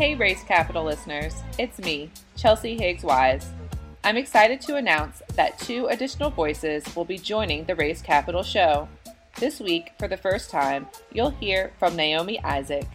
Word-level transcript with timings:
Hey, 0.00 0.14
Race 0.14 0.42
Capital 0.42 0.82
listeners, 0.82 1.34
it's 1.58 1.78
me, 1.78 2.10
Chelsea 2.34 2.74
Higgs 2.74 3.04
Wise. 3.04 3.50
I'm 4.02 4.16
excited 4.16 4.58
to 4.62 4.76
announce 4.76 5.20
that 5.34 5.58
two 5.58 5.88
additional 5.88 6.30
voices 6.30 6.96
will 6.96 7.04
be 7.04 7.18
joining 7.18 7.64
the 7.66 7.74
Race 7.74 8.00
Capital 8.00 8.42
show. 8.42 8.88
This 9.36 9.60
week, 9.60 9.92
for 9.98 10.08
the 10.08 10.16
first 10.16 10.48
time, 10.48 10.86
you'll 11.12 11.28
hear 11.28 11.74
from 11.78 11.96
Naomi 11.96 12.42
Isaac. 12.42 12.86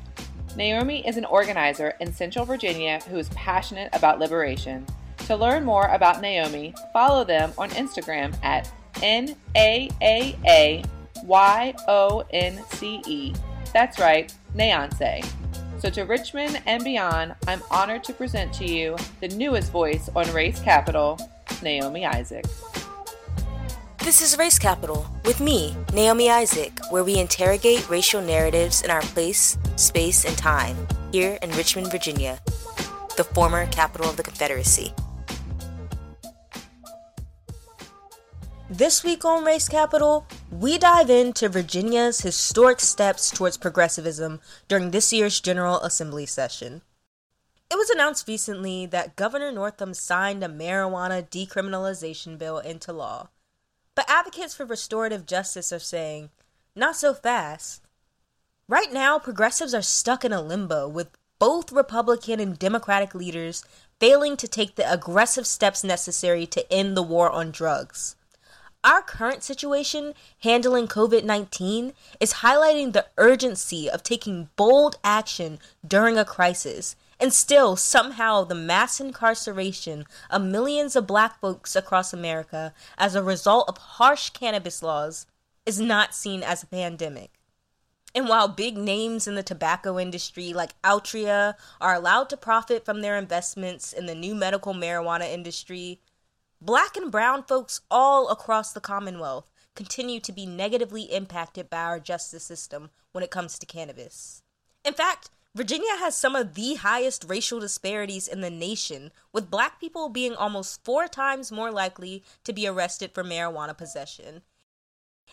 Naomi 0.58 1.08
is 1.08 1.16
an 1.16 1.26
organizer 1.26 1.94
in 2.00 2.12
Central 2.12 2.44
Virginia 2.44 3.00
who 3.08 3.20
is 3.20 3.30
passionate 3.30 3.92
about 3.94 4.18
liberation. 4.18 4.84
To 5.28 5.36
learn 5.36 5.64
more 5.64 5.86
about 5.90 6.22
Naomi, 6.22 6.74
follow 6.92 7.24
them 7.24 7.54
on 7.56 7.70
Instagram 7.70 8.36
at 8.44 8.72
N 9.04 9.36
A 9.56 9.92
A 10.02 10.36
A 10.48 10.84
Y 11.24 11.76
O 11.88 12.24
N 12.32 12.64
C 12.72 13.00
E. 13.06 13.36
That's 13.74 14.00
right, 14.00 14.34
Nayance. 14.56 15.23
So, 15.85 15.91
to 15.91 16.03
Richmond 16.05 16.63
and 16.66 16.84
beyond, 16.84 17.35
I'm 17.48 17.62
honored 17.70 18.03
to 18.05 18.13
present 18.13 18.52
to 18.53 18.66
you 18.66 18.98
the 19.21 19.27
newest 19.27 19.71
voice 19.71 20.09
on 20.16 20.25
Race 20.34 20.59
Capital, 20.59 21.20
Naomi 21.61 22.08
Isaac. 22.08 22.44
This 23.99 24.20
is 24.20 24.35
Race 24.35 24.58
Capital 24.58 25.05
with 25.25 25.39
me, 25.39 25.75
Naomi 25.94 26.27
Isaac, 26.27 26.71
where 26.89 27.03
we 27.03 27.20
interrogate 27.20 27.88
racial 27.88 28.20
narratives 28.20 28.81
in 28.81 28.89
our 28.89 29.03
place, 29.03 29.59
space, 29.75 30.25
and 30.25 30.35
time 30.35 30.75
here 31.11 31.38
in 31.44 31.52
Richmond, 31.52 31.91
Virginia, 31.91 32.39
the 33.16 33.23
former 33.23 33.67
capital 33.67 34.09
of 34.09 34.17
the 34.17 34.23
Confederacy. 34.23 34.91
This 38.70 39.04
week 39.04 39.24
on 39.24 39.46
Race 39.46 39.70
Capital, 39.70 40.26
we 40.50 40.80
dive 40.80 41.12
into 41.12 41.48
Virginia's 41.48 42.22
historic 42.22 42.80
steps 42.80 43.30
towards 43.30 43.58
progressivism 43.58 44.42
during 44.68 44.90
this 44.90 45.14
year's 45.14 45.40
General 45.40 45.80
Assembly 45.82 46.26
session. 46.26 46.82
It 47.70 47.76
was 47.76 47.92
announced 47.92 48.28
recently 48.28 48.88
that 48.88 49.16
Governor 49.16 49.52
Northam 49.52 49.94
signed 49.94 50.44
a 50.44 50.48
marijuana 50.48 51.30
decriminalization 51.30 52.39
bill 52.39 52.58
into 52.58 52.92
law. 52.92 53.30
But 53.94 54.09
advocates 54.09 54.56
for 54.56 54.66
restorative 54.66 55.28
justice 55.28 55.72
are 55.72 55.78
saying, 55.78 56.32
not 56.76 56.95
so 56.95 57.14
fast. 57.14 57.84
Right 58.67 58.92
now, 58.92 59.20
progressives 59.20 59.76
are 59.76 59.84
stuck 59.84 60.26
in 60.26 60.34
a 60.34 60.42
limbo 60.42 60.88
with 60.88 61.09
both 61.38 61.72
Republican 61.72 62.39
and 62.39 62.58
Democratic 62.58 63.14
leaders 63.14 63.64
failing 64.00 64.36
to 64.38 64.48
take 64.48 64.73
the 64.73 64.92
aggressive 64.92 65.45
steps 65.45 65.84
necessary 65.84 66.48
to 66.48 66.73
end 66.73 66.98
the 66.98 67.04
war 67.04 67.30
on 67.30 67.52
drugs. 67.52 68.16
Our 68.86 69.02
current 69.02 69.41
situation 69.41 70.14
handling 70.44 70.88
COVID 70.88 71.23
19 71.23 71.94
is 72.19 72.33
highlighting 72.33 72.94
the 72.94 73.08
urgency 73.17 73.89
of 73.89 74.03
taking 74.03 74.50
bold 74.55 75.00
action 75.03 75.58
during 75.86 76.19
a 76.19 76.23
crisis. 76.23 76.95
And 77.19 77.33
still, 77.33 77.77
somehow, 77.77 78.44
the 78.44 78.53
mass 78.53 79.00
incarceration 79.00 80.05
of 80.30 80.44
millions 80.44 80.95
of 80.95 81.08
black 81.08 81.39
folks 81.39 81.75
across 81.75 82.14
America 82.14 82.75
as 82.95 83.16
a 83.16 83.23
result 83.23 83.67
of 83.67 83.77
harsh 83.77 84.30
cannabis 84.30 84.83
laws 84.83 85.25
is 85.66 85.80
not 85.80 86.14
seen 86.14 86.44
as 86.44 86.61
a 86.61 86.67
pandemic. 86.67 87.31
And 88.14 88.30
while 88.30 88.47
big 88.47 88.77
names 88.77 89.27
in 89.27 89.33
the 89.33 89.42
tobacco 89.42 89.97
industry 89.97 90.53
like 90.53 90.80
Altria 90.83 91.55
are 91.81 91.95
allowed 91.95 92.30
to 92.30 92.38
profit 92.38 92.86
from 92.86 93.02
their 93.02 93.17
investments 93.17 93.94
in 93.94 94.05
the 94.05 94.14
new 94.14 94.36
medical 94.36 94.75
marijuana 94.75 95.27
industry, 95.27 95.99
Black 96.61 96.95
and 96.95 97.11
brown 97.11 97.44
folks 97.44 97.81
all 97.92 98.30
across 98.30 98.72
the 98.72 98.81
Commonwealth 98.81 99.52
continue 99.75 100.20
to 100.22 100.31
be 100.31 100.45
negatively 100.45 101.03
impacted 101.03 101.70
by 101.70 101.81
our 101.84 102.00
justice 102.00 102.44
system 102.44 102.89
when 103.11 103.23
it 103.23 103.31
comes 103.31 103.59
to 103.59 103.66
cannabis. 103.66 104.42
In 104.83 104.94
fact, 104.94 105.30
Virginia 105.53 105.95
has 105.98 106.17
some 106.17 106.36
of 106.36 106.56
the 106.56 106.76
highest 106.76 107.26
racial 107.28 107.61
disparities 107.61 108.28
in 108.28 108.42
the 108.42 108.50
nation, 108.50 109.11
with 109.31 109.50
black 109.50 109.80
people 109.80 110.09
being 110.09 110.36
almost 110.36 110.83
four 110.83 111.08
times 111.08 111.52
more 111.52 111.71
likely 111.71 112.23
to 112.43 112.52
be 112.52 112.67
arrested 112.67 113.11
for 113.14 113.23
marijuana 113.23 113.77
possession. 113.77 114.42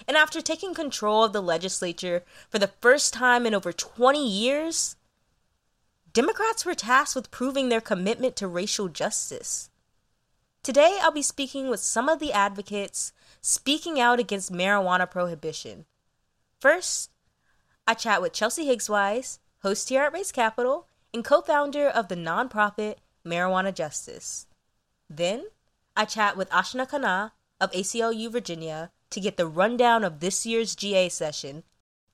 And 0.07 0.17
after 0.17 0.41
taking 0.41 0.75
control 0.75 1.25
of 1.25 1.33
the 1.33 1.43
legislature 1.43 2.23
for 2.49 2.59
the 2.59 2.73
first 2.81 3.13
time 3.13 3.47
in 3.47 3.55
over 3.55 3.73
20 3.73 4.25
years, 4.25 4.95
Democrats 6.13 6.65
were 6.65 6.75
tasked 6.75 7.17
with 7.17 7.31
proving 7.31 7.69
their 7.69 7.81
commitment 7.81 8.37
to 8.37 8.47
racial 8.47 8.89
justice. 8.89 9.71
Today, 10.63 10.99
I'll 11.03 11.11
be 11.11 11.23
speaking 11.23 11.69
with 11.69 11.81
some 11.81 12.09
of 12.09 12.21
the 12.21 12.33
advocates 12.33 13.13
speaking 13.41 13.99
out 13.99 14.21
against 14.21 14.53
marijuana 14.53 15.11
prohibition. 15.11 15.87
First, 16.61 17.11
I 17.85 17.95
chat 17.95 18.23
with 18.23 18.33
Chelsea 18.33 18.67
Higgswise, 18.67 19.41
host 19.63 19.89
here 19.89 20.05
at 20.05 20.13
Race 20.13 20.31
Capital 20.31 20.87
and 21.13 21.25
co 21.25 21.41
founder 21.41 21.89
of 21.89 22.07
the 22.07 22.15
nonprofit 22.15 22.99
Marijuana 23.27 23.75
Justice. 23.75 24.47
Then, 25.11 25.47
I 25.97 26.05
chat 26.05 26.37
with 26.37 26.49
Ashna 26.51 26.89
Khanna 26.89 27.33
of 27.61 27.73
ACLU 27.73 28.31
Virginia 28.31 28.93
to 29.11 29.21
get 29.21 29.37
the 29.37 29.49
rundown 29.49 30.05
of 30.05 30.21
this 30.21 30.47
year's 30.47 30.77
GA 30.77 31.09
session 31.09 31.65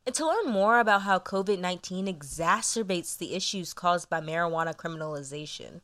and 0.06 0.14
to 0.14 0.26
learn 0.26 0.48
more 0.48 0.80
about 0.80 1.02
how 1.02 1.18
COVID 1.18 1.58
19 1.58 2.06
exacerbates 2.06 3.18
the 3.18 3.34
issues 3.34 3.74
caused 3.74 4.08
by 4.08 4.22
marijuana 4.22 4.74
criminalization. 4.74 5.82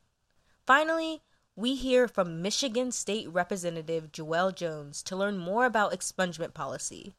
Finally, 0.66 1.20
we 1.56 1.76
hear 1.76 2.08
from 2.08 2.42
Michigan 2.42 2.90
State 2.90 3.28
Representative 3.30 4.10
Jewell 4.10 4.50
Jones 4.50 5.02
to 5.04 5.16
learn 5.16 5.38
more 5.38 5.66
about 5.66 5.92
expungement 5.92 6.52
policy. 6.52 7.14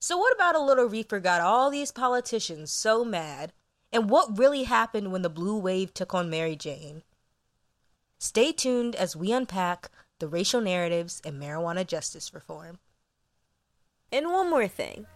So, 0.00 0.16
what 0.16 0.34
about 0.34 0.54
a 0.54 0.62
little 0.62 0.86
reefer 0.86 1.20
got 1.20 1.40
all 1.40 1.70
these 1.70 1.92
politicians 1.92 2.70
so 2.70 3.04
mad? 3.04 3.52
And 3.92 4.08
what 4.08 4.38
really 4.38 4.64
happened 4.64 5.12
when 5.12 5.22
the 5.22 5.30
blue 5.30 5.58
wave 5.58 5.92
took 5.92 6.14
on 6.14 6.30
Mary 6.30 6.56
Jane? 6.56 7.02
Stay 8.18 8.52
tuned 8.52 8.96
as 8.96 9.14
we 9.14 9.32
unpack 9.32 9.90
the 10.18 10.28
racial 10.28 10.60
narratives 10.60 11.20
and 11.24 11.40
marijuana 11.40 11.86
justice 11.86 12.32
reform. 12.32 12.78
And 14.10 14.32
one 14.32 14.48
more 14.48 14.68
thing 14.68 15.06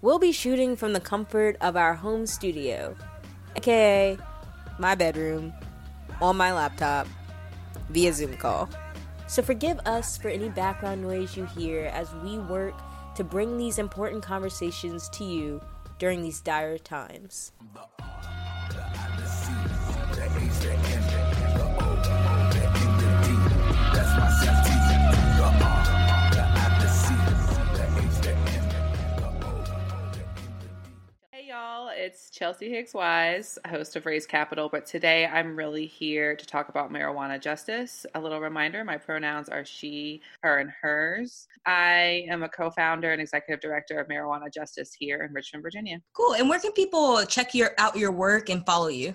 we'll 0.00 0.18
be 0.18 0.32
shooting 0.32 0.74
from 0.74 0.94
the 0.94 1.00
comfort 1.00 1.56
of 1.60 1.76
our 1.76 1.94
home 1.94 2.26
studio, 2.26 2.96
aka 3.56 4.16
my 4.78 4.94
bedroom, 4.94 5.52
on 6.20 6.36
my 6.36 6.52
laptop 6.52 7.06
via 7.90 8.12
Zoom 8.12 8.36
call. 8.36 8.68
So 9.26 9.42
forgive 9.42 9.78
us 9.86 10.16
for 10.16 10.28
any 10.28 10.48
background 10.48 11.02
noise 11.02 11.36
you 11.36 11.46
hear 11.46 11.86
as 11.86 12.12
we 12.22 12.38
work 12.38 12.74
to 13.16 13.24
bring 13.24 13.56
these 13.56 13.78
important 13.78 14.22
conversations 14.22 15.08
to 15.10 15.24
you 15.24 15.60
during 15.98 16.22
these 16.22 16.40
dire 16.40 16.78
times. 16.78 17.52
Chelsea 32.42 32.70
Higgs 32.70 32.92
Wise, 32.92 33.56
host 33.68 33.94
of 33.94 34.04
Race 34.04 34.26
Capital. 34.26 34.68
But 34.68 34.84
today 34.84 35.26
I'm 35.26 35.54
really 35.54 35.86
here 35.86 36.34
to 36.34 36.44
talk 36.44 36.70
about 36.70 36.92
marijuana 36.92 37.40
justice. 37.40 38.04
A 38.16 38.20
little 38.20 38.40
reminder 38.40 38.82
my 38.82 38.96
pronouns 38.96 39.48
are 39.48 39.64
she, 39.64 40.22
her, 40.42 40.58
and 40.58 40.68
hers. 40.82 41.46
I 41.66 42.26
am 42.28 42.42
a 42.42 42.48
co 42.48 42.68
founder 42.72 43.12
and 43.12 43.22
executive 43.22 43.60
director 43.60 44.00
of 44.00 44.08
Marijuana 44.08 44.52
Justice 44.52 44.92
here 44.92 45.22
in 45.22 45.32
Richmond, 45.32 45.62
Virginia. 45.62 46.00
Cool. 46.14 46.34
And 46.34 46.48
where 46.48 46.58
can 46.58 46.72
people 46.72 47.24
check 47.26 47.54
your, 47.54 47.74
out 47.78 47.96
your 47.96 48.10
work 48.10 48.48
and 48.48 48.66
follow 48.66 48.88
you? 48.88 49.14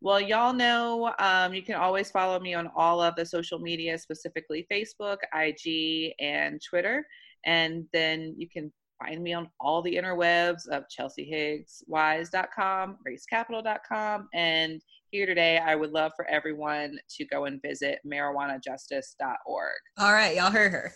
Well, 0.00 0.20
y'all 0.20 0.52
know 0.52 1.14
um, 1.20 1.54
you 1.54 1.62
can 1.62 1.76
always 1.76 2.10
follow 2.10 2.40
me 2.40 2.52
on 2.52 2.68
all 2.74 3.00
of 3.00 3.14
the 3.14 3.24
social 3.24 3.60
media, 3.60 3.96
specifically 3.96 4.66
Facebook, 4.68 5.18
IG, 5.32 6.14
and 6.18 6.60
Twitter. 6.60 7.06
And 7.46 7.84
then 7.92 8.34
you 8.36 8.48
can 8.48 8.72
find 8.98 9.22
me 9.22 9.32
on 9.32 9.48
all 9.60 9.80
the 9.82 9.94
interwebs 9.94 10.66
of 10.68 10.84
chelseahiggswise.com, 10.88 12.98
racecapital.com, 13.06 14.28
and 14.34 14.82
here 15.10 15.26
today, 15.26 15.58
I 15.58 15.76
would 15.76 15.92
love 15.92 16.10
for 16.16 16.26
everyone 16.28 16.98
to 17.10 17.24
go 17.26 17.44
and 17.44 17.62
visit 17.62 18.00
marijuanajustice.org. 18.04 19.74
All 19.98 20.12
right, 20.12 20.34
y'all 20.34 20.50
heard 20.50 20.72
her. 20.72 20.92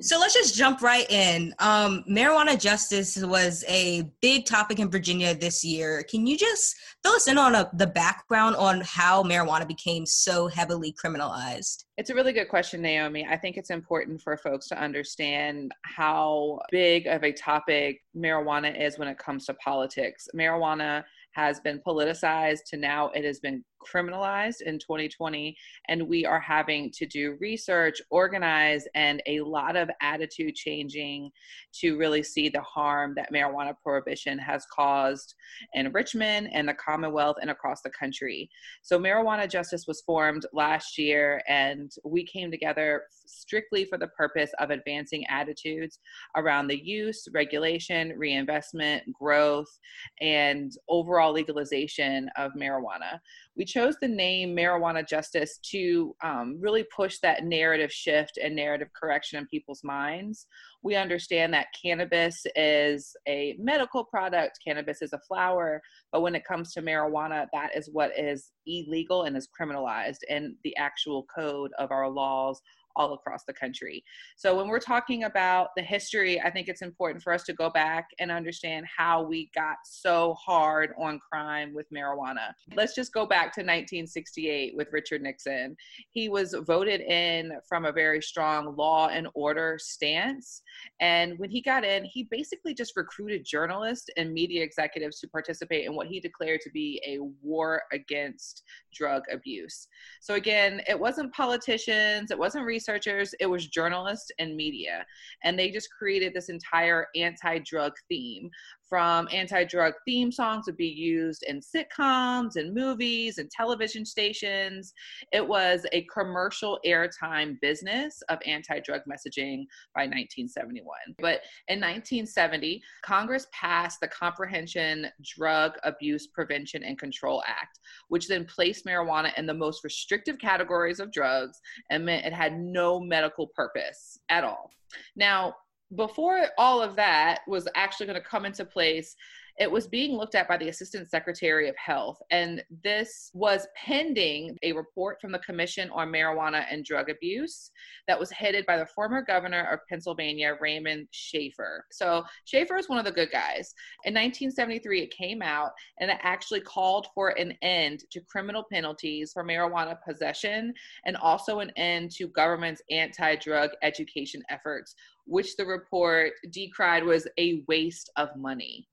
So 0.00 0.18
let's 0.18 0.34
just 0.34 0.54
jump 0.54 0.82
right 0.82 1.10
in. 1.10 1.54
Um, 1.58 2.04
marijuana 2.08 2.60
justice 2.60 3.16
was 3.16 3.64
a 3.68 4.02
big 4.20 4.44
topic 4.44 4.78
in 4.78 4.90
Virginia 4.90 5.34
this 5.34 5.64
year. 5.64 6.04
Can 6.10 6.26
you 6.26 6.36
just 6.36 6.76
fill 7.02 7.12
us 7.12 7.28
in 7.28 7.38
on 7.38 7.54
a, 7.54 7.70
the 7.74 7.86
background 7.86 8.56
on 8.56 8.82
how 8.82 9.22
marijuana 9.22 9.66
became 9.66 10.04
so 10.04 10.46
heavily 10.46 10.92
criminalized? 10.92 11.84
It's 11.96 12.10
a 12.10 12.14
really 12.14 12.32
good 12.32 12.48
question, 12.48 12.82
Naomi. 12.82 13.26
I 13.28 13.36
think 13.36 13.56
it's 13.56 13.70
important 13.70 14.20
for 14.20 14.36
folks 14.36 14.68
to 14.68 14.80
understand 14.80 15.72
how 15.82 16.60
big 16.70 17.06
of 17.06 17.24
a 17.24 17.32
topic 17.32 18.02
marijuana 18.16 18.78
is 18.78 18.98
when 18.98 19.08
it 19.08 19.18
comes 19.18 19.46
to 19.46 19.54
politics. 19.54 20.28
Marijuana 20.34 21.04
has 21.32 21.60
been 21.60 21.80
politicized 21.86 22.64
to 22.66 22.76
now 22.76 23.10
it 23.10 23.24
has 23.24 23.40
been 23.40 23.62
criminalized 23.92 24.62
in 24.62 24.78
2020, 24.78 25.56
and 25.88 26.08
we 26.08 26.24
are 26.24 26.40
having 26.40 26.90
to 26.92 27.06
do 27.06 27.36
research, 27.40 28.00
organize, 28.10 28.86
and 28.94 29.22
a 29.26 29.40
lot 29.40 29.76
of 29.76 29.90
attitude 30.00 30.54
changing 30.54 31.30
to 31.72 31.96
really 31.96 32.22
see 32.22 32.48
the 32.48 32.60
harm 32.60 33.14
that 33.16 33.32
marijuana 33.32 33.74
prohibition 33.82 34.38
has 34.38 34.66
caused 34.74 35.34
in 35.74 35.92
Richmond 35.92 36.48
and 36.52 36.68
the 36.68 36.74
Commonwealth 36.74 37.36
and 37.40 37.50
across 37.50 37.82
the 37.82 37.90
country. 37.90 38.50
So, 38.82 38.98
Marijuana 38.98 39.50
Justice 39.50 39.86
was 39.86 40.02
formed 40.02 40.46
last 40.52 40.98
year, 40.98 41.42
and 41.48 41.92
we 42.04 42.24
came 42.24 42.50
together 42.50 43.04
strictly 43.26 43.84
for 43.84 43.98
the 43.98 44.08
purpose 44.08 44.50
of 44.58 44.70
advancing 44.70 45.26
attitudes 45.28 45.98
around 46.36 46.68
the 46.68 46.78
use, 46.78 47.26
regulation, 47.32 48.12
reinvestment, 48.16 49.02
growth, 49.12 49.78
and 50.20 50.72
overall 50.88 51.32
legalization 51.32 52.30
of 52.36 52.52
marijuana. 52.52 53.20
We 53.56 53.64
chose 53.64 53.96
the 54.00 54.08
name 54.08 54.54
Marijuana 54.54 55.06
Justice 55.06 55.58
to 55.70 56.14
um, 56.22 56.58
really 56.60 56.84
push 56.94 57.18
that 57.20 57.44
narrative 57.44 57.90
shift 57.90 58.38
and 58.42 58.54
narrative 58.54 58.88
correction 58.94 59.38
in 59.38 59.46
people's 59.46 59.82
minds. 59.82 60.46
We 60.82 60.94
understand 60.94 61.54
that 61.54 61.68
cannabis 61.82 62.44
is 62.54 63.16
a 63.26 63.56
medical 63.58 64.04
product, 64.04 64.58
cannabis 64.62 65.00
is 65.00 65.14
a 65.14 65.20
flower, 65.26 65.80
but 66.12 66.20
when 66.20 66.34
it 66.34 66.44
comes 66.44 66.74
to 66.74 66.82
marijuana, 66.82 67.46
that 67.54 67.74
is 67.74 67.88
what 67.90 68.16
is 68.18 68.52
illegal 68.66 69.22
and 69.22 69.36
is 69.36 69.48
criminalized 69.58 70.20
in 70.28 70.56
the 70.62 70.76
actual 70.76 71.26
code 71.34 71.72
of 71.78 71.90
our 71.90 72.10
laws 72.10 72.60
all 72.96 73.14
across 73.14 73.44
the 73.44 73.52
country. 73.52 74.02
So 74.36 74.56
when 74.56 74.68
we're 74.68 74.80
talking 74.80 75.24
about 75.24 75.68
the 75.76 75.82
history, 75.82 76.40
I 76.40 76.50
think 76.50 76.68
it's 76.68 76.82
important 76.82 77.22
for 77.22 77.32
us 77.32 77.44
to 77.44 77.52
go 77.52 77.70
back 77.70 78.08
and 78.18 78.30
understand 78.30 78.86
how 78.94 79.22
we 79.22 79.50
got 79.54 79.76
so 79.84 80.34
hard 80.34 80.94
on 80.98 81.20
crime 81.30 81.74
with 81.74 81.86
marijuana. 81.94 82.52
Let's 82.74 82.94
just 82.94 83.12
go 83.12 83.26
back 83.26 83.52
to 83.54 83.60
1968 83.60 84.74
with 84.76 84.88
Richard 84.92 85.22
Nixon. 85.22 85.76
He 86.10 86.28
was 86.28 86.54
voted 86.66 87.00
in 87.02 87.52
from 87.68 87.84
a 87.84 87.92
very 87.92 88.22
strong 88.22 88.74
law 88.76 89.08
and 89.08 89.28
order 89.34 89.78
stance. 89.80 90.62
And 91.00 91.38
when 91.38 91.50
he 91.50 91.60
got 91.60 91.84
in, 91.84 92.04
he 92.04 92.24
basically 92.24 92.74
just 92.74 92.96
recruited 92.96 93.44
journalists 93.44 94.08
and 94.16 94.32
media 94.32 94.62
executives 94.62 95.20
to 95.20 95.28
participate 95.28 95.86
in 95.86 95.94
what 95.94 96.06
he 96.06 96.20
declared 96.20 96.60
to 96.62 96.70
be 96.70 97.02
a 97.06 97.18
war 97.42 97.82
against 97.92 98.62
drug 98.94 99.22
abuse. 99.30 99.88
So 100.20 100.34
again, 100.34 100.80
it 100.88 100.98
wasn't 100.98 101.32
politicians, 101.32 102.30
it 102.30 102.38
wasn't 102.38 102.64
research 102.64 102.85
researchers, 102.86 103.34
it 103.40 103.46
was 103.46 103.66
journalists 103.68 104.30
and 104.38 104.56
media. 104.56 105.04
And 105.44 105.58
they 105.58 105.70
just 105.70 105.90
created 105.90 106.34
this 106.34 106.48
entire 106.48 107.06
anti 107.16 107.58
drug 107.58 107.92
theme 108.08 108.50
from 108.88 109.28
anti-drug 109.32 109.94
theme 110.04 110.30
songs 110.30 110.66
would 110.66 110.76
be 110.76 110.86
used 110.86 111.42
in 111.44 111.60
sitcoms 111.60 112.56
and 112.56 112.74
movies 112.74 113.38
and 113.38 113.50
television 113.50 114.04
stations. 114.04 114.92
It 115.32 115.46
was 115.46 115.86
a 115.92 116.06
commercial 116.12 116.78
airtime 116.86 117.60
business 117.60 118.22
of 118.28 118.38
anti-drug 118.46 119.02
messaging 119.10 119.66
by 119.94 120.02
1971 120.02 120.86
but 121.18 121.40
in 121.68 121.80
1970 121.80 122.82
congress 123.02 123.46
passed 123.52 124.00
the 124.00 124.08
comprehension 124.08 125.06
drug 125.22 125.72
abuse 125.84 126.26
prevention 126.26 126.82
and 126.82 126.98
control 126.98 127.42
act 127.46 127.78
which 128.08 128.28
then 128.28 128.44
placed 128.44 128.84
marijuana 128.84 129.32
in 129.36 129.46
the 129.46 129.54
most 129.54 129.84
restrictive 129.84 130.38
categories 130.38 131.00
of 131.00 131.12
drugs 131.12 131.60
and 131.90 132.04
meant 132.04 132.26
it 132.26 132.32
had 132.32 132.58
no 132.58 133.00
medical 133.00 133.46
purpose 133.48 134.18
at 134.28 134.44
all. 134.44 134.70
Now 135.16 135.54
before 135.94 136.46
all 136.58 136.82
of 136.82 136.96
that 136.96 137.40
was 137.46 137.68
actually 137.74 138.06
going 138.06 138.20
to 138.20 138.28
come 138.28 138.44
into 138.44 138.64
place, 138.64 139.16
it 139.58 139.70
was 139.70 139.86
being 139.86 140.16
looked 140.16 140.34
at 140.34 140.48
by 140.48 140.56
the 140.56 140.68
Assistant 140.68 141.08
Secretary 141.08 141.68
of 141.68 141.76
Health. 141.76 142.18
And 142.30 142.62
this 142.84 143.30
was 143.32 143.66
pending 143.74 144.58
a 144.62 144.72
report 144.72 145.20
from 145.20 145.32
the 145.32 145.38
Commission 145.38 145.90
on 145.90 146.08
Marijuana 146.08 146.66
and 146.70 146.84
Drug 146.84 147.08
Abuse 147.08 147.70
that 148.06 148.18
was 148.18 148.30
headed 148.30 148.66
by 148.66 148.76
the 148.76 148.86
former 148.86 149.22
governor 149.22 149.62
of 149.72 149.80
Pennsylvania, 149.88 150.56
Raymond 150.60 151.08
Shafer. 151.10 151.84
So 151.90 152.24
Shafer 152.44 152.76
is 152.76 152.88
one 152.88 152.98
of 152.98 153.04
the 153.04 153.12
good 153.12 153.30
guys. 153.30 153.74
In 154.04 154.14
1973, 154.14 155.02
it 155.02 155.10
came 155.10 155.40
out 155.40 155.72
and 156.00 156.10
it 156.10 156.18
actually 156.22 156.60
called 156.60 157.06
for 157.14 157.30
an 157.38 157.54
end 157.62 158.04
to 158.10 158.20
criminal 158.20 158.64
penalties 158.70 159.32
for 159.32 159.44
marijuana 159.44 159.96
possession 160.06 160.74
and 161.06 161.16
also 161.16 161.60
an 161.60 161.72
end 161.76 162.10
to 162.12 162.28
government's 162.28 162.82
anti 162.90 163.36
drug 163.36 163.70
education 163.82 164.42
efforts 164.50 164.94
which 165.26 165.56
the 165.56 165.66
report 165.66 166.32
decried 166.50 167.04
was 167.04 167.26
a 167.38 167.64
waste 167.66 168.10
of 168.16 168.34
money. 168.36 168.86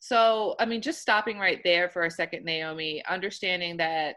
So, 0.00 0.54
I 0.58 0.64
mean, 0.64 0.80
just 0.80 1.00
stopping 1.00 1.38
right 1.38 1.60
there 1.64 1.88
for 1.88 2.04
a 2.04 2.10
second, 2.10 2.44
Naomi, 2.44 3.02
understanding 3.08 3.76
that 3.78 4.16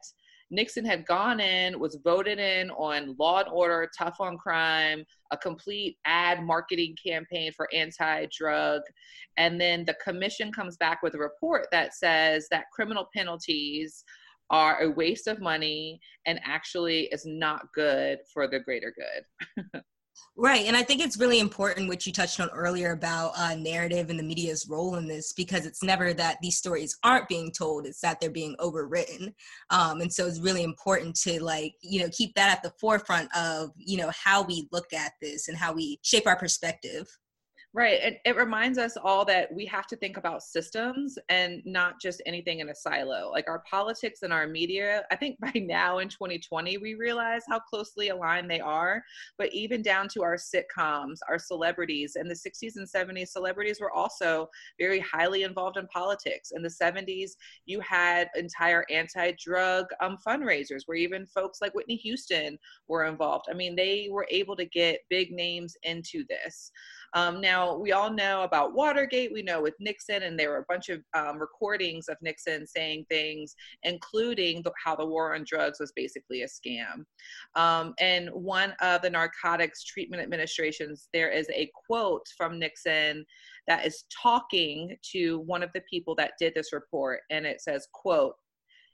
Nixon 0.51 0.85
had 0.85 1.05
gone 1.05 1.39
in, 1.39 1.79
was 1.79 1.97
voted 2.03 2.37
in 2.37 2.69
on 2.71 3.15
law 3.17 3.39
and 3.39 3.49
order, 3.49 3.89
tough 3.97 4.17
on 4.19 4.37
crime, 4.37 5.05
a 5.31 5.37
complete 5.37 5.97
ad 6.05 6.43
marketing 6.43 6.95
campaign 7.03 7.51
for 7.53 7.69
anti 7.73 8.27
drug. 8.37 8.81
And 9.37 9.59
then 9.59 9.85
the 9.85 9.95
commission 10.03 10.51
comes 10.51 10.77
back 10.77 11.01
with 11.01 11.15
a 11.15 11.19
report 11.19 11.67
that 11.71 11.95
says 11.95 12.47
that 12.51 12.65
criminal 12.73 13.07
penalties 13.15 14.03
are 14.49 14.81
a 14.81 14.91
waste 14.91 15.27
of 15.27 15.39
money 15.39 15.99
and 16.25 16.39
actually 16.43 17.03
is 17.13 17.25
not 17.25 17.71
good 17.73 18.19
for 18.33 18.47
the 18.47 18.59
greater 18.59 18.93
good. 18.93 19.81
Right. 20.37 20.65
And 20.65 20.77
I 20.77 20.83
think 20.83 21.01
it's 21.01 21.19
really 21.19 21.39
important 21.39 21.89
what 21.89 22.05
you 22.05 22.13
touched 22.13 22.39
on 22.39 22.49
earlier 22.49 22.93
about 22.93 23.33
uh, 23.37 23.53
narrative 23.55 24.09
and 24.09 24.17
the 24.17 24.23
media's 24.23 24.65
role 24.67 24.95
in 24.95 25.07
this 25.07 25.33
because 25.33 25.65
it's 25.65 25.83
never 25.83 26.13
that 26.13 26.37
these 26.41 26.57
stories 26.57 26.97
aren't 27.03 27.27
being 27.27 27.51
told, 27.51 27.85
it's 27.85 27.99
that 28.01 28.19
they're 28.19 28.29
being 28.29 28.55
overwritten. 28.59 29.33
Um, 29.69 29.99
and 30.01 30.11
so 30.11 30.25
it's 30.25 30.39
really 30.39 30.63
important 30.63 31.15
to, 31.21 31.43
like, 31.43 31.73
you 31.81 32.01
know, 32.01 32.09
keep 32.11 32.33
that 32.35 32.49
at 32.49 32.63
the 32.63 32.73
forefront 32.79 33.29
of, 33.35 33.71
you 33.75 33.97
know, 33.97 34.09
how 34.23 34.41
we 34.41 34.67
look 34.71 34.93
at 34.93 35.11
this 35.21 35.47
and 35.47 35.57
how 35.57 35.73
we 35.73 35.99
shape 36.01 36.25
our 36.25 36.37
perspective. 36.37 37.07
Right. 37.73 38.01
It, 38.03 38.19
it 38.25 38.35
reminds 38.35 38.77
us 38.77 38.97
all 39.01 39.23
that 39.25 39.53
we 39.53 39.65
have 39.67 39.87
to 39.87 39.95
think 39.95 40.17
about 40.17 40.43
systems 40.43 41.17
and 41.29 41.61
not 41.65 42.01
just 42.01 42.21
anything 42.25 42.59
in 42.59 42.67
a 42.67 42.75
silo. 42.75 43.31
Like 43.31 43.47
our 43.47 43.63
politics 43.69 44.23
and 44.23 44.33
our 44.33 44.45
media, 44.45 45.03
I 45.09 45.15
think 45.15 45.39
by 45.39 45.53
now 45.55 45.99
in 45.99 46.09
2020, 46.09 46.77
we 46.79 46.95
realize 46.95 47.43
how 47.47 47.59
closely 47.59 48.09
aligned 48.09 48.51
they 48.51 48.59
are. 48.59 49.01
But 49.37 49.53
even 49.53 49.81
down 49.81 50.09
to 50.09 50.21
our 50.21 50.35
sitcoms, 50.35 51.19
our 51.29 51.39
celebrities 51.39 52.17
in 52.17 52.27
the 52.27 52.33
60s 52.33 52.75
and 52.75 52.85
70s, 52.85 53.29
celebrities 53.29 53.79
were 53.79 53.91
also 53.91 54.49
very 54.77 54.99
highly 54.99 55.43
involved 55.43 55.77
in 55.77 55.87
politics. 55.87 56.51
In 56.53 56.63
the 56.63 56.67
70s, 56.67 57.31
you 57.65 57.79
had 57.79 58.27
entire 58.35 58.83
anti 58.91 59.31
drug 59.41 59.85
um, 60.01 60.17
fundraisers 60.27 60.81
where 60.87 60.97
even 60.97 61.25
folks 61.25 61.61
like 61.61 61.73
Whitney 61.73 61.95
Houston 61.95 62.59
were 62.89 63.05
involved. 63.05 63.45
I 63.49 63.53
mean, 63.53 63.77
they 63.77 64.09
were 64.11 64.27
able 64.29 64.57
to 64.57 64.65
get 64.65 64.99
big 65.09 65.31
names 65.31 65.77
into 65.83 66.25
this. 66.27 66.73
Um, 67.13 67.41
now, 67.41 67.75
we 67.75 67.91
all 67.91 68.11
know 68.11 68.43
about 68.43 68.73
Watergate. 68.73 69.33
We 69.33 69.41
know 69.41 69.61
with 69.61 69.75
Nixon, 69.79 70.23
and 70.23 70.39
there 70.39 70.49
were 70.49 70.59
a 70.59 70.65
bunch 70.69 70.89
of 70.89 71.01
um, 71.13 71.39
recordings 71.39 72.07
of 72.07 72.17
Nixon 72.21 72.65
saying 72.65 73.05
things, 73.09 73.55
including 73.83 74.61
the, 74.63 74.71
how 74.83 74.95
the 74.95 75.05
war 75.05 75.35
on 75.35 75.43
drugs 75.45 75.79
was 75.79 75.91
basically 75.95 76.43
a 76.43 76.47
scam. 76.47 77.05
Um, 77.55 77.93
and 77.99 78.29
one 78.29 78.73
of 78.81 79.01
the 79.01 79.09
narcotics 79.09 79.83
treatment 79.83 80.21
administrations, 80.21 81.09
there 81.13 81.29
is 81.29 81.47
a 81.49 81.69
quote 81.85 82.25
from 82.37 82.59
Nixon 82.59 83.25
that 83.67 83.85
is 83.85 84.05
talking 84.21 84.95
to 85.11 85.39
one 85.41 85.63
of 85.63 85.69
the 85.73 85.83
people 85.89 86.15
that 86.15 86.33
did 86.39 86.53
this 86.55 86.71
report, 86.73 87.21
and 87.29 87.45
it 87.45 87.61
says, 87.61 87.87
"quote 87.93 88.35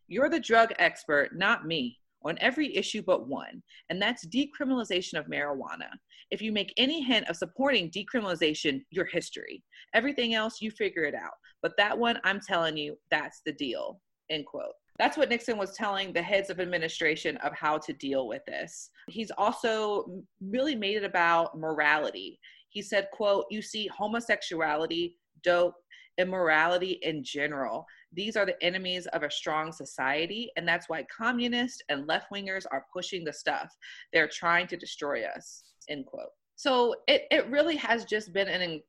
You're 0.08 0.30
the 0.30 0.40
drug 0.40 0.74
expert, 0.80 1.36
not 1.36 1.66
me." 1.66 2.00
on 2.24 2.38
every 2.42 2.76
issue 2.76 3.02
but 3.02 3.28
one, 3.28 3.62
and 3.90 4.02
that's 4.02 4.26
decriminalization 4.26 5.18
of 5.20 5.28
marijuana. 5.28 5.90
If 6.32 6.42
you 6.42 6.52
make 6.52 6.74
any 6.78 7.02
hint 7.02 7.30
of 7.30 7.38
supporting 7.38 7.90
decriminalization, 7.90 8.84
your 8.92 9.06
history. 9.06 9.64
Everything 9.94 10.34
else, 10.34 10.62
you 10.62 10.72
figure 10.72 11.04
it 11.04 11.16
out. 11.16 11.34
But 11.62 11.78
that 11.78 11.98
one, 11.98 12.20
I'm 12.24 12.40
telling 12.40 12.78
you, 12.78 12.98
that's 13.10 13.42
the 13.46 13.54
deal. 13.54 14.02
End 14.30 14.46
quote. 14.46 14.74
That's 15.00 15.16
what 15.16 15.30
Nixon 15.30 15.58
was 15.58 15.76
telling 15.76 16.12
the 16.12 16.22
heads 16.22 16.50
of 16.50 16.60
administration 16.60 17.38
of 17.38 17.54
how 17.54 17.78
to 17.78 17.94
deal 17.94 18.28
with 18.28 18.44
this. 18.46 18.90
He's 19.08 19.32
also 19.38 20.24
really 20.42 20.76
made 20.76 20.98
it 20.98 21.04
about 21.04 21.58
morality. 21.58 22.40
He 22.70 22.82
said, 22.82 23.08
quote, 23.14 23.46
you 23.50 23.62
see 23.62 23.88
homosexuality, 23.88 25.18
dope, 25.44 25.76
immorality 26.18 27.00
in 27.04 27.24
general. 27.24 27.86
These 28.12 28.36
are 28.36 28.46
the 28.46 28.62
enemies 28.64 29.06
of 29.08 29.24
a 29.24 29.32
strong 29.32 29.72
society, 29.72 30.52
and 30.58 30.68
that's 30.68 30.90
why 30.90 31.06
communists 31.16 31.82
and 31.90 32.08
left 32.08 32.32
wingers 32.34 32.66
are 32.72 32.88
pushing 32.92 33.24
the 33.24 33.34
stuff. 33.34 33.76
They're 34.12 34.28
trying 34.28 34.68
to 34.68 34.78
destroy 34.78 35.24
us. 35.26 35.64
End 35.90 36.06
quote. 36.06 36.30
So 36.56 36.96
it, 37.08 37.24
it 37.32 37.50
really 37.50 37.76
has 37.78 38.06
just 38.06 38.34
been 38.34 38.48
an 38.48 38.82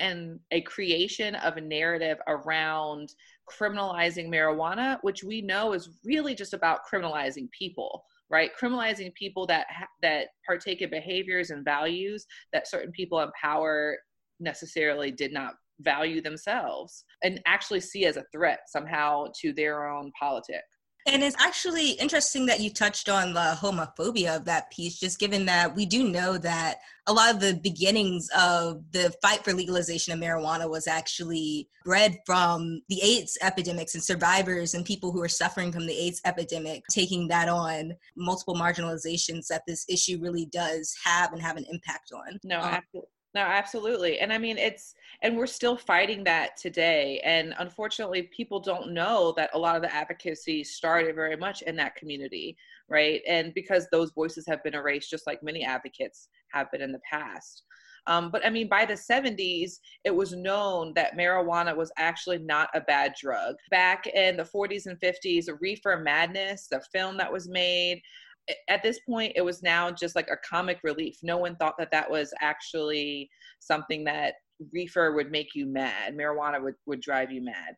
an 0.00 0.40
a 0.50 0.60
creation 0.62 1.34
of 1.36 1.56
a 1.56 1.60
narrative 1.60 2.18
around 2.26 3.12
criminalizing 3.48 4.28
marijuana, 4.28 4.98
which 5.02 5.22
we 5.22 5.40
know 5.40 5.72
is 5.72 5.90
really 6.04 6.34
just 6.34 6.54
about 6.54 6.80
criminalizing 6.90 7.48
people, 7.56 8.04
right? 8.30 8.50
Criminalizing 8.60 9.14
people 9.14 9.46
that 9.46 9.66
that 10.02 10.28
partake 10.46 10.82
in 10.82 10.90
behaviors 10.90 11.50
and 11.50 11.64
values 11.64 12.26
that 12.52 12.68
certain 12.68 12.92
people 12.92 13.20
in 13.20 13.30
power 13.40 13.98
necessarily 14.40 15.10
did 15.10 15.32
not 15.32 15.54
value 15.80 16.20
themselves 16.20 17.04
and 17.22 17.40
actually 17.46 17.80
see 17.80 18.04
as 18.06 18.16
a 18.16 18.24
threat 18.32 18.60
somehow 18.66 19.26
to 19.40 19.52
their 19.52 19.88
own 19.88 20.10
politic. 20.18 20.62
And 21.06 21.22
it's 21.22 21.36
actually 21.40 21.90
interesting 21.92 22.46
that 22.46 22.60
you 22.60 22.70
touched 22.70 23.08
on 23.08 23.34
the 23.34 23.56
homophobia 23.58 24.36
of 24.36 24.44
that 24.44 24.70
piece, 24.70 24.98
just 24.98 25.18
given 25.18 25.46
that 25.46 25.74
we 25.74 25.84
do 25.84 26.08
know 26.08 26.38
that 26.38 26.80
a 27.06 27.12
lot 27.12 27.34
of 27.34 27.40
the 27.40 27.54
beginnings 27.54 28.28
of 28.38 28.84
the 28.92 29.12
fight 29.20 29.42
for 29.42 29.52
legalization 29.52 30.12
of 30.12 30.20
marijuana 30.20 30.70
was 30.70 30.86
actually 30.86 31.68
bred 31.84 32.18
from 32.24 32.80
the 32.88 33.02
AIDS 33.02 33.36
epidemics 33.42 33.94
and 33.94 34.02
survivors 34.02 34.74
and 34.74 34.84
people 34.84 35.10
who 35.10 35.20
are 35.20 35.28
suffering 35.28 35.72
from 35.72 35.86
the 35.86 35.98
AIDS 35.98 36.20
epidemic 36.24 36.84
taking 36.90 37.26
that 37.28 37.48
on, 37.48 37.94
multiple 38.16 38.54
marginalizations 38.54 39.48
that 39.48 39.62
this 39.66 39.84
issue 39.88 40.18
really 40.20 40.46
does 40.46 40.94
have 41.04 41.32
and 41.32 41.42
have 41.42 41.56
an 41.56 41.66
impact 41.70 42.12
on. 42.14 42.38
No, 42.44 42.60
um, 42.60 42.64
absolutely. 42.66 43.08
No, 43.34 43.40
absolutely. 43.40 44.18
And 44.20 44.30
I 44.30 44.36
mean, 44.36 44.58
it's, 44.58 44.94
and 45.22 45.36
we're 45.36 45.46
still 45.46 45.76
fighting 45.76 46.22
that 46.24 46.56
today. 46.58 47.18
And 47.24 47.54
unfortunately, 47.58 48.24
people 48.24 48.60
don't 48.60 48.92
know 48.92 49.32
that 49.38 49.50
a 49.54 49.58
lot 49.58 49.74
of 49.76 49.82
the 49.82 49.94
advocacy 49.94 50.62
started 50.64 51.14
very 51.14 51.36
much 51.36 51.62
in 51.62 51.74
that 51.76 51.96
community, 51.96 52.56
right? 52.88 53.22
And 53.26 53.54
because 53.54 53.86
those 53.90 54.10
voices 54.12 54.44
have 54.46 54.62
been 54.62 54.74
erased, 54.74 55.08
just 55.08 55.26
like 55.26 55.42
many 55.42 55.64
advocates 55.64 56.28
have 56.48 56.70
been 56.70 56.82
in 56.82 56.92
the 56.92 57.00
past. 57.10 57.62
Um, 58.06 58.30
but 58.30 58.44
I 58.44 58.50
mean, 58.50 58.68
by 58.68 58.84
the 58.84 58.94
70s, 58.94 59.78
it 60.04 60.14
was 60.14 60.32
known 60.32 60.92
that 60.94 61.16
marijuana 61.16 61.74
was 61.74 61.92
actually 61.96 62.38
not 62.38 62.68
a 62.74 62.80
bad 62.80 63.14
drug. 63.18 63.54
Back 63.70 64.08
in 64.08 64.36
the 64.36 64.42
40s 64.42 64.86
and 64.86 64.98
50s, 65.00 65.48
Reefer 65.60 65.98
Madness, 65.98 66.66
the 66.68 66.82
film 66.92 67.16
that 67.18 67.32
was 67.32 67.48
made, 67.48 68.02
at 68.68 68.82
this 68.82 69.00
point 69.08 69.32
it 69.36 69.42
was 69.42 69.62
now 69.62 69.90
just 69.90 70.16
like 70.16 70.28
a 70.28 70.36
comic 70.48 70.80
relief. 70.82 71.16
No 71.22 71.38
one 71.38 71.56
thought 71.56 71.74
that 71.78 71.90
that 71.92 72.10
was 72.10 72.32
actually 72.40 73.30
something 73.60 74.04
that 74.04 74.34
reefer 74.72 75.12
would 75.12 75.30
make 75.30 75.54
you 75.54 75.66
mad 75.66 76.14
marijuana 76.14 76.62
would, 76.62 76.74
would 76.86 77.00
drive 77.00 77.30
you 77.30 77.42
mad. 77.42 77.74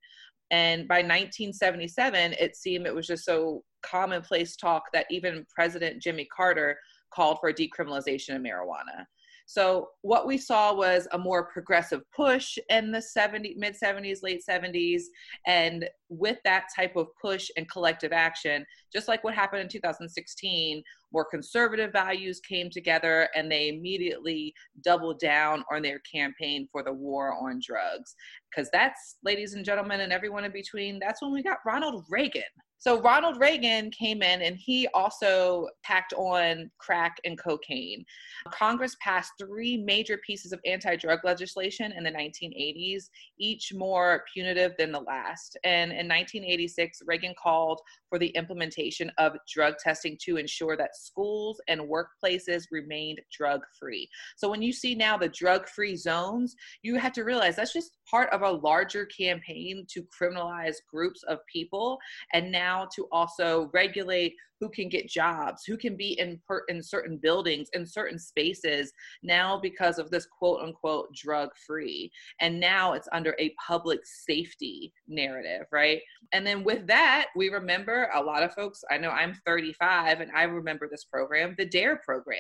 And 0.51 0.87
by 0.87 0.97
1977 0.97 2.35
it 2.39 2.57
seemed 2.57 2.87
it 2.87 2.95
was 2.95 3.07
just 3.07 3.25
so 3.25 3.63
commonplace 3.83 4.57
talk 4.57 4.85
that 4.93 5.07
even 5.11 5.47
president 5.55 6.01
jimmy 6.01 6.27
carter 6.35 6.77
called 7.13 7.39
for 7.41 7.53
decriminalization 7.53 8.35
of 8.35 8.43
marijuana 8.43 9.05
so 9.47 9.89
what 10.01 10.27
we 10.27 10.39
saw 10.39 10.75
was 10.75 11.07
a 11.13 11.19
more 11.19 11.45
progressive 11.47 12.01
push 12.17 12.57
in 12.71 12.91
the 12.91 13.03
70 13.03 13.55
mid 13.59 13.75
70s, 13.75 14.23
late 14.23 14.43
70s, 14.49 15.03
and 15.47 15.89
with 16.09 16.39
that 16.45 16.67
type 16.75 16.97
of 16.97 17.09
push 17.21 17.51
and 17.57 17.71
collective 17.71 18.13
action, 18.13 18.65
just 18.93 19.07
like 19.07 19.23
what 19.23 19.35
happened 19.35 19.61
in 19.61 19.69
2016, 19.69 20.83
more 21.13 21.25
conservative 21.25 21.93
values 21.93 22.41
came 22.41 22.71
together 22.71 23.29
and 23.35 23.51
they 23.51 23.69
immediately 23.69 24.55
doubled 24.83 25.19
down 25.19 25.63
on 25.73 25.83
their 25.83 26.01
campaign 26.01 26.67
for 26.73 26.83
the 26.83 26.93
war 26.93 27.35
on 27.35 27.61
drugs. 27.65 28.15
Because 28.51 28.71
that's, 28.73 29.17
ladies 29.25 29.55
and 29.55 29.65
gentlemen, 29.65 30.01
and 30.01 30.13
everyone 30.13 30.45
in 30.45 30.53
between, 30.53 30.99
that's 30.99 31.21
when 31.21 31.33
we 31.33 31.43
got 31.43 31.59
Ronald 31.67 32.05
Reagan. 32.09 32.43
So 32.85 33.01
Ronald 33.01 33.41
Reagan 33.41 33.91
came 33.93 34.23
in 34.23 34.43
and 34.43 34.59
he 34.59 34.87
also 34.89 35.69
tacked 35.83 36.13
on 36.13 36.71
crack 36.77 37.17
and 37.25 37.39
cocaine. 37.39 38.05
Congress 38.51 38.95
passed 39.01 39.33
three 39.39 39.79
major 39.79 40.19
pieces 40.19 40.53
of 40.53 40.61
anti 40.67 40.95
drug 40.95 41.21
legislation 41.25 41.93
in 41.93 42.05
the 42.05 42.11
1980s, 42.11 43.05
each 43.39 43.73
more 43.73 44.23
punitive 44.31 44.73
than 44.77 44.93
the 44.93 45.01
last. 45.01 45.57
And 45.65 45.93
in 45.93 46.07
1986, 46.07 47.01
Reagan 47.07 47.35
called 47.43 47.81
for 48.11 48.19
the 48.19 48.29
implementation 48.29 49.11
of 49.17 49.33
drug 49.51 49.79
testing 49.79 50.19
to 50.25 50.37
ensure 50.37 50.77
that 50.77 50.95
schools 50.95 51.63
and 51.69 51.81
workplaces 51.81 52.65
remained 52.71 53.19
drug 53.33 53.63
free. 53.81 54.11
So 54.37 54.51
when 54.51 54.61
you 54.61 54.75
see 54.75 54.95
now 54.95 55.17
the 55.17 55.31
drug 55.31 55.71
free 55.71 55.97
zones, 55.97 56.55
you 56.83 56.99
have 56.99 57.13
to 57.15 57.25
realize 57.25 57.57
that's 57.57 57.73
just 57.73 57.93
part 58.11 58.31
of 58.31 58.43
a 58.43 58.51
larger 58.51 59.07
campaign 59.07 59.87
to 59.89 60.03
criminalize 60.03 60.77
groups 60.93 61.23
of 61.29 61.39
people. 61.51 61.99
And 62.35 62.53
now 62.53 62.74
to 62.95 63.07
also 63.13 63.71
regulate 63.73 64.35
who 64.61 64.69
can 64.71 64.89
get 64.89 65.09
jobs, 65.09 65.65
who 65.67 65.77
can 65.77 65.97
be 65.97 66.19
in 66.19 66.41
per, 66.49 66.63
in 66.69 66.83
certain 66.83 67.19
buildings, 67.19 67.69
in 67.75 67.87
certain 67.87 68.19
spaces 68.19 68.93
now 69.23 69.59
because 69.59 69.99
of 69.99 70.11
this 70.11 70.27
quote 70.27 70.63
unquote 70.63 71.15
drug 71.15 71.51
free. 71.67 72.11
And 72.41 72.59
now 72.59 72.95
it's 72.95 73.09
under 73.13 73.37
a 73.39 73.55
public 73.67 74.01
safety 74.05 74.93
narrative, 75.07 75.67
right? 75.73 76.01
And 76.33 76.47
then 76.47 76.65
with 76.65 76.87
that, 76.87 77.27
we 77.37 77.49
remember 77.49 78.09
a 78.15 78.23
lot 78.23 78.43
of 78.43 78.55
folks, 78.55 78.83
I 78.91 78.99
know 78.99 79.11
I'm 79.11 79.35
35 79.45 80.21
and 80.21 80.31
I 80.35 80.45
remember 80.45 80.89
this 80.91 81.05
program, 81.05 81.55
the 81.59 81.67
DARE 81.67 82.01
program, 82.05 82.39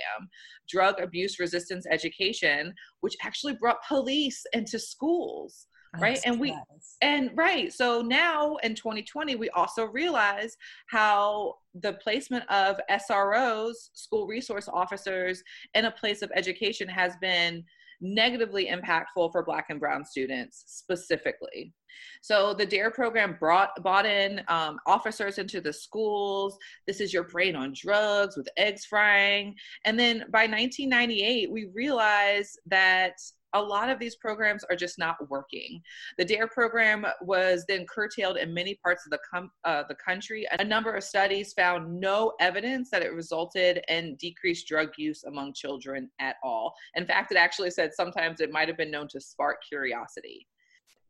Drug 0.68 1.00
Abuse 1.00 1.38
Resistance 1.38 1.86
Education, 1.90 2.72
which 3.00 3.16
actually 3.22 3.56
brought 3.60 3.84
police 3.86 4.44
into 4.52 4.78
schools 4.78 5.66
right? 5.98 6.20
And 6.24 6.40
we 6.40 6.56
and 7.02 7.30
right 7.34 7.72
so 7.72 8.02
now 8.02 8.56
in 8.56 8.74
2020 8.74 9.34
we 9.36 9.50
also 9.50 9.86
realize 9.86 10.56
how 10.86 11.54
the 11.82 11.94
placement 11.94 12.48
of 12.50 12.80
sros 12.88 13.90
school 13.94 14.26
resource 14.26 14.68
officers 14.72 15.42
in 15.74 15.86
a 15.86 15.90
place 15.90 16.22
of 16.22 16.30
education 16.34 16.88
has 16.88 17.16
been 17.20 17.64
negatively 18.00 18.66
impactful 18.66 19.32
for 19.32 19.44
black 19.44 19.66
and 19.70 19.80
brown 19.80 20.04
students 20.04 20.64
specifically. 20.66 21.72
So 22.20 22.54
the 22.54 22.66
dare 22.66 22.90
program 22.90 23.36
brought 23.38 23.70
brought 23.82 24.06
in 24.06 24.42
um, 24.48 24.78
officers 24.86 25.38
into 25.38 25.60
the 25.60 25.72
schools. 25.72 26.58
This 26.86 27.00
is 27.00 27.12
your 27.12 27.24
brain 27.24 27.56
on 27.56 27.72
drugs 27.74 28.36
with 28.36 28.48
eggs 28.56 28.84
frying. 28.84 29.54
And 29.84 29.98
then 29.98 30.24
by 30.30 30.46
1998 30.46 31.50
we 31.50 31.70
realized 31.74 32.58
that 32.66 33.14
a 33.54 33.60
lot 33.60 33.88
of 33.88 33.98
these 33.98 34.16
programs 34.16 34.64
are 34.64 34.76
just 34.76 34.98
not 34.98 35.16
working. 35.30 35.80
The 36.18 36.24
DARE 36.24 36.48
program 36.48 37.06
was 37.22 37.64
then 37.68 37.86
curtailed 37.86 38.36
in 38.36 38.52
many 38.52 38.74
parts 38.82 39.06
of 39.06 39.10
the, 39.10 39.18
com- 39.32 39.50
uh, 39.64 39.84
the 39.88 39.94
country. 39.94 40.46
A 40.58 40.64
number 40.64 40.94
of 40.94 41.04
studies 41.04 41.52
found 41.52 42.00
no 42.00 42.32
evidence 42.40 42.90
that 42.90 43.02
it 43.02 43.12
resulted 43.12 43.82
in 43.88 44.16
decreased 44.16 44.66
drug 44.66 44.90
use 44.98 45.24
among 45.24 45.54
children 45.54 46.10
at 46.20 46.36
all. 46.42 46.74
In 46.96 47.06
fact, 47.06 47.32
it 47.32 47.38
actually 47.38 47.70
said 47.70 47.94
sometimes 47.94 48.40
it 48.40 48.52
might 48.52 48.68
have 48.68 48.76
been 48.76 48.90
known 48.90 49.08
to 49.08 49.20
spark 49.20 49.58
curiosity. 49.66 50.46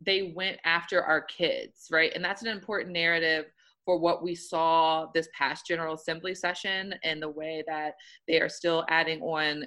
They 0.00 0.34
went 0.36 0.58
after 0.64 1.02
our 1.02 1.22
kids, 1.22 1.88
right? 1.90 2.12
And 2.14 2.24
that's 2.24 2.42
an 2.42 2.48
important 2.48 2.92
narrative 2.92 3.46
for 3.84 3.98
what 3.98 4.22
we 4.22 4.34
saw 4.34 5.06
this 5.14 5.28
past 5.36 5.66
General 5.66 5.94
Assembly 5.94 6.34
session 6.34 6.94
and 7.04 7.22
the 7.22 7.28
way 7.28 7.62
that 7.66 7.94
they 8.26 8.40
are 8.40 8.48
still 8.48 8.84
adding 8.88 9.20
on 9.20 9.64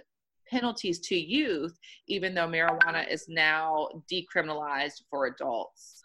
penalties 0.50 1.00
to 1.00 1.16
youth, 1.16 1.77
even 2.08 2.34
though 2.34 2.48
marijuana 2.48 3.08
is 3.10 3.25
now 3.27 3.89
decriminalized 4.12 5.04
for 5.10 5.27
adults. 5.27 6.04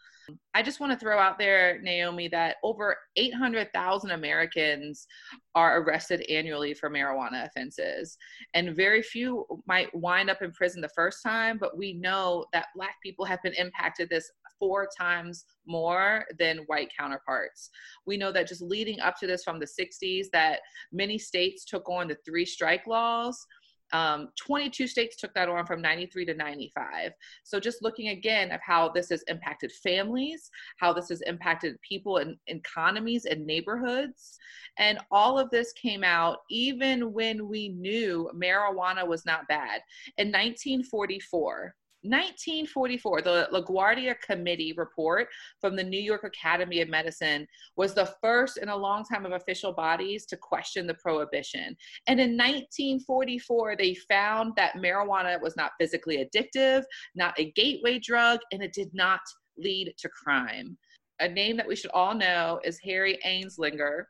I 0.55 0.63
just 0.63 0.81
want 0.81 0.93
to 0.93 0.99
throw 0.99 1.19
out 1.19 1.39
there, 1.39 1.81
Naomi, 1.83 2.29
that 2.29 2.57
over 2.63 2.97
800,000 3.17 4.11
Americans 4.11 5.07
are 5.55 5.81
arrested 5.81 6.25
annually 6.31 6.75
for 6.75 6.91
marijuana 6.91 7.47
offenses. 7.47 8.17
And 8.55 8.77
very 8.77 9.03
few 9.03 9.47
might 9.67 9.95
wind 9.95 10.31
up 10.31 10.43
in 10.43 10.53
prison 10.53 10.81
the 10.81 10.89
first 10.91 11.23
time, 11.23 11.59
but 11.59 11.77
we 11.77 11.95
know 11.95 12.47
that 12.53 12.67
Black 12.77 12.97
people 13.03 13.25
have 13.25 13.43
been 13.43 13.55
impacted 13.55 14.09
this 14.09 14.31
four 14.59 14.89
times 14.97 15.45
more 15.67 16.25
than 16.39 16.59
white 16.67 16.91
counterparts. 16.97 17.71
We 18.07 18.17
know 18.17 18.31
that 18.33 18.47
just 18.47 18.63
leading 18.63 19.01
up 19.01 19.17
to 19.19 19.27
this 19.27 19.43
from 19.43 19.59
the 19.59 19.67
60s, 19.67 20.27
that 20.33 20.61
many 20.93 21.19
states 21.19 21.65
took 21.65 21.89
on 21.89 22.09
the 22.09 22.17
three 22.25 22.47
strike 22.47 22.87
laws 22.87 23.45
um, 23.93 24.29
22 24.41 24.87
states 24.87 25.17
took 25.17 25.35
that 25.35 25.49
on 25.49 25.67
from 25.67 25.83
93 25.83 26.25
to 26.27 26.35
95. 26.35 27.13
So 27.45 27.61
just 27.61 27.83
looking 27.83 28.09
again 28.09 28.51
of 28.51 28.61
how 28.61 28.89
this 28.89 29.11
has 29.11 29.23
impacted 29.29 29.71
families, 29.71 30.51
how 30.79 30.93
this 30.93 31.09
has 31.11 31.21
impacted 31.23 31.81
people 31.83 32.19
and 32.19 32.37
economies 32.47 33.27
and 33.27 33.47
neighborhoods. 33.47 34.39
And 34.79 34.99
all 35.11 35.39
of 35.39 35.51
this 35.51 35.73
came 35.75 36.03
out 36.03 36.39
even 36.51 37.13
when 37.13 37.49
we 37.49 37.69
knew 37.69 38.31
marijuana 38.35 39.07
was 39.07 39.27
not 39.27 39.47
bad. 39.49 39.83
In 40.17 40.29
1944, 40.29 41.75
1944, 42.03 43.23
the 43.23 43.49
LaGuardia 43.53 44.21
Committee 44.21 44.73
report 44.77 45.29
from 45.61 45.77
the 45.77 45.85
New 45.85 46.01
York 46.01 46.25
Academy 46.25 46.81
of 46.81 46.89
Medicine 46.89 47.47
was 47.77 47.95
the 47.95 48.13
first 48.21 48.57
in 48.57 48.69
a 48.69 48.77
long 48.77 49.05
time 49.05 49.25
of 49.25 49.33
official 49.33 49.73
bodies 49.73 50.27
to 50.27 50.37
question 50.37 50.87
the 50.87 50.95
prohibition. 50.95 51.77
And 52.09 52.19
in 52.19 52.37
1944, 52.37 53.77
they 53.77 53.95
found 53.95 54.55
that 54.57 54.75
marijuana 54.75 55.41
was 55.41 55.57
not 55.57 55.73
physically 55.79 56.19
addictive, 56.19 56.83
not 57.15 57.39
a 57.39 57.53
gateway 57.53 58.01
drug, 58.01 58.41
and 58.51 58.63
it 58.63 58.73
did 58.73 58.93
not 58.93 59.21
lead 59.57 59.95
to 59.99 60.09
crime. 60.09 60.77
A 61.21 61.29
name 61.29 61.57
that 61.57 61.69
we 61.69 61.77
should 61.77 61.93
all 61.93 62.15
know 62.15 62.59
is 62.65 62.81
Harry 62.81 63.19
Anslinger, 63.25 64.05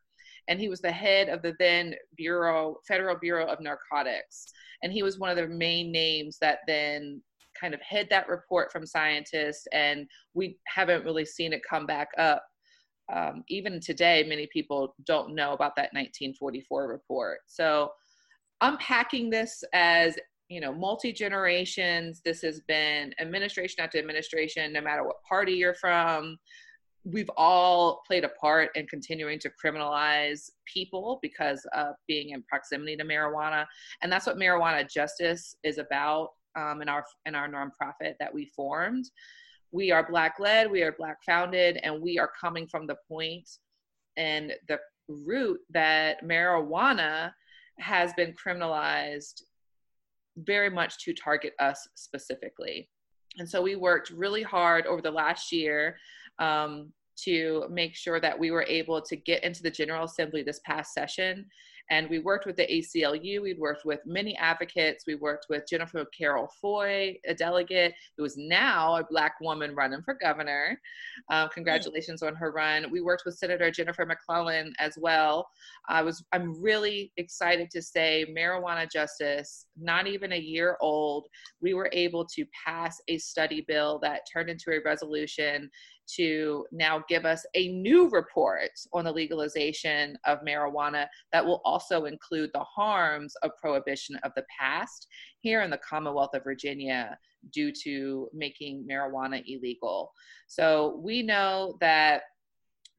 and 0.48 0.58
he 0.58 0.68
was 0.68 0.80
the 0.80 0.90
head 0.90 1.28
of 1.28 1.42
the 1.42 1.54
then 1.58 1.94
Bureau, 2.16 2.76
Federal 2.88 3.16
Bureau 3.18 3.46
of 3.46 3.60
Narcotics. 3.60 4.46
And 4.82 4.92
he 4.92 5.02
was 5.02 5.18
one 5.18 5.30
of 5.30 5.36
the 5.36 5.46
main 5.46 5.92
names 5.92 6.38
that 6.40 6.60
then 6.66 7.22
kind 7.62 7.74
of 7.74 7.80
hid 7.88 8.08
that 8.10 8.28
report 8.28 8.72
from 8.72 8.86
scientists, 8.86 9.66
and 9.72 10.06
we 10.34 10.58
haven't 10.66 11.04
really 11.04 11.24
seen 11.24 11.52
it 11.52 11.62
come 11.68 11.86
back 11.86 12.08
up. 12.18 12.44
Um, 13.12 13.44
even 13.48 13.80
today, 13.80 14.24
many 14.28 14.48
people 14.52 14.94
don't 15.06 15.34
know 15.34 15.52
about 15.52 15.76
that 15.76 15.90
1944 15.92 16.88
report. 16.88 17.38
So, 17.46 17.90
unpacking 18.60 19.30
this 19.30 19.62
as 19.72 20.16
you 20.48 20.60
know, 20.60 20.74
multi 20.74 21.12
generations, 21.12 22.20
this 22.24 22.42
has 22.42 22.60
been 22.68 23.14
administration 23.18 23.82
after 23.82 23.98
administration, 23.98 24.72
no 24.72 24.82
matter 24.82 25.04
what 25.04 25.22
party 25.26 25.52
you're 25.52 25.74
from, 25.74 26.36
we've 27.04 27.30
all 27.36 28.02
played 28.06 28.24
a 28.24 28.28
part 28.28 28.70
in 28.76 28.86
continuing 28.86 29.38
to 29.40 29.50
criminalize 29.62 30.50
people 30.72 31.18
because 31.22 31.66
of 31.72 31.94
being 32.06 32.30
in 32.30 32.42
proximity 32.44 32.96
to 32.96 33.04
marijuana 33.04 33.66
and 34.02 34.12
that's 34.12 34.26
what 34.26 34.36
marijuana 34.36 34.88
justice 34.88 35.56
is 35.64 35.78
about 35.78 36.28
um, 36.56 36.82
in 36.82 36.88
our 36.88 37.04
in 37.26 37.34
our 37.34 37.48
nonprofit 37.48 38.14
that 38.18 38.32
we 38.32 38.46
formed. 38.46 39.10
We 39.70 39.90
are 39.90 40.06
black 40.06 40.36
led 40.38 40.70
we 40.70 40.82
are 40.82 40.92
black 40.92 41.24
founded 41.24 41.78
and 41.82 42.02
we 42.02 42.18
are 42.18 42.30
coming 42.38 42.66
from 42.66 42.86
the 42.86 42.96
point 43.08 43.48
and 44.16 44.52
the 44.68 44.78
root 45.08 45.60
that 45.70 46.22
marijuana 46.24 47.32
has 47.78 48.12
been 48.14 48.34
criminalized 48.34 49.42
very 50.36 50.70
much 50.70 51.02
to 51.04 51.12
target 51.12 51.54
us 51.58 51.86
specifically. 51.94 52.88
And 53.38 53.48
so 53.48 53.62
we 53.62 53.76
worked 53.76 54.10
really 54.10 54.42
hard 54.42 54.86
over 54.86 55.02
the 55.02 55.10
last 55.10 55.52
year 55.52 55.96
um, 56.38 56.92
to 57.24 57.66
make 57.70 57.94
sure 57.94 58.20
that 58.20 58.38
we 58.38 58.50
were 58.50 58.64
able 58.64 59.00
to 59.00 59.16
get 59.16 59.44
into 59.44 59.62
the 59.62 59.70
General 59.70 60.04
Assembly 60.04 60.42
this 60.42 60.60
past 60.64 60.92
session 60.92 61.46
and 61.92 62.08
we 62.08 62.20
worked 62.20 62.46
with 62.46 62.56
the 62.56 62.66
ACLU. 62.66 63.42
We 63.42 63.52
worked 63.52 63.84
with 63.84 64.00
many 64.06 64.34
advocates. 64.38 65.04
We 65.06 65.14
worked 65.14 65.46
with 65.50 65.64
Jennifer 65.68 66.06
Carroll 66.16 66.50
Foy, 66.58 67.18
a 67.28 67.34
delegate 67.34 67.92
who 68.16 68.24
is 68.24 68.34
now 68.38 68.96
a 68.96 69.04
Black 69.04 69.34
woman 69.42 69.74
running 69.74 70.00
for 70.02 70.14
governor. 70.14 70.80
Um, 71.30 71.50
congratulations 71.52 72.22
on 72.22 72.34
her 72.34 72.50
run. 72.50 72.90
We 72.90 73.02
worked 73.02 73.24
with 73.26 73.36
Senator 73.36 73.70
Jennifer 73.70 74.06
McClellan 74.06 74.72
as 74.78 74.94
well. 74.98 75.46
I 75.86 76.00
was 76.00 76.24
I'm 76.32 76.58
really 76.62 77.12
excited 77.18 77.70
to 77.72 77.82
say 77.82 78.24
marijuana 78.34 78.90
justice, 78.90 79.66
not 79.78 80.06
even 80.06 80.32
a 80.32 80.38
year 80.38 80.78
old, 80.80 81.26
we 81.60 81.74
were 81.74 81.90
able 81.92 82.24
to 82.24 82.46
pass 82.64 83.02
a 83.08 83.18
study 83.18 83.66
bill 83.68 83.98
that 84.02 84.22
turned 84.32 84.48
into 84.48 84.70
a 84.70 84.80
resolution 84.82 85.70
to 86.16 86.64
now 86.72 87.02
give 87.08 87.24
us 87.24 87.44
a 87.54 87.68
new 87.68 88.08
report 88.10 88.70
on 88.92 89.04
the 89.04 89.12
legalization 89.12 90.16
of 90.26 90.40
marijuana 90.40 91.06
that 91.32 91.44
will 91.44 91.60
also 91.64 92.04
include 92.04 92.50
the 92.54 92.64
harms 92.64 93.34
of 93.42 93.50
prohibition 93.60 94.16
of 94.22 94.32
the 94.36 94.44
past 94.58 95.06
here 95.40 95.62
in 95.62 95.70
the 95.70 95.78
Commonwealth 95.78 96.34
of 96.34 96.44
Virginia 96.44 97.16
due 97.52 97.72
to 97.72 98.28
making 98.32 98.86
marijuana 98.88 99.42
illegal. 99.46 100.12
So 100.46 101.00
we 101.02 101.22
know 101.22 101.76
that 101.80 102.22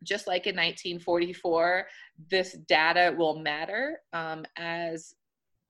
just 0.04 0.28
like 0.28 0.48
in 0.48 0.56
1944, 0.56 1.88
this 2.30 2.58
data 2.68 3.16
will 3.18 3.40
matter 3.40 4.00
um, 4.12 4.46
as 4.58 5.16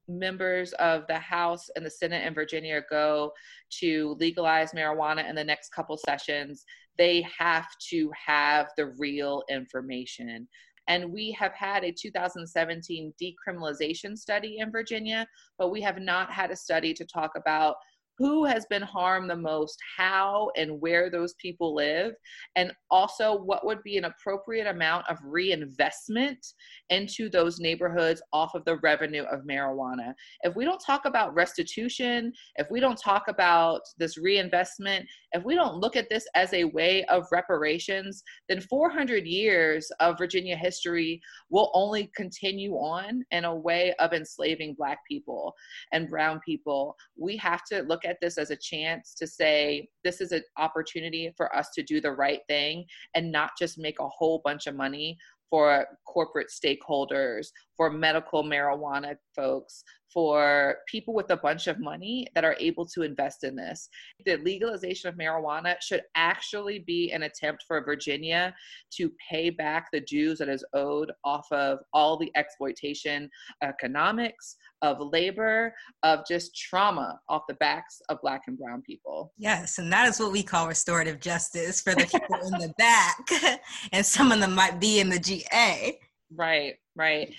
members 0.07 0.73
of 0.73 1.05
the 1.07 1.19
House 1.19 1.69
and 1.75 1.85
the 1.85 1.89
Senate 1.89 2.25
in 2.25 2.33
Virginia 2.33 2.81
go 2.89 3.31
to 3.79 4.15
legalize 4.19 4.71
marijuana 4.71 5.27
in 5.27 5.35
the 5.35 5.43
next 5.43 5.69
couple 5.69 5.97
sessions, 5.97 6.65
they 6.97 7.25
have 7.37 7.67
to 7.89 8.11
have 8.25 8.67
the 8.77 8.87
real 8.97 9.43
information. 9.49 10.47
And 10.87 11.11
we 11.13 11.31
have 11.39 11.53
had 11.53 11.83
a 11.83 11.91
2017 11.91 13.13
decriminalization 13.21 14.17
study 14.17 14.57
in 14.59 14.71
Virginia, 14.71 15.25
but 15.57 15.71
we 15.71 15.81
have 15.81 15.99
not 15.99 16.31
had 16.31 16.51
a 16.51 16.55
study 16.55 16.93
to 16.93 17.05
talk 17.05 17.31
about 17.37 17.75
who 18.17 18.45
has 18.45 18.65
been 18.69 18.81
harmed 18.81 19.29
the 19.29 19.35
most, 19.35 19.77
how 19.97 20.51
and 20.55 20.79
where 20.79 21.09
those 21.09 21.33
people 21.35 21.73
live, 21.73 22.13
and 22.55 22.71
also 22.91 23.35
what 23.35 23.65
would 23.65 23.81
be 23.83 23.97
an 23.97 24.05
appropriate 24.05 24.67
amount 24.67 25.09
of 25.09 25.17
reinvestment 25.23 26.45
into 26.89 27.29
those 27.29 27.59
neighborhoods 27.59 28.21
off 28.31 28.53
of 28.53 28.63
the 28.65 28.77
revenue 28.77 29.23
of 29.23 29.41
marijuana. 29.41 30.13
If 30.41 30.55
we 30.55 30.65
don't 30.65 30.83
talk 30.85 31.05
about 31.05 31.33
restitution, 31.33 32.31
if 32.55 32.67
we 32.69 32.79
don't 32.79 32.99
talk 32.99 33.27
about 33.27 33.81
this 33.97 34.17
reinvestment, 34.17 35.07
if 35.31 35.43
we 35.43 35.55
don't 35.55 35.77
look 35.77 35.95
at 35.95 36.09
this 36.09 36.27
as 36.35 36.53
a 36.53 36.65
way 36.65 37.03
of 37.05 37.27
reparations, 37.31 38.23
then 38.47 38.61
400 38.61 39.25
years 39.25 39.91
of 39.99 40.17
Virginia 40.17 40.55
history 40.55 41.21
will 41.49 41.71
only 41.73 42.11
continue 42.15 42.73
on 42.73 43.23
in 43.31 43.45
a 43.45 43.55
way 43.55 43.93
of 43.99 44.13
enslaving 44.13 44.75
Black 44.75 44.99
people 45.07 45.53
and 45.91 46.09
Brown 46.09 46.39
people. 46.45 46.95
We 47.17 47.37
have 47.37 47.63
to 47.71 47.81
look 47.81 48.05
at 48.05 48.12
this 48.21 48.37
as 48.37 48.51
a 48.51 48.55
chance 48.55 49.13
to 49.15 49.27
say, 49.27 49.87
this 50.03 50.21
is 50.21 50.31
an 50.31 50.43
opportunity 50.57 51.33
for 51.35 51.55
us 51.55 51.69
to 51.75 51.83
do 51.83 52.01
the 52.01 52.11
right 52.11 52.41
thing 52.47 52.85
and 53.15 53.31
not 53.31 53.51
just 53.57 53.77
make 53.77 53.99
a 53.99 54.07
whole 54.07 54.41
bunch 54.43 54.67
of 54.67 54.75
money 54.75 55.17
for 55.49 55.85
corporate 56.07 56.49
stakeholders, 56.49 57.49
for 57.77 57.91
medical 57.91 58.43
marijuana 58.43 59.15
folks, 59.35 59.83
for 60.13 60.77
people 60.87 61.13
with 61.13 61.31
a 61.31 61.37
bunch 61.37 61.67
of 61.67 61.79
money 61.79 62.27
that 62.35 62.45
are 62.45 62.55
able 62.59 62.85
to 62.85 63.01
invest 63.01 63.43
in 63.43 63.55
this. 63.55 63.89
The 64.25 64.37
legalization 64.37 65.09
of 65.09 65.15
marijuana 65.15 65.75
should 65.81 66.03
actually 66.15 66.79
be 66.79 67.11
an 67.11 67.23
attempt 67.23 67.63
for 67.67 67.83
Virginia 67.83 68.53
to 68.97 69.11
pay 69.29 69.49
back 69.49 69.87
the 69.91 70.01
dues 70.01 70.37
that 70.39 70.49
is 70.49 70.63
owed 70.73 71.11
off 71.23 71.47
of 71.51 71.79
all 71.93 72.17
the 72.17 72.31
exploitation 72.35 73.29
economics, 73.63 74.55
of 74.81 74.99
labor, 74.99 75.73
of 76.03 76.19
just 76.27 76.55
trauma 76.55 77.19
off 77.29 77.43
the 77.47 77.53
backs 77.55 78.01
of 78.09 78.19
Black 78.21 78.41
and 78.47 78.57
Brown 78.57 78.81
people. 78.81 79.33
Yes, 79.37 79.77
and 79.79 79.91
that 79.93 80.09
is 80.09 80.19
what 80.19 80.31
we 80.31 80.43
call 80.43 80.67
restorative 80.67 81.19
justice 81.21 81.81
for 81.81 81.95
the 81.95 82.05
people 82.11 82.35
in 82.45 82.59
the 82.59 82.73
back, 82.77 83.61
and 83.93 84.05
some 84.05 84.31
of 84.31 84.41
them 84.41 84.53
might 84.53 84.79
be 84.79 84.99
in 84.99 85.09
the 85.09 85.19
GA. 85.19 85.97
Right, 86.35 86.75
right 86.95 87.33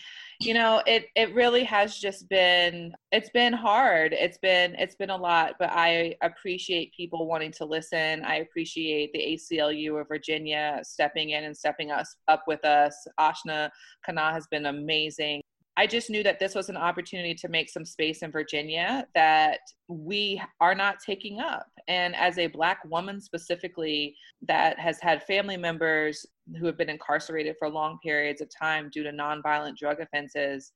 you 0.44 0.54
know 0.54 0.83
it 0.87 1.07
it 1.14 1.35
really 1.35 1.64
has 1.64 1.98
just 1.98 2.28
been 2.28 2.92
it's 3.12 3.30
been 3.30 3.52
hard. 3.52 4.12
It's 4.12 4.38
been 4.38 4.74
it's 4.76 4.94
been 4.94 5.11
a 5.11 5.16
lot 5.16 5.54
but 5.59 5.70
i 5.72 6.14
appreciate 6.22 6.92
people 6.94 7.26
wanting 7.26 7.52
to 7.52 7.64
listen. 7.64 8.24
I 8.24 8.37
appreciate 8.37 9.12
the 9.12 9.20
aclu 9.20 10.00
of 10.00 10.09
virginia 10.09 10.80
stepping 10.83 11.30
in 11.30 11.44
and 11.44 11.57
stepping 11.57 11.90
us 11.90 12.16
up 12.28 12.44
with 12.46 12.64
us. 12.64 12.94
Ashna 13.18 13.70
khanna 14.07 14.33
has 14.33 14.46
been 14.50 14.66
amazing. 14.66 15.42
I 15.76 15.87
just 15.87 16.09
knew 16.09 16.22
that 16.22 16.38
this 16.38 16.54
was 16.54 16.68
an 16.68 16.76
opportunity 16.76 17.35
to 17.35 17.48
make 17.48 17.68
some 17.68 17.85
space 17.85 18.22
in 18.22 18.30
Virginia 18.30 19.07
that 19.14 19.59
we 19.88 20.40
are 20.61 20.74
not 20.74 20.96
taking 21.04 21.40
up. 21.40 21.66
And 21.88 22.16
as 22.16 22.38
a 22.38 22.46
Black 22.46 22.78
woman 22.84 23.20
specifically, 23.20 24.16
that 24.42 24.78
has 24.78 24.98
had 25.00 25.22
family 25.24 25.56
members 25.56 26.24
who 26.58 26.66
have 26.66 26.78
been 26.78 26.88
incarcerated 26.88 27.56
for 27.58 27.68
long 27.68 27.98
periods 28.02 28.40
of 28.40 28.48
time 28.58 28.90
due 28.92 29.02
to 29.02 29.10
nonviolent 29.10 29.76
drug 29.76 30.00
offenses, 30.00 30.72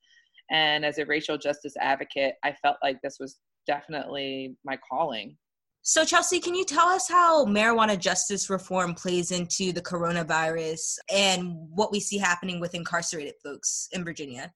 and 0.51 0.83
as 0.83 0.97
a 0.97 1.05
racial 1.05 1.37
justice 1.37 1.73
advocate, 1.79 2.35
I 2.43 2.53
felt 2.53 2.77
like 2.83 2.97
this 3.01 3.17
was 3.19 3.39
definitely 3.67 4.55
my 4.65 4.77
calling. 4.89 5.37
So, 5.81 6.03
Chelsea, 6.03 6.39
can 6.39 6.55
you 6.55 6.65
tell 6.65 6.87
us 6.87 7.07
how 7.07 7.45
marijuana 7.45 7.97
justice 7.97 8.49
reform 8.49 8.93
plays 8.93 9.31
into 9.31 9.71
the 9.71 9.81
coronavirus 9.81 10.97
and 11.11 11.55
what 11.69 11.91
we 11.91 11.99
see 11.99 12.17
happening 12.17 12.59
with 12.59 12.75
incarcerated 12.75 13.35
folks 13.43 13.87
in 13.93 14.03
Virginia? 14.03 14.51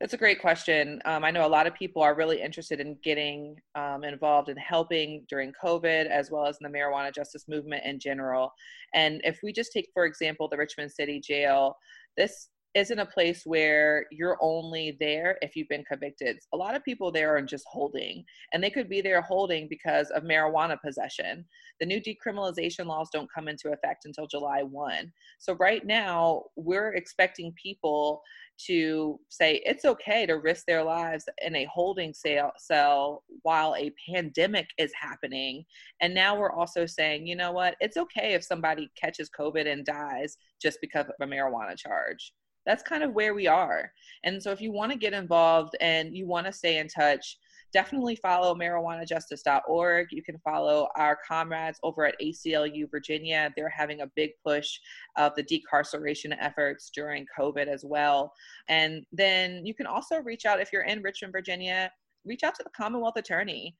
That's 0.00 0.14
a 0.14 0.18
great 0.18 0.40
question. 0.40 1.02
Um, 1.04 1.24
I 1.24 1.30
know 1.30 1.46
a 1.46 1.48
lot 1.48 1.66
of 1.66 1.74
people 1.74 2.00
are 2.00 2.14
really 2.14 2.40
interested 2.40 2.80
in 2.80 2.96
getting 3.04 3.56
um, 3.74 4.02
involved 4.02 4.48
in 4.48 4.56
helping 4.56 5.26
during 5.28 5.52
COVID, 5.62 6.06
as 6.06 6.30
well 6.30 6.46
as 6.46 6.56
in 6.58 6.70
the 6.70 6.78
marijuana 6.78 7.14
justice 7.14 7.44
movement 7.48 7.84
in 7.84 8.00
general. 8.00 8.50
And 8.94 9.20
if 9.24 9.40
we 9.42 9.52
just 9.52 9.72
take, 9.72 9.90
for 9.92 10.06
example, 10.06 10.48
the 10.48 10.56
Richmond 10.56 10.90
City 10.90 11.20
Jail, 11.20 11.76
this 12.16 12.48
isn't 12.74 12.98
a 12.98 13.06
place 13.06 13.42
where 13.44 14.06
you're 14.12 14.38
only 14.40 14.96
there 15.00 15.36
if 15.42 15.56
you've 15.56 15.68
been 15.68 15.84
convicted. 15.84 16.38
A 16.52 16.56
lot 16.56 16.76
of 16.76 16.84
people 16.84 17.10
there 17.10 17.34
are 17.34 17.42
just 17.42 17.64
holding, 17.68 18.24
and 18.52 18.62
they 18.62 18.70
could 18.70 18.88
be 18.88 19.00
there 19.00 19.20
holding 19.20 19.66
because 19.68 20.10
of 20.10 20.22
marijuana 20.22 20.76
possession. 20.80 21.44
The 21.80 21.86
new 21.86 22.00
decriminalization 22.00 22.86
laws 22.86 23.08
don't 23.12 23.32
come 23.32 23.48
into 23.48 23.72
effect 23.72 24.04
until 24.04 24.26
July 24.26 24.62
1. 24.62 25.12
So, 25.38 25.54
right 25.54 25.84
now, 25.84 26.44
we're 26.56 26.94
expecting 26.94 27.52
people 27.60 28.22
to 28.66 29.18
say 29.30 29.62
it's 29.64 29.84
okay 29.84 30.26
to 30.26 30.34
risk 30.34 30.66
their 30.66 30.84
lives 30.84 31.24
in 31.42 31.56
a 31.56 31.68
holding 31.72 32.12
cell 32.12 33.24
while 33.42 33.74
a 33.74 33.92
pandemic 34.12 34.68
is 34.78 34.92
happening. 35.00 35.64
And 36.00 36.14
now 36.14 36.38
we're 36.38 36.52
also 36.52 36.84
saying, 36.86 37.26
you 37.26 37.36
know 37.36 37.52
what, 37.52 37.76
it's 37.80 37.96
okay 37.96 38.34
if 38.34 38.44
somebody 38.44 38.90
catches 39.00 39.30
COVID 39.30 39.66
and 39.66 39.84
dies 39.84 40.36
just 40.60 40.78
because 40.80 41.06
of 41.06 41.14
a 41.20 41.26
marijuana 41.26 41.76
charge. 41.76 42.32
That's 42.66 42.82
kind 42.82 43.02
of 43.02 43.14
where 43.14 43.34
we 43.34 43.46
are. 43.46 43.92
And 44.24 44.42
so 44.42 44.50
if 44.50 44.60
you 44.60 44.72
want 44.72 44.92
to 44.92 44.98
get 44.98 45.12
involved 45.12 45.76
and 45.80 46.14
you 46.14 46.26
want 46.26 46.46
to 46.46 46.52
stay 46.52 46.78
in 46.78 46.88
touch, 46.88 47.38
definitely 47.72 48.16
follow 48.16 48.54
marijuanajustice.org. 48.54 50.08
You 50.10 50.22
can 50.22 50.38
follow 50.38 50.88
our 50.96 51.18
comrades 51.26 51.78
over 51.82 52.04
at 52.04 52.20
ACLU 52.20 52.90
Virginia. 52.90 53.52
They're 53.56 53.68
having 53.68 54.00
a 54.00 54.10
big 54.16 54.30
push 54.44 54.78
of 55.16 55.32
the 55.36 55.44
decarceration 55.44 56.36
efforts 56.38 56.90
during 56.94 57.26
COVID 57.38 57.66
as 57.66 57.84
well. 57.84 58.32
And 58.68 59.04
then 59.12 59.64
you 59.64 59.74
can 59.74 59.86
also 59.86 60.18
reach 60.18 60.46
out 60.46 60.60
if 60.60 60.72
you're 60.72 60.82
in 60.82 61.02
Richmond, 61.02 61.32
Virginia 61.32 61.90
reach 62.24 62.42
out 62.42 62.54
to 62.54 62.62
the 62.62 62.70
Commonwealth 62.70 63.16
Attorney. 63.16 63.76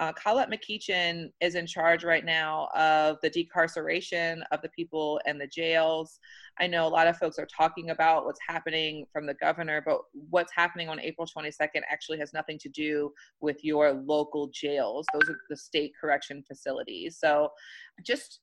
Uh, 0.00 0.12
Colette 0.14 0.50
McEachin 0.50 1.30
is 1.42 1.56
in 1.56 1.66
charge 1.66 2.04
right 2.04 2.24
now 2.24 2.68
of 2.74 3.18
the 3.22 3.28
decarceration 3.28 4.40
of 4.50 4.62
the 4.62 4.70
people 4.70 5.20
in 5.26 5.36
the 5.36 5.46
jails. 5.46 6.18
I 6.58 6.66
know 6.66 6.86
a 6.86 6.88
lot 6.88 7.06
of 7.06 7.18
folks 7.18 7.38
are 7.38 7.46
talking 7.54 7.90
about 7.90 8.24
what's 8.24 8.40
happening 8.48 9.04
from 9.12 9.26
the 9.26 9.34
governor, 9.34 9.82
but 9.84 9.98
what's 10.30 10.52
happening 10.56 10.88
on 10.88 10.98
April 11.00 11.26
22nd 11.26 11.82
actually 11.90 12.18
has 12.18 12.32
nothing 12.32 12.58
to 12.60 12.70
do 12.70 13.12
with 13.42 13.62
your 13.62 13.92
local 13.92 14.48
jails. 14.54 15.04
Those 15.12 15.28
are 15.28 15.38
the 15.50 15.56
state 15.56 15.92
correction 16.00 16.42
facilities. 16.48 17.18
So 17.20 17.50
just 18.02 18.40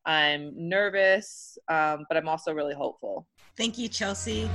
I'm 0.06 0.52
nervous, 0.56 1.58
um, 1.68 2.06
but 2.08 2.16
I'm 2.16 2.28
also 2.28 2.52
really 2.52 2.74
hopeful. 2.74 3.26
Thank 3.56 3.76
you, 3.76 3.88
Chelsea. 3.88 4.48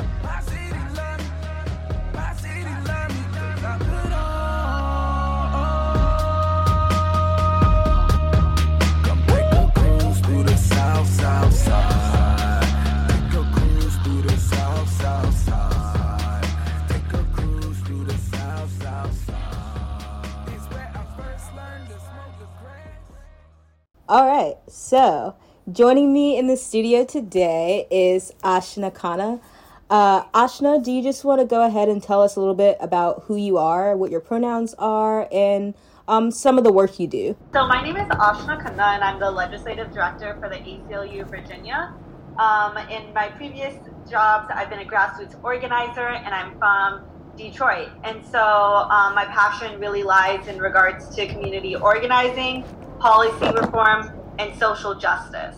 All 24.13 24.27
right, 24.27 24.57
so 24.67 25.35
joining 25.71 26.13
me 26.13 26.37
in 26.37 26.45
the 26.45 26.55
studio 26.55 27.03
today 27.03 27.87
is 27.89 28.31
Ashna 28.43 28.93
Khanna. 28.93 29.41
Uh, 29.89 30.25
Ashna, 30.25 30.83
do 30.83 30.91
you 30.91 31.01
just 31.01 31.25
want 31.25 31.41
to 31.41 31.47
go 31.47 31.65
ahead 31.65 31.89
and 31.89 32.03
tell 32.03 32.21
us 32.21 32.35
a 32.35 32.39
little 32.39 32.53
bit 32.53 32.77
about 32.79 33.23
who 33.23 33.37
you 33.37 33.57
are, 33.57 33.97
what 33.97 34.11
your 34.11 34.19
pronouns 34.19 34.75
are, 34.75 35.27
and 35.31 35.73
um, 36.07 36.29
some 36.29 36.59
of 36.59 36.63
the 36.63 36.71
work 36.71 36.99
you 36.99 37.07
do? 37.07 37.35
So, 37.55 37.67
my 37.67 37.81
name 37.81 37.97
is 37.97 38.07
Ashna 38.09 38.61
Khanna, 38.61 38.93
and 38.93 39.03
I'm 39.03 39.19
the 39.19 39.31
legislative 39.31 39.91
director 39.91 40.37
for 40.39 40.47
the 40.47 40.57
ACLU 40.57 41.27
Virginia. 41.27 41.91
Um, 42.37 42.77
in 42.91 43.11
my 43.15 43.29
previous 43.29 43.73
jobs, 44.07 44.53
I've 44.53 44.69
been 44.69 44.81
a 44.81 44.85
grassroots 44.85 45.43
organizer, 45.43 46.07
and 46.07 46.35
I'm 46.35 46.55
from 46.59 47.03
Detroit. 47.35 47.89
And 48.03 48.23
so, 48.23 48.39
um, 48.39 49.15
my 49.15 49.25
passion 49.25 49.79
really 49.79 50.03
lies 50.03 50.47
in 50.47 50.59
regards 50.59 51.15
to 51.15 51.25
community 51.25 51.75
organizing 51.75 52.63
policy 53.03 53.51
reform, 53.59 54.09
and 54.39 54.57
social 54.57 54.95
justice. 54.95 55.57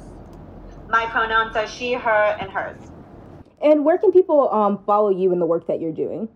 My 0.89 1.05
pronouns 1.05 1.55
are 1.55 1.67
she, 1.67 1.93
her, 1.93 2.38
and 2.41 2.49
hers. 2.49 2.81
And 3.62 3.86
where 3.86 3.99
can 3.99 4.12
people 4.12 4.51
um, 4.51 4.84
follow 4.84 5.12
you 5.12 5.31
in 5.31 5.38
the 5.38 5.45
work 5.45 5.67
that 5.67 5.79
you're 5.79 5.93
doing? 5.93 6.27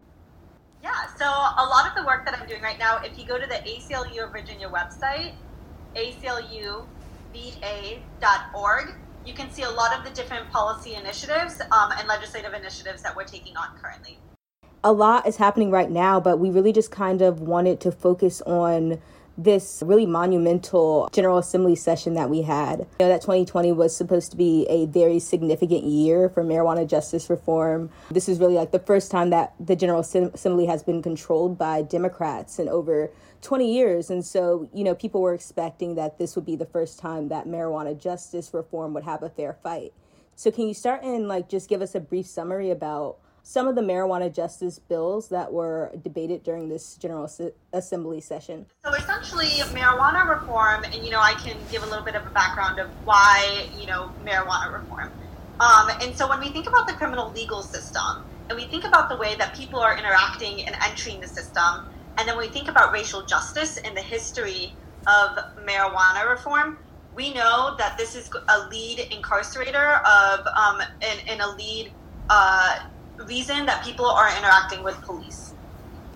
Yeah, 0.84 1.08
so 1.18 1.26
a 1.26 1.66
lot 1.68 1.88
of 1.90 1.96
the 1.96 2.06
work 2.06 2.26
that 2.26 2.40
I'm 2.40 2.48
doing 2.48 2.62
right 2.62 2.78
now, 2.78 3.02
if 3.04 3.18
you 3.18 3.26
go 3.26 3.40
to 3.40 3.48
the 3.48 3.56
ACLU 3.56 4.24
of 4.24 4.32
Virginia 4.32 4.70
website, 4.70 5.34
acluva.org, 5.96 6.86
you 9.26 9.34
can 9.34 9.50
see 9.50 9.64
a 9.64 9.72
lot 9.72 9.98
of 9.98 10.06
the 10.06 10.12
different 10.12 10.48
policy 10.52 10.94
initiatives 10.94 11.60
um, 11.72 11.92
and 11.98 12.08
legislative 12.08 12.54
initiatives 12.54 13.02
that 13.02 13.16
we're 13.16 13.24
taking 13.24 13.58
on 13.58 13.76
currently. 13.82 14.20
A 14.84 14.94
lot 14.94 15.26
is 15.28 15.38
happening 15.38 15.72
right 15.72 15.90
now, 15.90 16.20
but 16.20 16.38
we 16.38 16.52
really 16.52 16.72
just 16.72 16.92
kind 16.92 17.24
of 17.24 17.42
wanted 17.42 17.82
to 17.82 17.92
focus 17.92 18.44
on 18.44 19.02
this 19.44 19.82
really 19.86 20.06
monumental 20.06 21.10
General 21.14 21.38
Assembly 21.38 21.76
session 21.76 22.14
that 22.16 22.30
we 22.30 22.42
had. 22.42 22.80
You 22.80 23.06
know, 23.06 23.08
that 23.08 23.22
2020 23.22 23.72
was 23.72 23.96
supposed 23.96 24.32
to 24.32 24.38
be 24.38 24.68
a 24.70 24.86
very 24.88 25.20
significant 25.20 25.86
year 25.86 26.28
for 26.30 26.44
marijuana 26.44 26.86
justice 26.86 27.30
reform. 27.30 27.90
This 28.12 28.28
is 28.28 28.40
really 28.40 28.56
like 28.56 28.72
the 28.72 28.80
first 28.80 29.10
time 29.10 29.30
that 29.30 29.54
the 29.60 29.78
General 29.78 30.02
Assembly 30.02 30.66
has 30.66 30.84
been 30.84 31.02
controlled 31.02 31.58
by 31.58 31.82
Democrats 31.82 32.60
in 32.60 32.68
over 32.68 33.12
20 33.42 33.74
years. 33.74 34.10
And 34.10 34.26
so, 34.26 34.70
you 34.74 34.84
know, 34.84 34.94
people 34.94 35.22
were 35.22 35.34
expecting 35.34 35.96
that 35.96 36.18
this 36.18 36.36
would 36.36 36.46
be 36.46 36.58
the 36.58 36.66
first 36.66 37.00
time 37.00 37.30
that 37.30 37.48
marijuana 37.48 37.98
justice 37.98 38.54
reform 38.54 38.94
would 38.94 39.06
have 39.06 39.24
a 39.24 39.30
fair 39.30 39.58
fight. 39.64 39.94
So, 40.36 40.52
can 40.52 40.68
you 40.68 40.74
start 40.74 41.04
and 41.04 41.28
like 41.28 41.48
just 41.48 41.70
give 41.70 41.82
us 41.82 41.96
a 41.96 42.00
brief 42.00 42.26
summary 42.26 42.72
about? 42.72 43.18
Some 43.44 43.68
of 43.68 43.76
the 43.76 43.82
marijuana 43.82 44.34
justice 44.34 44.80
bills 44.80 45.30
that 45.30 45.52
were 45.52 45.92
debated 46.04 46.44
during 46.44 46.70
this 46.70 46.96
General 46.96 47.30
Assembly 47.74 48.22
session? 48.22 48.66
So 48.86 48.94
essentially, 48.94 49.48
marijuana 49.74 50.28
reform, 50.28 50.84
and 50.84 50.96
you 50.96 51.12
know, 51.12 51.20
I 51.20 51.34
can 51.34 51.58
give 51.72 51.84
a 51.84 51.86
little 51.86 52.06
bit 52.06 52.16
of 52.16 52.26
a 52.26 52.30
background 52.32 52.80
of 52.80 52.90
why 53.06 53.70
you 53.78 53.88
know 53.88 54.12
marijuana 54.26 54.74
reform. 54.74 55.12
Um, 55.60 55.90
and 56.02 56.16
so 56.16 56.28
when 56.28 56.40
we 56.40 56.50
think 56.50 56.68
about 56.68 56.88
the 56.88 56.94
criminal 56.94 57.32
legal 57.32 57.62
system, 57.62 58.24
and 58.50 58.58
we 58.58 58.66
think 58.66 58.86
about 58.86 59.10
the 59.10 59.18
way 59.18 59.36
that 59.36 59.56
people 59.56 59.80
are 59.80 59.98
interacting 59.98 60.66
and 60.66 60.76
entering 60.82 61.20
the 61.20 61.28
system, 61.28 61.86
and 62.18 62.28
then 62.28 62.38
we 62.38 62.48
think 62.48 62.68
about 62.68 62.92
racial 62.92 63.22
justice 63.24 63.78
and 63.78 63.96
the 63.96 64.02
history 64.02 64.74
of 65.08 65.38
marijuana 65.66 66.30
reform, 66.30 66.78
we 67.16 67.34
know 67.34 67.76
that 67.78 67.98
this 67.98 68.16
is 68.16 68.30
a 68.48 68.68
lead 68.70 69.00
incarcerator 69.12 70.02
of 70.04 70.46
um, 70.48 70.82
and, 71.02 71.20
and 71.28 71.42
a 71.42 71.56
lead 71.56 71.92
uh, 72.30 72.80
reason 73.26 73.66
that 73.66 73.84
people 73.84 74.06
are 74.06 74.30
interacting 74.38 74.84
with 74.84 75.00
police. 75.02 75.54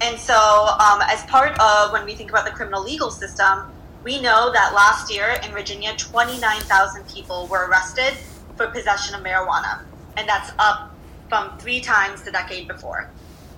And 0.01 0.19
so, 0.19 0.35
um, 0.35 1.01
as 1.03 1.23
part 1.25 1.57
of 1.59 1.91
when 1.91 2.05
we 2.05 2.15
think 2.15 2.29
about 2.29 2.45
the 2.45 2.51
criminal 2.51 2.83
legal 2.83 3.11
system, 3.11 3.71
we 4.03 4.21
know 4.21 4.51
that 4.51 4.73
last 4.73 5.13
year 5.13 5.37
in 5.45 5.51
Virginia, 5.51 5.95
29,000 5.97 7.07
people 7.07 7.47
were 7.47 7.67
arrested 7.67 8.17
for 8.57 8.67
possession 8.67 9.15
of 9.15 9.21
marijuana, 9.21 9.81
and 10.17 10.27
that's 10.27 10.51
up 10.59 10.91
from 11.29 11.57
three 11.57 11.79
times 11.79 12.23
the 12.23 12.31
decade 12.31 12.67
before. 12.67 13.09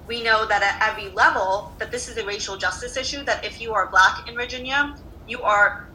We 0.07 0.21
know 0.21 0.45
that 0.45 0.61
at 0.61 0.87
every 0.87 1.09
level 1.09 1.73
that 1.79 1.89
this 1.89 2.07
is 2.07 2.17
a 2.17 2.25
racial 2.25 2.57
justice 2.57 2.95
issue. 2.95 3.23
That 3.23 3.43
if 3.43 3.59
you 3.59 3.73
are 3.73 3.87
black 3.87 4.29
in 4.29 4.35
Virginia, 4.35 4.95
you 5.27 5.41
are 5.41 5.87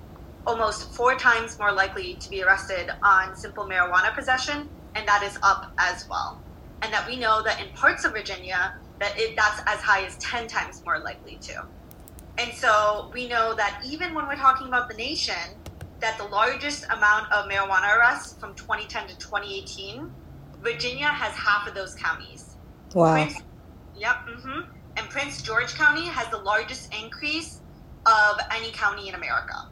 almost 0.46 0.92
four 0.94 1.14
times 1.14 1.58
more 1.60 1.70
likely 1.70 2.14
to 2.14 2.28
be 2.28 2.42
arrested 2.42 2.90
on 3.04 3.36
simple 3.36 3.64
marijuana 3.66 4.12
possession, 4.14 4.68
and 4.96 5.06
that 5.06 5.22
is 5.22 5.38
up 5.44 5.72
as 5.78 6.08
well 6.08 6.40
and 6.82 6.92
that 6.92 7.06
we 7.06 7.16
know 7.16 7.42
that 7.42 7.60
in 7.60 7.72
parts 7.74 8.04
of 8.04 8.12
Virginia 8.12 8.74
that 8.98 9.18
it, 9.18 9.34
that's 9.34 9.60
as 9.66 9.80
high 9.80 10.04
as 10.04 10.16
10 10.18 10.46
times 10.46 10.82
more 10.84 10.98
likely 10.98 11.36
to. 11.42 11.64
And 12.38 12.52
so 12.52 13.10
we 13.12 13.28
know 13.28 13.54
that 13.54 13.82
even 13.84 14.14
when 14.14 14.26
we're 14.26 14.36
talking 14.36 14.68
about 14.68 14.88
the 14.88 14.94
nation, 14.94 15.34
that 16.00 16.16
the 16.16 16.24
largest 16.24 16.84
amount 16.84 17.30
of 17.32 17.50
marijuana 17.50 17.98
arrests 17.98 18.38
from 18.38 18.54
2010 18.54 19.08
to 19.08 19.18
2018, 19.18 20.10
Virginia 20.62 21.06
has 21.06 21.34
half 21.34 21.66
of 21.66 21.74
those 21.74 21.94
counties. 21.94 22.56
Wow. 22.94 23.12
Prince, 23.12 23.42
yep. 23.96 24.16
Mm-hmm. 24.26 24.70
And 24.96 25.08
Prince 25.10 25.42
George 25.42 25.74
County 25.74 26.06
has 26.06 26.28
the 26.28 26.38
largest 26.38 26.94
increase 26.94 27.60
of 28.06 28.40
any 28.50 28.70
county 28.72 29.08
in 29.08 29.14
America. 29.14 29.68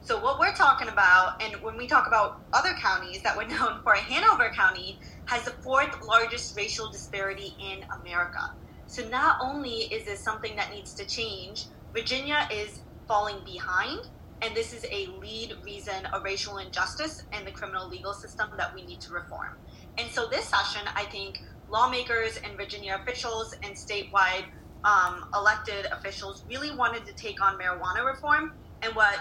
So 0.00 0.18
what 0.22 0.38
we're 0.38 0.54
talking 0.54 0.88
about, 0.88 1.42
and 1.42 1.56
when 1.62 1.76
we 1.76 1.86
talk 1.86 2.06
about 2.06 2.40
other 2.52 2.74
counties 2.80 3.22
that 3.22 3.36
we're 3.36 3.46
known 3.48 3.82
for, 3.82 3.94
Hanover 3.94 4.50
County 4.50 4.98
has 5.28 5.44
the 5.44 5.50
fourth 5.50 6.02
largest 6.06 6.56
racial 6.56 6.90
disparity 6.90 7.54
in 7.60 7.84
America. 8.00 8.54
So 8.86 9.06
not 9.10 9.38
only 9.42 9.80
is 9.92 10.06
this 10.06 10.20
something 10.20 10.56
that 10.56 10.72
needs 10.72 10.94
to 10.94 11.04
change, 11.04 11.66
Virginia 11.92 12.48
is 12.50 12.80
falling 13.06 13.44
behind, 13.44 14.08
and 14.40 14.54
this 14.56 14.72
is 14.72 14.86
a 14.90 15.08
lead 15.20 15.54
reason 15.62 16.06
of 16.14 16.22
racial 16.22 16.56
injustice 16.56 17.24
in 17.38 17.44
the 17.44 17.50
criminal 17.50 17.86
legal 17.86 18.14
system 18.14 18.48
that 18.56 18.74
we 18.74 18.86
need 18.86 19.02
to 19.02 19.12
reform. 19.12 19.58
And 19.98 20.10
so 20.10 20.26
this 20.28 20.46
session, 20.46 20.88
I 20.96 21.04
think 21.04 21.42
lawmakers 21.68 22.38
and 22.38 22.56
Virginia 22.56 22.98
officials 23.02 23.54
and 23.62 23.74
statewide 23.74 24.46
um, 24.84 25.28
elected 25.34 25.86
officials 25.92 26.44
really 26.48 26.74
wanted 26.74 27.04
to 27.04 27.12
take 27.12 27.42
on 27.42 27.58
marijuana 27.58 28.06
reform. 28.06 28.54
And 28.80 28.96
what 28.96 29.18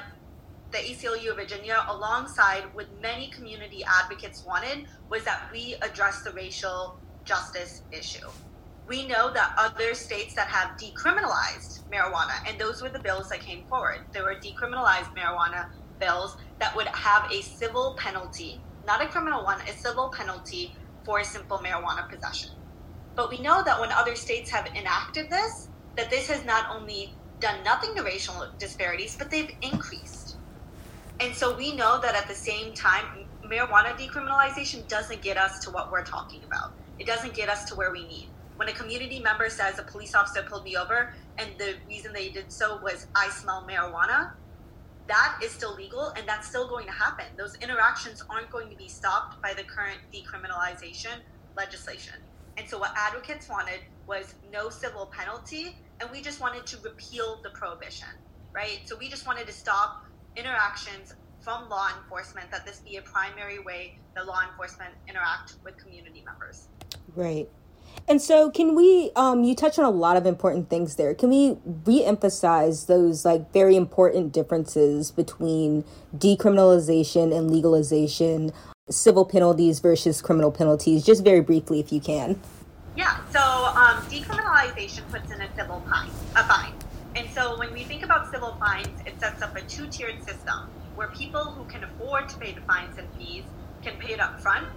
the 0.71 0.77
ACLU 0.77 1.31
of 1.31 1.37
Virginia, 1.37 1.85
alongside 1.87 2.63
with 2.75 2.87
many 3.01 3.29
community 3.29 3.83
advocates, 3.85 4.43
wanted 4.45 4.85
was 5.09 5.23
that 5.23 5.49
we 5.51 5.75
address 5.81 6.23
the 6.23 6.31
racial 6.31 6.99
justice 7.23 7.83
issue. 7.91 8.27
We 8.87 9.07
know 9.07 9.31
that 9.33 9.53
other 9.57 9.93
states 9.93 10.33
that 10.35 10.47
have 10.47 10.77
decriminalized 10.77 11.83
marijuana, 11.91 12.47
and 12.47 12.59
those 12.59 12.81
were 12.81 12.89
the 12.89 12.99
bills 12.99 13.29
that 13.29 13.41
came 13.41 13.65
forward, 13.67 14.05
there 14.13 14.23
were 14.23 14.35
decriminalized 14.35 15.15
marijuana 15.15 15.67
bills 15.99 16.37
that 16.59 16.75
would 16.75 16.87
have 16.87 17.29
a 17.31 17.41
civil 17.41 17.95
penalty, 17.97 18.61
not 18.85 19.01
a 19.01 19.07
criminal 19.07 19.43
one, 19.43 19.59
a 19.61 19.73
civil 19.73 20.11
penalty 20.15 20.73
for 21.03 21.23
simple 21.23 21.59
marijuana 21.59 22.07
possession. 22.09 22.51
But 23.15 23.29
we 23.29 23.39
know 23.39 23.63
that 23.63 23.79
when 23.79 23.91
other 23.91 24.15
states 24.15 24.51
have 24.51 24.67
enacted 24.75 25.29
this, 25.29 25.69
that 25.95 26.09
this 26.09 26.29
has 26.29 26.45
not 26.45 26.65
only 26.73 27.13
done 27.39 27.63
nothing 27.63 27.95
to 27.95 28.03
racial 28.03 28.35
disparities, 28.59 29.15
but 29.17 29.31
they've 29.31 29.51
increased. 29.61 30.16
And 31.19 31.35
so 31.35 31.55
we 31.55 31.75
know 31.75 31.99
that 32.01 32.15
at 32.15 32.27
the 32.27 32.35
same 32.35 32.73
time, 32.73 33.05
marijuana 33.43 33.97
decriminalization 33.97 34.87
doesn't 34.87 35.21
get 35.21 35.37
us 35.37 35.59
to 35.59 35.71
what 35.71 35.91
we're 35.91 36.03
talking 36.03 36.43
about. 36.43 36.73
it 36.99 37.05
doesn't 37.05 37.35
get 37.35 37.47
us 37.47 37.65
to 37.65 37.75
where 37.75 37.91
we 37.91 38.07
need. 38.07 38.29
When 38.55 38.69
a 38.69 38.73
community 38.73 39.19
member 39.19 39.49
says 39.49 39.77
a 39.77 39.83
police 39.83 40.15
officer 40.15 40.41
pulled 40.41 40.63
me 40.63 40.75
over 40.75 41.13
and 41.37 41.51
the 41.59 41.75
reason 41.87 42.11
they 42.11 42.29
did 42.29 42.51
so 42.51 42.79
was 42.81 43.05
I 43.15 43.29
smell 43.29 43.67
marijuana, 43.69 44.31
that 45.07 45.39
is 45.43 45.51
still 45.51 45.75
legal 45.75 46.09
and 46.17 46.27
that's 46.27 46.47
still 46.47 46.67
going 46.67 46.87
to 46.87 46.91
happen. 46.91 47.25
Those 47.37 47.55
interactions 47.61 48.23
aren't 48.29 48.49
going 48.49 48.69
to 48.71 48.75
be 48.75 48.87
stopped 48.87 49.41
by 49.43 49.53
the 49.53 49.63
current 49.63 49.99
decriminalization 50.11 51.21
legislation. 51.55 52.15
And 52.57 52.67
so 52.67 52.79
what 52.79 52.93
advocates 52.97 53.47
wanted 53.47 53.81
was 54.07 54.33
no 54.51 54.69
civil 54.69 55.05
penalty 55.07 55.77
and 56.01 56.09
we 56.11 56.21
just 56.21 56.41
wanted 56.41 56.65
to 56.67 56.77
repeal 56.83 57.39
the 57.43 57.51
prohibition, 57.51 58.09
right? 58.53 58.79
So 58.85 58.97
we 58.97 59.07
just 59.07 59.27
wanted 59.27 59.45
to 59.47 59.53
stop 59.53 60.03
interactions 60.37 61.15
from 61.41 61.67
law 61.69 61.89
enforcement 61.97 62.51
that 62.51 62.65
this 62.65 62.79
be 62.79 62.97
a 62.97 63.01
primary 63.01 63.59
way 63.59 63.97
that 64.15 64.27
law 64.27 64.41
enforcement 64.49 64.93
interact 65.07 65.55
with 65.63 65.77
community 65.77 66.23
members. 66.25 66.67
Right. 67.15 67.49
And 68.07 68.21
so, 68.21 68.49
can 68.49 68.75
we? 68.75 69.11
Um, 69.15 69.43
you 69.43 69.55
touch 69.55 69.79
on 69.79 69.85
a 69.85 69.89
lot 69.89 70.17
of 70.17 70.25
important 70.25 70.69
things 70.69 70.95
there. 70.95 71.13
Can 71.13 71.29
we 71.29 71.57
re-emphasize 71.85 72.85
those 72.85 73.25
like 73.25 73.51
very 73.51 73.75
important 73.75 74.31
differences 74.31 75.11
between 75.11 75.83
decriminalization 76.15 77.35
and 77.35 77.51
legalization, 77.51 78.51
civil 78.89 79.25
penalties 79.25 79.79
versus 79.79 80.21
criminal 80.21 80.51
penalties, 80.51 81.05
just 81.05 81.23
very 81.23 81.41
briefly, 81.41 81.79
if 81.79 81.91
you 81.91 81.99
can? 81.99 82.39
Yeah. 82.95 83.19
So, 83.31 83.39
um, 83.39 84.01
decriminalization 84.07 85.09
puts 85.09 85.31
in 85.31 85.41
a 85.41 85.55
civil 85.55 85.81
fine, 85.89 86.09
a 86.35 86.43
fine, 86.43 86.73
and 87.17 87.29
so 87.31 87.57
when 87.57 87.73
we 87.73 87.83
think 87.83 88.03
about 88.03 88.31
civil 88.31 88.55
fines, 88.59 89.01
it 89.05 89.19
sets 89.19 89.41
up 89.41 89.55
a 89.55 89.61
two-tiered 89.61 90.23
system 90.23 90.69
where 90.95 91.09
people 91.09 91.43
who 91.43 91.65
can 91.65 91.83
afford 91.83 92.29
to 92.29 92.37
pay 92.37 92.53
the 92.53 92.61
fines 92.61 92.97
and 92.97 93.07
fees 93.17 93.43
can 93.83 93.97
pay 93.97 94.13
it 94.13 94.19
up 94.19 94.39
front 94.39 94.67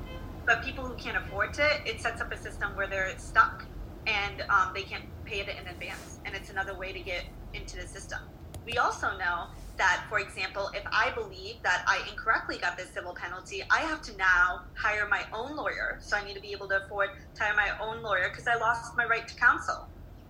but 0.51 0.65
people 0.65 0.85
who 0.85 0.95
can't 0.95 1.17
afford 1.17 1.57
it, 1.59 1.81
it 1.87 2.01
sets 2.01 2.21
up 2.21 2.33
a 2.33 2.37
system 2.37 2.75
where 2.75 2.89
they're 2.89 3.17
stuck 3.19 3.65
and 4.07 4.43
um, 4.49 4.73
they 4.75 4.83
can't 4.83 5.05
pay 5.25 5.39
it 5.39 5.49
in 5.49 5.67
advance. 5.69 6.19
And 6.25 6.35
it's 6.35 6.51
another 6.51 6.77
way 6.77 6.93
to 6.93 6.99
get 6.99 7.25
into 7.55 7.77
the 7.77 7.87
system. 7.87 8.19
We 8.67 8.77
also 8.77 9.17
know 9.17 9.47
that, 9.77 10.05
for 10.09 10.19
example, 10.19 10.71
if 10.75 10.83
I 10.93 11.13
believe 11.15 11.63
that 11.63 11.85
I 11.87 12.05
incorrectly 12.11 12.59
got 12.59 12.77
this 12.77 12.91
civil 12.91 13.15
penalty, 13.15 13.63
I 13.71 13.83
have 13.83 14.03
to 14.03 14.17
now 14.17 14.63
hire 14.75 15.07
my 15.09 15.23
own 15.33 15.55
lawyer. 15.55 15.99
So 16.01 16.17
I 16.17 16.25
need 16.25 16.35
to 16.35 16.41
be 16.41 16.51
able 16.51 16.69
to 16.69 16.85
afford 16.85 17.11
to 17.37 17.43
hire 17.43 17.55
my 17.55 17.71
own 17.81 18.03
lawyer 18.03 18.29
because 18.29 18.49
I 18.49 18.57
lost 18.57 18.97
my 18.97 19.05
right 19.05 19.27
to 19.29 19.35
counsel. 19.37 19.87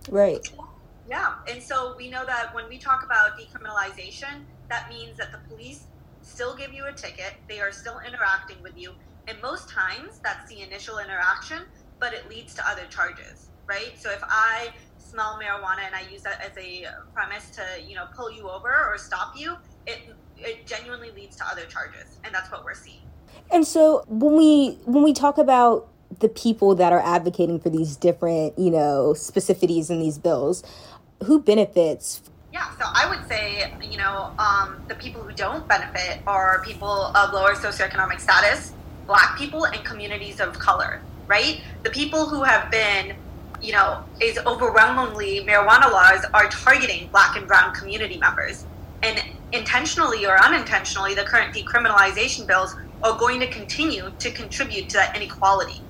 Right. 0.09 0.47
Yeah. 1.09 1.35
And 1.49 1.61
so 1.61 1.95
we 1.97 2.09
know 2.09 2.25
that 2.25 2.53
when 2.53 2.69
we 2.69 2.77
talk 2.77 3.03
about 3.03 3.37
decriminalization, 3.37 4.43
that 4.69 4.89
means 4.89 5.17
that 5.17 5.31
the 5.31 5.39
police 5.49 5.85
still 6.21 6.55
give 6.55 6.73
you 6.73 6.85
a 6.85 6.93
ticket, 6.93 7.33
they 7.49 7.59
are 7.59 7.71
still 7.71 7.99
interacting 8.07 8.61
with 8.61 8.77
you, 8.77 8.93
and 9.27 9.41
most 9.41 9.69
times 9.69 10.19
that's 10.23 10.49
the 10.49 10.61
initial 10.61 10.99
interaction, 10.99 11.63
but 11.99 12.13
it 12.13 12.29
leads 12.29 12.53
to 12.55 12.67
other 12.67 12.85
charges, 12.89 13.49
right? 13.67 13.93
So 13.97 14.09
if 14.09 14.23
I 14.23 14.69
smell 14.97 15.39
marijuana 15.41 15.85
and 15.85 15.95
I 15.95 16.09
use 16.11 16.21
that 16.21 16.41
as 16.41 16.57
a 16.57 16.85
premise 17.13 17.49
to, 17.51 17.63
you 17.85 17.95
know, 17.95 18.05
pull 18.15 18.31
you 18.31 18.49
over 18.49 18.69
or 18.69 18.97
stop 18.97 19.33
you, 19.35 19.55
it 19.85 19.99
it 20.37 20.65
genuinely 20.65 21.11
leads 21.11 21.35
to 21.37 21.45
other 21.45 21.65
charges, 21.65 22.17
and 22.23 22.33
that's 22.33 22.51
what 22.51 22.63
we're 22.63 22.73
seeing. 22.73 23.01
And 23.51 23.65
so 23.65 24.03
when 24.07 24.35
we 24.35 24.77
when 24.85 25.03
we 25.03 25.13
talk 25.13 25.37
about 25.37 25.87
the 26.19 26.29
people 26.29 26.75
that 26.75 26.91
are 26.91 26.99
advocating 26.99 27.59
for 27.59 27.69
these 27.69 27.95
different, 27.95 28.57
you 28.57 28.69
know, 28.69 29.13
specificities 29.15 29.89
in 29.89 29.99
these 29.99 30.17
bills, 30.17 30.63
who 31.25 31.41
benefits 31.41 32.21
yeah, 32.53 32.69
so 32.77 32.83
I 32.85 33.07
would 33.09 33.25
say, 33.29 33.73
you 33.81 33.97
know, 33.97 34.33
um, 34.37 34.83
the 34.89 34.95
people 34.95 35.21
who 35.21 35.31
don't 35.31 35.65
benefit 35.69 36.19
are 36.27 36.61
people 36.65 37.05
of 37.15 37.33
lower 37.33 37.53
socioeconomic 37.53 38.19
status, 38.19 38.73
black 39.07 39.37
people 39.37 39.65
and 39.65 39.83
communities 39.85 40.41
of 40.41 40.59
color, 40.59 41.01
right? 41.27 41.61
The 41.83 41.89
people 41.91 42.27
who 42.27 42.43
have 42.43 42.69
been, 42.69 43.15
you 43.61 43.71
know, 43.71 44.03
is 44.19 44.37
overwhelmingly 44.39 45.45
marijuana 45.45 45.91
laws 45.91 46.25
are 46.33 46.49
targeting 46.49 47.07
black 47.07 47.37
and 47.37 47.47
brown 47.47 47.73
community 47.73 48.17
members. 48.17 48.65
And 49.01 49.23
intentionally 49.53 50.25
or 50.25 50.37
unintentionally, 50.37 51.15
the 51.15 51.23
current 51.23 51.55
decriminalization 51.55 52.47
bills 52.47 52.75
are 53.01 53.17
going 53.17 53.39
to 53.39 53.47
continue 53.47 54.11
to 54.19 54.31
contribute 54.31 54.89
to 54.89 54.97
that 54.97 55.15
inequality. 55.15 55.81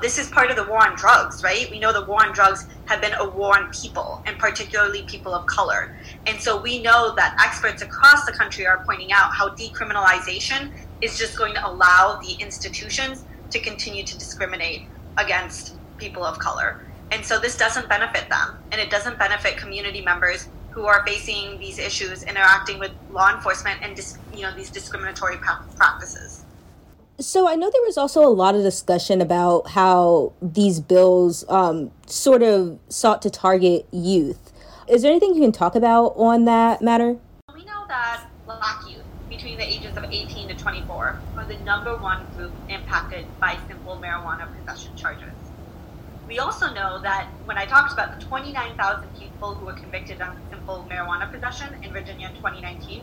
This 0.00 0.16
is 0.16 0.28
part 0.28 0.48
of 0.48 0.56
the 0.56 0.62
war 0.62 0.86
on 0.86 0.94
drugs, 0.94 1.42
right? 1.42 1.68
We 1.72 1.80
know 1.80 1.92
the 1.92 2.04
war 2.04 2.24
on 2.24 2.32
drugs 2.32 2.66
have 2.84 3.00
been 3.00 3.14
a 3.14 3.28
war 3.28 3.58
on 3.58 3.72
people, 3.72 4.22
and 4.26 4.38
particularly 4.38 5.02
people 5.02 5.34
of 5.34 5.44
color. 5.46 5.96
And 6.26 6.40
so 6.40 6.60
we 6.60 6.80
know 6.80 7.14
that 7.16 7.36
experts 7.44 7.82
across 7.82 8.24
the 8.24 8.30
country 8.30 8.64
are 8.64 8.84
pointing 8.86 9.10
out 9.10 9.32
how 9.32 9.48
decriminalization 9.56 10.70
is 11.00 11.18
just 11.18 11.36
going 11.36 11.52
to 11.54 11.66
allow 11.66 12.20
the 12.22 12.34
institutions 12.34 13.24
to 13.50 13.58
continue 13.58 14.04
to 14.04 14.16
discriminate 14.16 14.82
against 15.16 15.74
people 15.96 16.24
of 16.24 16.38
color. 16.38 16.80
And 17.10 17.24
so 17.24 17.40
this 17.40 17.56
doesn't 17.56 17.88
benefit 17.88 18.28
them, 18.28 18.56
and 18.70 18.80
it 18.80 18.90
doesn't 18.90 19.18
benefit 19.18 19.56
community 19.56 20.00
members 20.00 20.48
who 20.70 20.86
are 20.86 21.04
facing 21.04 21.58
these 21.58 21.80
issues, 21.80 22.22
interacting 22.22 22.78
with 22.78 22.92
law 23.10 23.34
enforcement, 23.34 23.80
and 23.82 23.96
dis- 23.96 24.18
you 24.32 24.42
know 24.42 24.54
these 24.54 24.70
discriminatory 24.70 25.38
pra- 25.38 25.64
practices. 25.74 26.44
So 27.20 27.48
I 27.48 27.56
know 27.56 27.68
there 27.68 27.82
was 27.82 27.98
also 27.98 28.24
a 28.24 28.30
lot 28.30 28.54
of 28.54 28.62
discussion 28.62 29.20
about 29.20 29.70
how 29.70 30.34
these 30.40 30.78
bills 30.78 31.44
um, 31.48 31.90
sort 32.06 32.44
of 32.44 32.78
sought 32.88 33.22
to 33.22 33.30
target 33.30 33.88
youth. 33.90 34.52
Is 34.86 35.02
there 35.02 35.10
anything 35.10 35.34
you 35.34 35.40
can 35.40 35.50
talk 35.50 35.74
about 35.74 36.12
on 36.14 36.44
that 36.44 36.80
matter? 36.80 37.16
We 37.52 37.64
know 37.64 37.84
that 37.88 38.22
black 38.46 38.88
youth 38.88 39.02
between 39.28 39.58
the 39.58 39.66
ages 39.66 39.96
of 39.96 40.04
18 40.04 40.46
to 40.46 40.54
24 40.54 41.20
are 41.36 41.44
the 41.44 41.58
number 41.64 41.96
one 41.96 42.24
group 42.36 42.52
impacted 42.68 43.26
by 43.40 43.58
simple 43.66 43.96
marijuana 43.96 44.48
possession 44.56 44.94
charges. 44.94 45.34
We 46.28 46.38
also 46.38 46.72
know 46.72 47.00
that 47.02 47.26
when 47.46 47.58
I 47.58 47.66
talked 47.66 47.92
about 47.92 48.20
the 48.20 48.26
29,000 48.26 49.08
people 49.18 49.56
who 49.56 49.66
were 49.66 49.72
convicted 49.72 50.20
on 50.20 50.36
simple 50.50 50.86
marijuana 50.88 51.32
possession 51.32 51.82
in 51.82 51.92
Virginia 51.92 52.28
in 52.28 52.36
2019, 52.36 53.02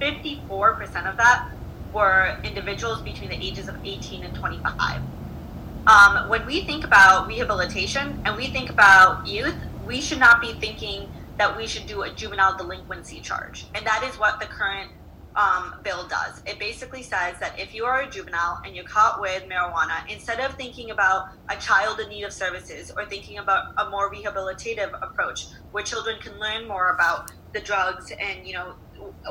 54% 0.00 1.10
of 1.10 1.18
that 1.18 1.50
were 1.92 2.38
individuals 2.44 3.00
between 3.02 3.30
the 3.30 3.36
ages 3.36 3.68
of 3.68 3.76
18 3.84 4.24
and 4.24 4.34
25. 4.34 5.00
Um, 5.86 6.28
when 6.28 6.46
we 6.46 6.64
think 6.64 6.84
about 6.84 7.26
rehabilitation 7.26 8.20
and 8.24 8.36
we 8.36 8.48
think 8.48 8.70
about 8.70 9.26
youth, 9.26 9.56
we 9.86 10.00
should 10.00 10.20
not 10.20 10.40
be 10.40 10.52
thinking 10.54 11.10
that 11.38 11.56
we 11.56 11.66
should 11.66 11.86
do 11.86 12.02
a 12.02 12.10
juvenile 12.10 12.56
delinquency 12.56 13.20
charge. 13.20 13.66
And 13.74 13.86
that 13.86 14.04
is 14.04 14.18
what 14.18 14.40
the 14.40 14.46
current 14.46 14.90
um, 15.36 15.76
bill 15.82 16.06
does. 16.06 16.42
It 16.46 16.58
basically 16.58 17.02
says 17.02 17.38
that 17.40 17.58
if 17.58 17.74
you 17.74 17.84
are 17.84 18.02
a 18.02 18.10
juvenile 18.10 18.60
and 18.64 18.74
you're 18.74 18.84
caught 18.84 19.20
with 19.20 19.44
marijuana, 19.44 20.06
instead 20.08 20.40
of 20.40 20.54
thinking 20.54 20.90
about 20.90 21.28
a 21.48 21.56
child 21.56 22.00
in 22.00 22.08
need 22.08 22.24
of 22.24 22.32
services 22.32 22.92
or 22.96 23.06
thinking 23.06 23.38
about 23.38 23.72
a 23.78 23.88
more 23.88 24.12
rehabilitative 24.12 24.92
approach 25.02 25.46
where 25.72 25.82
children 25.82 26.18
can 26.20 26.38
learn 26.38 26.66
more 26.66 26.90
about 26.90 27.32
the 27.52 27.60
drugs 27.60 28.12
and 28.20 28.46
you 28.46 28.52
know 28.52 28.74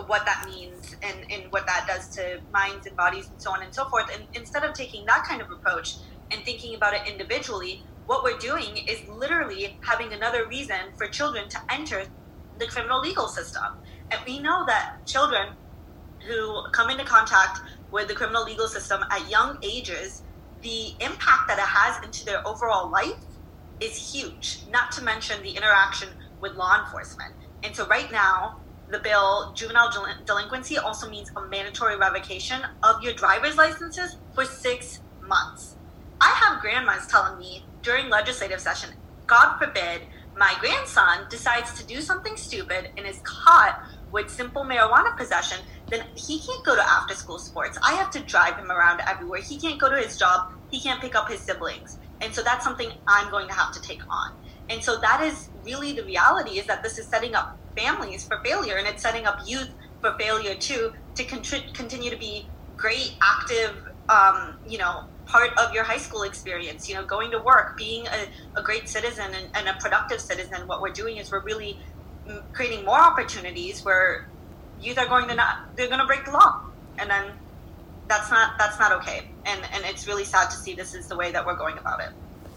what 0.07 0.25
that 0.25 0.45
means 0.47 0.95
and, 1.03 1.25
and 1.31 1.51
what 1.51 1.65
that 1.67 1.85
does 1.87 2.09
to 2.15 2.39
minds 2.53 2.87
and 2.87 2.95
bodies 2.95 3.29
and 3.29 3.41
so 3.41 3.51
on 3.51 3.63
and 3.63 3.73
so 3.73 3.85
forth, 3.89 4.05
and 4.13 4.23
instead 4.33 4.63
of 4.63 4.73
taking 4.73 5.05
that 5.05 5.23
kind 5.27 5.41
of 5.41 5.49
approach 5.51 5.95
and 6.31 6.43
thinking 6.43 6.75
about 6.75 6.93
it 6.93 7.01
individually, 7.07 7.83
what 8.05 8.23
we're 8.23 8.37
doing 8.37 8.77
is 8.87 9.07
literally 9.07 9.77
having 9.81 10.13
another 10.13 10.47
reason 10.47 10.77
for 10.97 11.07
children 11.07 11.47
to 11.49 11.59
enter 11.69 12.03
the 12.57 12.67
criminal 12.67 12.99
legal 12.99 13.27
system. 13.27 13.77
And 14.11 14.19
we 14.25 14.39
know 14.39 14.65
that 14.65 15.05
children 15.05 15.49
who 16.27 16.63
come 16.71 16.89
into 16.89 17.05
contact 17.05 17.59
with 17.91 18.07
the 18.07 18.13
criminal 18.13 18.43
legal 18.43 18.67
system 18.67 19.01
at 19.11 19.29
young 19.29 19.57
ages, 19.63 20.23
the 20.61 20.89
impact 20.99 21.47
that 21.47 21.57
it 21.57 21.65
has 21.65 22.03
into 22.03 22.25
their 22.25 22.45
overall 22.47 22.89
life 22.89 23.23
is 23.79 24.13
huge, 24.13 24.63
not 24.69 24.91
to 24.93 25.03
mention 25.03 25.41
the 25.41 25.51
interaction 25.51 26.09
with 26.41 26.53
law 26.53 26.83
enforcement. 26.83 27.33
And 27.63 27.75
so, 27.75 27.87
right 27.87 28.11
now, 28.11 28.59
the 28.91 28.99
bill, 28.99 29.53
juvenile 29.55 29.91
delinquency, 30.25 30.77
also 30.77 31.09
means 31.09 31.31
a 31.35 31.47
mandatory 31.47 31.97
revocation 31.97 32.61
of 32.83 33.01
your 33.03 33.13
driver's 33.13 33.55
licenses 33.55 34.17
for 34.33 34.45
six 34.45 34.99
months. 35.21 35.75
I 36.21 36.29
have 36.43 36.61
grandmas 36.61 37.07
telling 37.07 37.37
me 37.37 37.65
during 37.83 38.09
legislative 38.09 38.59
session, 38.59 38.89
God 39.27 39.57
forbid, 39.57 40.01
my 40.35 40.55
grandson 40.59 41.27
decides 41.29 41.73
to 41.79 41.85
do 41.85 42.01
something 42.01 42.35
stupid 42.35 42.89
and 42.97 43.05
is 43.05 43.21
caught 43.23 43.79
with 44.11 44.29
simple 44.29 44.63
marijuana 44.63 45.15
possession, 45.17 45.59
then 45.89 46.03
he 46.15 46.39
can't 46.39 46.65
go 46.65 46.75
to 46.75 46.81
after 46.81 47.13
school 47.13 47.39
sports. 47.39 47.77
I 47.83 47.93
have 47.93 48.09
to 48.11 48.19
drive 48.21 48.55
him 48.55 48.71
around 48.71 49.01
everywhere. 49.07 49.41
He 49.41 49.59
can't 49.59 49.79
go 49.79 49.89
to 49.89 49.97
his 49.97 50.17
job. 50.17 50.51
He 50.71 50.79
can't 50.79 51.01
pick 51.01 51.15
up 51.15 51.29
his 51.29 51.41
siblings. 51.41 51.99
And 52.21 52.33
so 52.33 52.41
that's 52.43 52.63
something 52.63 52.91
I'm 53.07 53.29
going 53.29 53.47
to 53.47 53.53
have 53.53 53.71
to 53.73 53.81
take 53.81 54.01
on. 54.09 54.33
And 54.69 54.83
so 54.83 54.99
that 54.99 55.21
is 55.21 55.49
really 55.63 55.93
the 55.93 56.03
reality 56.03 56.59
is 56.59 56.65
that 56.67 56.83
this 56.83 56.97
is 56.97 57.07
setting 57.07 57.35
up 57.35 57.57
families 57.75 58.25
for 58.25 58.41
failure 58.43 58.77
and 58.77 58.87
it's 58.87 59.01
setting 59.01 59.25
up 59.25 59.39
youth 59.45 59.69
for 60.01 60.17
failure 60.17 60.55
too 60.55 60.93
to 61.15 61.23
contri- 61.23 61.73
continue 61.73 62.09
to 62.09 62.17
be 62.17 62.47
great, 62.77 63.15
active, 63.21 63.75
um, 64.07 64.57
you 64.67 64.77
know, 64.77 65.03
part 65.25 65.51
of 65.59 65.73
your 65.73 65.83
high 65.83 65.97
school 65.97 66.23
experience. 66.23 66.87
You 66.87 66.95
know, 66.95 67.05
going 67.05 67.31
to 67.31 67.39
work, 67.39 67.77
being 67.77 68.07
a, 68.07 68.59
a 68.59 68.63
great 68.63 68.87
citizen 68.87 69.25
and, 69.33 69.47
and, 69.53 69.67
a 69.67 69.73
productive 69.79 70.21
citizen. 70.21 70.65
What 70.65 70.81
we're 70.81 70.93
doing 70.93 71.17
is 71.17 71.31
we're 71.31 71.43
really 71.43 71.77
creating 72.53 72.85
more 72.85 72.99
opportunities 72.99 73.83
where 73.83 74.27
youth 74.81 74.97
are 74.97 75.07
going 75.07 75.27
to 75.27 75.35
not 75.35 75.75
they're 75.75 75.87
going 75.87 75.99
to 75.99 76.05
break 76.05 76.25
the 76.25 76.31
law 76.31 76.61
and 76.97 77.09
then 77.09 77.25
that's 78.07 78.29
not 78.29 78.57
that's 78.57 78.79
not 78.79 78.91
okay 78.91 79.29
and 79.45 79.61
and 79.73 79.83
it's 79.85 80.07
really 80.07 80.23
sad 80.23 80.49
to 80.49 80.55
see 80.55 80.73
this 80.73 80.93
is 80.93 81.07
the 81.07 81.15
way 81.15 81.31
that 81.31 81.45
we're 81.45 81.55
going 81.55 81.77
about 81.77 81.99
it 81.99 82.09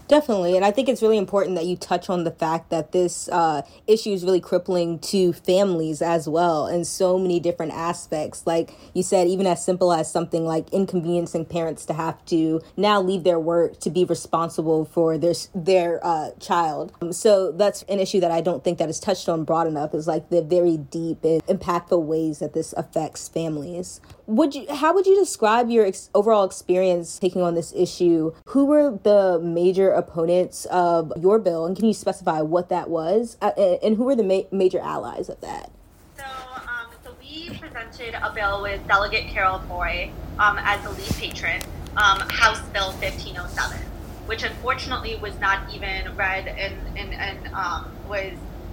Definitely. 0.07 0.55
And 0.55 0.65
I 0.65 0.71
think 0.71 0.89
it's 0.89 1.01
really 1.01 1.17
important 1.17 1.55
that 1.55 1.65
you 1.65 1.77
touch 1.77 2.09
on 2.09 2.23
the 2.23 2.31
fact 2.31 2.69
that 2.71 2.91
this 2.91 3.29
uh, 3.29 3.61
issue 3.87 4.11
is 4.11 4.23
really 4.23 4.41
crippling 4.41 4.99
to 4.99 5.31
families 5.31 6.01
as 6.01 6.27
well 6.27 6.67
in 6.67 6.83
so 6.83 7.17
many 7.17 7.39
different 7.39 7.71
aspects. 7.71 8.45
Like 8.45 8.75
you 8.93 9.01
said, 9.01 9.27
even 9.27 9.47
as 9.47 9.63
simple 9.63 9.93
as 9.93 10.11
something 10.11 10.45
like 10.45 10.71
inconveniencing 10.73 11.45
parents 11.45 11.85
to 11.85 11.93
have 11.93 12.23
to 12.25 12.61
now 12.75 13.01
leave 13.01 13.23
their 13.23 13.39
work 13.39 13.79
to 13.79 13.89
be 13.89 14.03
responsible 14.03 14.85
for 14.85 15.17
their, 15.17 15.33
their 15.55 16.05
uh, 16.05 16.31
child. 16.39 16.91
Um, 17.01 17.13
so 17.13 17.51
that's 17.51 17.83
an 17.83 17.99
issue 17.99 18.19
that 18.19 18.31
I 18.31 18.41
don't 18.41 18.63
think 18.63 18.79
that 18.79 18.89
is 18.89 18.99
touched 18.99 19.29
on 19.29 19.45
broad 19.45 19.67
enough 19.67 19.93
is 19.95 20.05
like 20.05 20.29
the 20.29 20.41
very 20.41 20.77
deep 20.77 21.23
and 21.23 21.43
impactful 21.45 22.03
ways 22.03 22.39
that 22.39 22.53
this 22.53 22.73
affects 22.73 23.29
families. 23.29 24.01
Would 24.25 24.55
you, 24.55 24.65
how 24.73 24.93
would 24.93 25.05
you 25.05 25.19
describe 25.19 25.69
your 25.69 25.85
ex- 25.85 26.09
overall 26.15 26.45
experience 26.45 27.19
taking 27.19 27.41
on 27.41 27.55
this 27.55 27.73
issue? 27.75 28.33
Who 28.47 28.65
were 28.65 28.97
the 29.03 29.39
major 29.39 29.91
opponents 29.91 30.65
of 30.65 31.11
your 31.19 31.39
bill, 31.39 31.65
and 31.65 31.75
can 31.75 31.85
you 31.85 31.93
specify 31.93 32.41
what 32.41 32.69
that 32.69 32.89
was, 32.89 33.37
uh, 33.41 33.51
and 33.57 33.97
who 33.97 34.05
were 34.05 34.15
the 34.15 34.23
ma- 34.23 34.47
major 34.49 34.79
allies 34.79 35.27
of 35.27 35.41
that? 35.41 35.71
So, 36.17 36.23
um, 36.23 36.87
we 37.19 37.49
presented 37.57 38.13
a 38.13 38.31
bill 38.33 38.61
with 38.61 38.85
Delegate 38.87 39.27
Carroll 39.27 39.59
Foy 39.67 40.11
um, 40.39 40.57
as 40.59 40.81
the 40.83 40.91
lead 40.91 41.09
patron, 41.15 41.61
um, 41.97 42.19
House 42.29 42.61
Bill 42.69 42.91
1507, 42.93 43.77
which 44.25 44.43
unfortunately 44.43 45.17
was 45.17 45.37
not 45.39 45.73
even 45.73 46.15
read 46.15 46.47
and, 46.47 46.97
and, 46.97 47.13
and 47.13 47.53
um, 47.53 47.91
was 48.07 48.31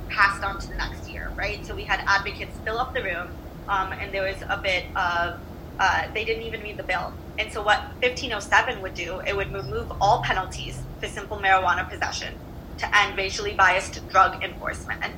passed 0.09 0.45
on 0.45 0.61
to 0.61 0.69
the 0.69 0.77
next 0.77 1.09
year, 1.09 1.33
right? 1.37 1.65
So 1.67 1.75
we 1.75 1.85
had 1.85 2.01
advocates 2.07 2.57
fill 2.65 2.79
up 2.79 2.95
the 2.95 3.03
room, 3.03 3.29
um, 3.71 3.93
and 3.93 4.13
there 4.13 4.25
was 4.25 4.43
a 4.49 4.59
bit 4.63 4.85
of 4.97 5.41
uh, 5.79 6.07
they 6.13 6.27
didn't 6.27 6.43
even 6.43 6.61
read 6.61 6.77
the 6.77 6.83
bill. 6.83 7.13
And 7.39 7.51
so, 7.51 7.63
what 7.63 7.81
1507 8.03 8.83
would 8.83 8.95
do, 8.95 9.21
it 9.21 9.35
would 9.35 9.51
remove 9.51 9.91
all 9.99 10.23
penalties 10.23 10.83
for 11.01 11.07
simple 11.07 11.39
marijuana 11.39 11.89
possession 11.89 12.35
to 12.77 12.99
end 12.99 13.17
racially 13.17 13.55
biased 13.55 14.07
drug 14.11 14.43
enforcement. 14.45 15.15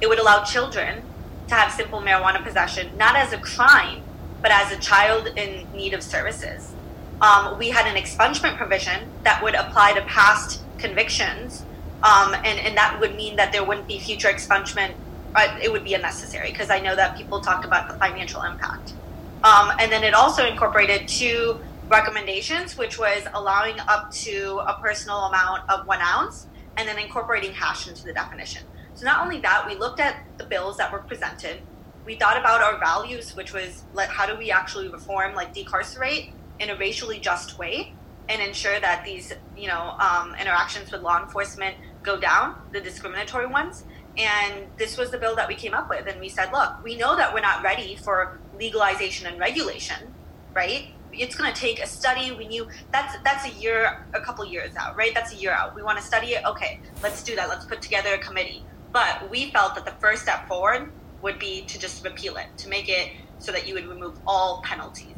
It 0.00 0.08
would 0.08 0.18
allow 0.18 0.44
children 0.44 1.02
to 1.48 1.54
have 1.54 1.72
simple 1.72 2.00
marijuana 2.00 2.42
possession 2.42 2.96
not 2.96 3.16
as 3.16 3.32
a 3.34 3.38
crime, 3.38 4.02
but 4.40 4.50
as 4.50 4.72
a 4.72 4.78
child 4.78 5.26
in 5.36 5.66
need 5.74 5.92
of 5.92 6.02
services. 6.02 6.72
Um, 7.20 7.58
we 7.58 7.68
had 7.68 7.86
an 7.86 8.02
expungement 8.02 8.56
provision 8.56 9.10
that 9.24 9.42
would 9.42 9.54
apply 9.54 9.92
to 9.94 10.02
past 10.02 10.62
convictions, 10.78 11.64
um, 12.02 12.32
and, 12.34 12.58
and 12.60 12.76
that 12.76 12.98
would 13.00 13.16
mean 13.16 13.36
that 13.36 13.52
there 13.52 13.64
wouldn't 13.64 13.88
be 13.88 13.98
future 13.98 14.28
expungement. 14.28 14.94
It 15.62 15.70
would 15.70 15.84
be 15.84 15.94
unnecessary 15.94 16.50
because 16.50 16.70
I 16.70 16.80
know 16.80 16.96
that 16.96 17.16
people 17.16 17.40
talk 17.40 17.64
about 17.64 17.88
the 17.88 17.94
financial 17.98 18.42
impact. 18.42 18.92
Um, 19.44 19.72
and 19.78 19.92
then 19.92 20.02
it 20.02 20.14
also 20.14 20.46
incorporated 20.46 21.06
two 21.06 21.60
recommendations, 21.88 22.76
which 22.76 22.98
was 22.98 23.22
allowing 23.34 23.78
up 23.80 24.10
to 24.10 24.60
a 24.66 24.78
personal 24.80 25.18
amount 25.24 25.68
of 25.70 25.86
one 25.86 26.00
ounce 26.00 26.46
and 26.76 26.88
then 26.88 26.98
incorporating 26.98 27.52
hash 27.52 27.88
into 27.88 28.04
the 28.04 28.12
definition. 28.12 28.62
So 28.94 29.04
not 29.04 29.22
only 29.22 29.40
that, 29.40 29.66
we 29.66 29.76
looked 29.76 30.00
at 30.00 30.24
the 30.38 30.44
bills 30.44 30.76
that 30.78 30.92
were 30.92 30.98
presented. 30.98 31.60
We 32.04 32.16
thought 32.16 32.36
about 32.36 32.62
our 32.62 32.78
values, 32.78 33.36
which 33.36 33.52
was 33.52 33.84
like, 33.94 34.08
how 34.08 34.26
do 34.26 34.36
we 34.36 34.50
actually 34.50 34.88
reform, 34.88 35.34
like 35.34 35.54
decarcerate 35.54 36.30
in 36.58 36.70
a 36.70 36.76
racially 36.76 37.20
just 37.20 37.58
way 37.58 37.92
and 38.28 38.42
ensure 38.42 38.78
that 38.80 39.04
these, 39.04 39.32
you 39.56 39.68
know, 39.68 39.96
um, 39.98 40.34
interactions 40.40 40.90
with 40.90 41.02
law 41.02 41.22
enforcement 41.22 41.76
go 42.02 42.18
down, 42.18 42.60
the 42.72 42.80
discriminatory 42.80 43.46
ones. 43.46 43.84
And 44.18 44.66
this 44.76 44.98
was 44.98 45.10
the 45.10 45.18
bill 45.18 45.36
that 45.36 45.46
we 45.46 45.54
came 45.54 45.74
up 45.74 45.88
with. 45.88 46.06
And 46.08 46.20
we 46.20 46.28
said, 46.28 46.50
look, 46.52 46.82
we 46.82 46.96
know 46.96 47.16
that 47.16 47.32
we're 47.32 47.40
not 47.40 47.62
ready 47.62 47.94
for 47.94 48.40
legalization 48.58 49.28
and 49.28 49.38
regulation, 49.38 50.12
right? 50.52 50.88
It's 51.12 51.36
going 51.36 51.52
to 51.52 51.58
take 51.58 51.80
a 51.80 51.86
study. 51.86 52.32
We 52.32 52.48
knew 52.48 52.68
that's 52.92 53.16
that's 53.24 53.46
a 53.46 53.60
year, 53.60 54.04
a 54.12 54.20
couple 54.20 54.44
years 54.44 54.74
out, 54.76 54.96
right? 54.96 55.14
That's 55.14 55.32
a 55.32 55.36
year 55.36 55.52
out. 55.52 55.74
We 55.74 55.82
want 55.82 55.98
to 55.98 56.04
study 56.04 56.28
it. 56.28 56.44
Okay, 56.44 56.80
let's 57.02 57.22
do 57.22 57.34
that. 57.36 57.48
Let's 57.48 57.64
put 57.64 57.80
together 57.80 58.14
a 58.14 58.18
committee. 58.18 58.64
But 58.92 59.30
we 59.30 59.50
felt 59.50 59.74
that 59.76 59.84
the 59.84 59.94
first 60.00 60.22
step 60.22 60.48
forward 60.48 60.90
would 61.22 61.38
be 61.38 61.62
to 61.62 61.78
just 61.78 62.04
repeal 62.04 62.36
it, 62.36 62.46
to 62.58 62.68
make 62.68 62.88
it 62.88 63.10
so 63.38 63.52
that 63.52 63.66
you 63.66 63.74
would 63.74 63.86
remove 63.86 64.18
all 64.26 64.62
penalties. 64.62 65.17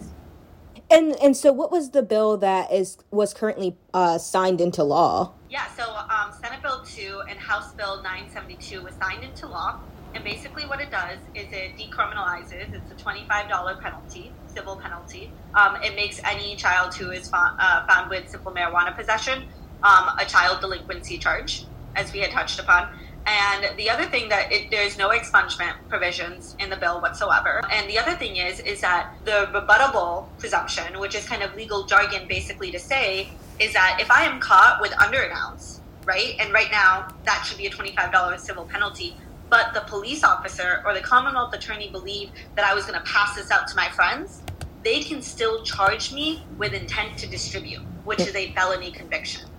And 0.91 1.15
and 1.23 1.37
so, 1.37 1.53
what 1.53 1.71
was 1.71 1.91
the 1.91 2.03
bill 2.03 2.37
that 2.39 2.73
is 2.73 2.99
was 3.11 3.33
currently 3.33 3.77
uh, 3.95 4.19
signed 4.19 4.61
into 4.61 4.83
law? 4.83 5.35
Yeah, 5.49 5.67
so 5.77 5.85
um, 5.85 6.33
Senate 6.41 6.63
Bill 6.63 6.83
2 6.85 7.23
and 7.29 7.39
House 7.39 7.73
Bill 7.75 8.03
972 8.03 8.83
was 8.83 8.95
signed 8.95 9.25
into 9.25 9.47
law. 9.47 9.81
And 10.15 10.25
basically, 10.25 10.65
what 10.65 10.81
it 10.81 10.91
does 10.91 11.19
is 11.35 11.47
it 11.53 11.77
decriminalizes. 11.77 12.75
It's 12.75 12.91
a 12.91 13.05
$25 13.05 13.81
penalty, 13.81 14.33
civil 14.49 14.77
penalty. 14.77 15.33
Um, 15.55 15.77
it 15.83 15.95
makes 15.95 16.21
any 16.25 16.57
child 16.57 16.95
who 16.95 17.13
is 17.13 17.29
found, 17.29 17.57
uh, 17.61 17.87
found 17.87 18.11
with 18.11 18.29
simple 18.29 18.51
marijuana 18.53 18.97
possession 18.97 19.45
um, 19.83 20.11
a 20.19 20.25
child 20.27 20.61
delinquency 20.61 21.19
charge, 21.19 21.65
as 21.97 22.13
we 22.13 22.21
had 22.21 22.31
touched 22.31 22.59
upon. 22.59 22.89
And 23.27 23.77
the 23.77 23.91
other 23.91 24.07
thing 24.07 24.29
that 24.31 24.51
it, 24.51 24.71
there's 24.71 24.97
no 24.97 25.11
expungement 25.11 25.75
provisions 25.89 26.57
in 26.59 26.71
the 26.71 26.77
bill 26.77 27.01
whatsoever. 27.01 27.63
And 27.71 27.89
the 27.89 27.99
other 27.99 28.15
thing 28.15 28.37
is, 28.37 28.61
is 28.61 28.81
that 28.81 29.15
the 29.25 29.49
rebuttable 29.53 30.27
presumption, 30.39 30.99
which 30.99 31.15
is 31.15 31.27
kind 31.27 31.43
of 31.43 31.55
legal 31.55 31.85
jargon 31.85 32.27
basically 32.27 32.71
to 32.71 32.79
say, 32.79 33.31
is 33.59 33.73
that 33.75 33.99
if 34.01 34.11
I 34.11 34.25
am 34.25 34.41
caught 34.41 34.81
with 34.81 34.93
under 35.01 35.21
an 35.21 35.33
ounce, 35.33 35.81
right, 36.05 36.35
and 36.41 36.53
right 36.53 36.71
now 36.71 37.15
that 37.25 37.45
should 37.45 37.59
be 37.59 37.67
a 37.67 37.71
$25 37.71 38.41
civil 38.41 38.65
penalty, 38.65 39.17
but 39.51 39.75
the 39.75 39.81
police 39.81 40.25
officer 40.25 40.83
or 40.87 40.95
the 40.95 41.01
Commonwealth 41.01 41.53
attorney 41.53 41.91
believed 41.91 42.33
that 42.55 42.65
I 42.65 42.73
was 42.73 42.87
going 42.87 42.99
to 42.99 43.05
pass 43.05 43.35
this 43.35 43.51
out 43.51 43.69
to 43.69 43.77
my 43.77 43.89
friends, 43.91 44.43
they 44.83 45.03
can 45.03 45.21
still 45.21 45.63
charge 45.63 46.13
me 46.13 46.43
with 46.57 46.73
intent 46.73 47.19
to 47.19 47.27
distribute, 47.27 47.83
which 48.05 48.21
is 48.21 48.35
a 48.35 48.53
felony 48.53 48.91
conviction. 48.91 49.50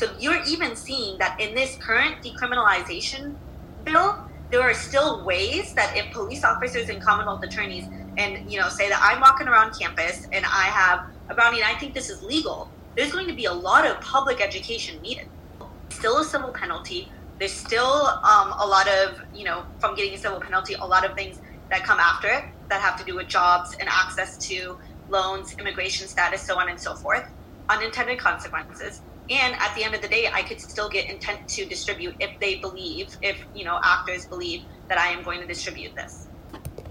So 0.00 0.08
you're 0.18 0.42
even 0.44 0.76
seeing 0.76 1.18
that 1.18 1.38
in 1.38 1.54
this 1.54 1.76
current 1.76 2.24
decriminalization 2.24 3.34
bill, 3.84 4.16
there 4.50 4.62
are 4.62 4.72
still 4.72 5.22
ways 5.26 5.74
that 5.74 5.94
if 5.94 6.10
police 6.14 6.42
officers 6.42 6.88
and 6.88 7.02
Commonwealth 7.02 7.44
attorneys 7.44 7.84
and 8.16 8.50
you 8.50 8.58
know 8.58 8.70
say 8.70 8.88
that 8.88 8.98
I'm 9.02 9.20
walking 9.20 9.46
around 9.46 9.78
campus 9.78 10.26
and 10.32 10.46
I 10.46 10.64
have 10.72 11.04
a 11.28 11.34
brownie 11.34 11.60
and 11.60 11.66
I 11.66 11.78
think 11.78 11.92
this 11.92 12.08
is 12.08 12.22
legal, 12.22 12.70
there's 12.96 13.12
going 13.12 13.28
to 13.28 13.34
be 13.34 13.44
a 13.44 13.52
lot 13.52 13.86
of 13.86 14.00
public 14.00 14.40
education 14.40 15.02
needed. 15.02 15.28
Still 15.90 16.20
a 16.20 16.24
civil 16.24 16.48
penalty, 16.48 17.12
there's 17.38 17.52
still 17.52 18.06
um, 18.24 18.54
a 18.58 18.66
lot 18.66 18.88
of, 18.88 19.20
you 19.34 19.44
know, 19.44 19.66
from 19.80 19.96
getting 19.96 20.14
a 20.14 20.18
civil 20.18 20.40
penalty, 20.40 20.72
a 20.80 20.86
lot 20.86 21.04
of 21.04 21.14
things 21.14 21.40
that 21.68 21.84
come 21.84 22.00
after 22.00 22.28
it 22.28 22.44
that 22.70 22.80
have 22.80 22.98
to 22.98 23.04
do 23.04 23.16
with 23.16 23.28
jobs 23.28 23.76
and 23.78 23.86
access 23.86 24.38
to 24.48 24.78
loans, 25.10 25.54
immigration 25.58 26.08
status, 26.08 26.40
so 26.40 26.58
on 26.58 26.70
and 26.70 26.80
so 26.80 26.94
forth, 26.94 27.28
unintended 27.68 28.18
consequences. 28.18 29.02
And 29.30 29.54
at 29.54 29.74
the 29.76 29.84
end 29.84 29.94
of 29.94 30.02
the 30.02 30.08
day, 30.08 30.28
I 30.32 30.42
could 30.42 30.60
still 30.60 30.88
get 30.88 31.08
intent 31.08 31.48
to 31.50 31.64
distribute 31.64 32.16
if 32.18 32.38
they 32.40 32.56
believe, 32.56 33.16
if, 33.22 33.38
you 33.54 33.64
know, 33.64 33.78
actors 33.82 34.26
believe 34.26 34.62
that 34.88 34.98
I 34.98 35.08
am 35.08 35.22
going 35.22 35.40
to 35.40 35.46
distribute 35.46 35.94
this. 35.94 36.26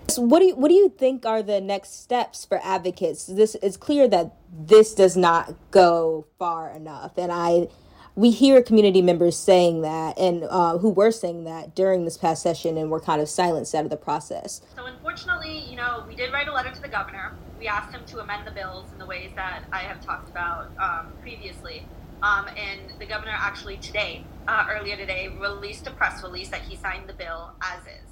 So 0.08 0.22
what 0.24 0.40
do 0.40 0.46
you, 0.46 0.56
what 0.56 0.70
do 0.70 0.74
you 0.74 0.90
think 0.90 1.26
are 1.26 1.44
the 1.44 1.62
next 1.62 2.02
steps 2.02 2.46
for 2.46 2.60
advocates? 2.64 3.26
This 3.26 3.56
is 3.56 3.78
clear 3.78 4.08
that 4.08 4.36
this 4.52 4.96
does 4.96 5.16
not 5.18 5.54
go 5.70 6.26
far 6.40 6.72
enough, 6.72 7.18
and 7.18 7.32
I 7.32 7.68
we 8.16 8.32
hear 8.32 8.62
community 8.62 9.02
members 9.02 9.38
saying 9.38 9.82
that 9.82 10.18
and 10.18 10.44
uh, 10.50 10.78
who 10.80 10.90
were 10.90 11.12
saying 11.12 11.46
that 11.46 11.74
during 11.74 12.04
this 12.04 12.18
past 12.18 12.42
session 12.42 12.76
and 12.78 12.92
were 12.92 13.00
kind 13.00 13.22
of 13.22 13.30
silenced 13.30 13.74
out 13.74 13.86
of 13.86 13.90
the 13.90 13.98
process. 13.98 14.62
So 14.76 14.86
unfortunately, 14.86 15.60
you 15.70 15.78
know, 15.78 16.04
we 16.06 16.16
did 16.16 16.34
write 16.34 16.50
a 16.50 16.52
letter 16.52 16.72
to 16.72 16.82
the 16.82 16.90
governor. 16.90 17.34
We 17.58 17.68
asked 17.68 17.94
him 17.94 18.04
to 18.08 18.20
amend 18.20 18.46
the 18.46 18.52
bills 18.52 18.92
in 18.92 18.98
the 18.98 19.06
ways 19.06 19.32
that 19.36 19.64
I 19.72 19.80
have 19.80 20.04
talked 20.04 20.28
about 20.28 20.70
um, 20.78 21.14
previously. 21.22 21.86
Um, 22.22 22.48
and 22.58 23.00
the 23.00 23.06
governor 23.06 23.34
actually 23.34 23.78
today, 23.78 24.26
uh, 24.48 24.66
earlier 24.70 24.98
today, 24.98 25.30
released 25.40 25.88
a 25.88 25.92
press 25.92 26.22
release 26.24 26.50
that 26.50 26.62
he 26.62 26.76
signed 26.76 27.08
the 27.08 27.14
bill 27.14 27.52
as 27.62 27.82
is. 27.84 28.10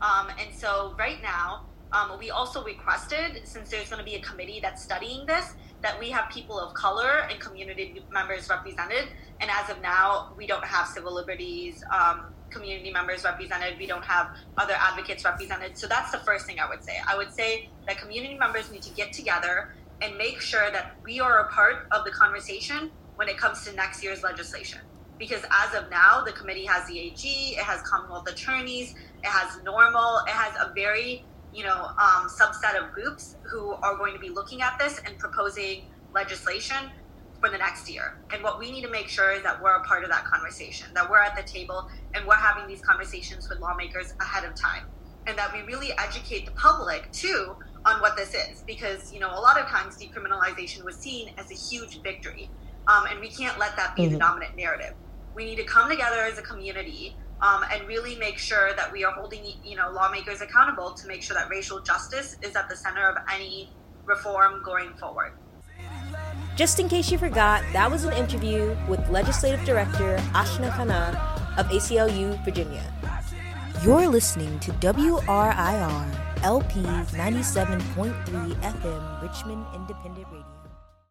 Um, 0.00 0.28
and 0.40 0.52
so 0.54 0.94
right 0.98 1.22
now, 1.22 1.66
um, 1.92 2.18
we 2.18 2.30
also 2.30 2.64
requested, 2.64 3.42
since 3.44 3.70
there's 3.70 3.88
going 3.88 4.00
to 4.00 4.04
be 4.04 4.16
a 4.16 4.20
committee 4.22 4.58
that's 4.60 4.82
studying 4.82 5.24
this, 5.26 5.54
that 5.82 5.98
we 6.00 6.10
have 6.10 6.28
people 6.30 6.58
of 6.58 6.74
color 6.74 7.28
and 7.30 7.38
community 7.38 8.02
members 8.10 8.48
represented. 8.48 9.04
And 9.40 9.50
as 9.50 9.70
of 9.70 9.80
now, 9.80 10.32
we 10.36 10.46
don't 10.46 10.64
have 10.64 10.88
civil 10.88 11.14
liberties 11.14 11.84
um, 11.92 12.34
community 12.50 12.90
members 12.90 13.24
represented. 13.24 13.78
We 13.78 13.86
don't 13.86 14.04
have 14.04 14.28
other 14.56 14.74
advocates 14.78 15.24
represented. 15.24 15.76
So 15.76 15.86
that's 15.86 16.10
the 16.10 16.18
first 16.18 16.46
thing 16.46 16.58
I 16.58 16.68
would 16.68 16.82
say. 16.82 16.96
I 17.06 17.16
would 17.16 17.32
say 17.32 17.68
that 17.86 17.98
community 17.98 18.38
members 18.38 18.70
need 18.70 18.82
to 18.82 18.94
get 18.94 19.12
together 19.12 19.74
and 20.00 20.16
make 20.16 20.40
sure 20.40 20.70
that 20.70 20.96
we 21.04 21.20
are 21.20 21.40
a 21.40 21.48
part 21.48 21.86
of 21.92 22.04
the 22.04 22.10
conversation 22.10 22.90
when 23.16 23.28
it 23.28 23.36
comes 23.36 23.64
to 23.64 23.72
next 23.74 24.02
year's 24.02 24.22
legislation. 24.22 24.80
Because 25.18 25.42
as 25.50 25.74
of 25.74 25.90
now, 25.90 26.22
the 26.24 26.32
committee 26.32 26.64
has 26.64 26.88
the 26.88 26.98
AG, 26.98 27.54
it 27.56 27.62
has 27.62 27.80
Commonwealth 27.82 28.28
attorneys, 28.28 28.94
it 29.22 29.26
has 29.26 29.60
NORML, 29.62 30.26
it 30.26 30.32
has 30.32 30.54
a 30.60 30.72
very 30.74 31.24
you 31.54 31.62
know, 31.62 31.86
um, 31.98 32.28
subset 32.28 32.76
of 32.76 32.92
groups 32.92 33.36
who 33.42 33.70
are 33.74 33.96
going 33.96 34.12
to 34.12 34.18
be 34.18 34.28
looking 34.28 34.60
at 34.60 34.76
this 34.78 35.00
and 35.06 35.16
proposing 35.18 35.84
legislation 36.12 36.90
for 37.40 37.48
the 37.48 37.58
next 37.58 37.88
year. 37.88 38.18
And 38.32 38.42
what 38.42 38.58
we 38.58 38.72
need 38.72 38.82
to 38.82 38.90
make 38.90 39.08
sure 39.08 39.32
is 39.32 39.42
that 39.44 39.62
we're 39.62 39.76
a 39.76 39.84
part 39.84 40.02
of 40.02 40.10
that 40.10 40.24
conversation, 40.24 40.88
that 40.94 41.08
we're 41.08 41.20
at 41.20 41.36
the 41.36 41.42
table 41.42 41.88
and 42.14 42.26
we're 42.26 42.34
having 42.34 42.66
these 42.66 42.80
conversations 42.80 43.48
with 43.48 43.60
lawmakers 43.60 44.14
ahead 44.20 44.44
of 44.44 44.54
time. 44.54 44.84
And 45.26 45.38
that 45.38 45.52
we 45.54 45.62
really 45.62 45.92
educate 45.92 46.44
the 46.44 46.52
public 46.52 47.10
too 47.12 47.54
on 47.86 48.00
what 48.00 48.16
this 48.16 48.34
is. 48.34 48.62
Because, 48.66 49.12
you 49.12 49.20
know, 49.20 49.30
a 49.30 49.40
lot 49.40 49.58
of 49.58 49.66
times 49.66 49.96
decriminalization 49.96 50.84
was 50.84 50.96
seen 50.96 51.30
as 51.38 51.50
a 51.50 51.54
huge 51.54 52.02
victory. 52.02 52.50
Um, 52.88 53.04
and 53.10 53.20
we 53.20 53.28
can't 53.28 53.58
let 53.58 53.76
that 53.76 53.96
be 53.96 54.02
mm-hmm. 54.02 54.12
the 54.12 54.18
dominant 54.18 54.56
narrative. 54.56 54.94
We 55.34 55.44
need 55.44 55.56
to 55.56 55.64
come 55.64 55.90
together 55.90 56.20
as 56.22 56.38
a 56.38 56.42
community 56.42 57.16
um, 57.40 57.64
and 57.72 57.86
really 57.86 58.16
make 58.16 58.38
sure 58.38 58.74
that 58.74 58.92
we 58.92 59.04
are 59.04 59.12
holding 59.12 59.44
you 59.64 59.76
know 59.76 59.90
lawmakers 59.90 60.40
accountable 60.40 60.92
to 60.92 61.06
make 61.06 61.22
sure 61.22 61.34
that 61.34 61.48
racial 61.48 61.80
justice 61.80 62.36
is 62.42 62.56
at 62.56 62.68
the 62.68 62.76
center 62.76 63.08
of 63.08 63.16
any 63.32 63.70
reform 64.04 64.62
going 64.64 64.94
forward. 64.94 65.32
Just 66.56 66.78
in 66.78 66.88
case 66.88 67.10
you 67.10 67.18
forgot, 67.18 67.64
that 67.72 67.90
was 67.90 68.04
an 68.04 68.12
interview 68.12 68.76
with 68.88 69.06
Legislative 69.08 69.64
Director 69.64 70.16
Ashna 70.32 70.70
Khanna 70.70 71.58
of 71.58 71.66
ACLU 71.66 72.42
Virginia. 72.44 72.84
You're 73.82 74.06
listening 74.06 74.60
to 74.60 74.72
WRIR 74.74 76.24
LP 76.42 76.80
97.3 76.80 78.12
FM 78.60 79.22
Richmond 79.22 79.66
Independent 79.74 80.26
Radio. 80.30 80.43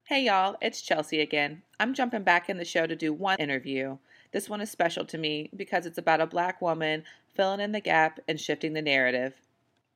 Hey 0.08 0.26
y'all, 0.26 0.58
it's 0.62 0.82
Chelsea 0.82 1.22
again. 1.22 1.62
I'm 1.80 1.94
jumping 1.94 2.24
back 2.24 2.50
in 2.50 2.58
the 2.58 2.66
show 2.66 2.86
to 2.86 2.94
do 2.94 3.14
one 3.14 3.38
interview. 3.40 4.00
This 4.34 4.50
one 4.50 4.60
is 4.60 4.70
special 4.70 5.06
to 5.06 5.18
me 5.18 5.50
because 5.56 5.86
it's 5.86 5.98
about 5.98 6.20
a 6.20 6.28
black 6.28 6.62
woman 6.62 7.06
filling 7.34 7.62
in 7.62 7.72
the 7.72 7.80
gap 7.80 8.20
and 8.28 8.38
shifting 8.38 8.74
the 8.74 8.82
narrative. 8.82 9.36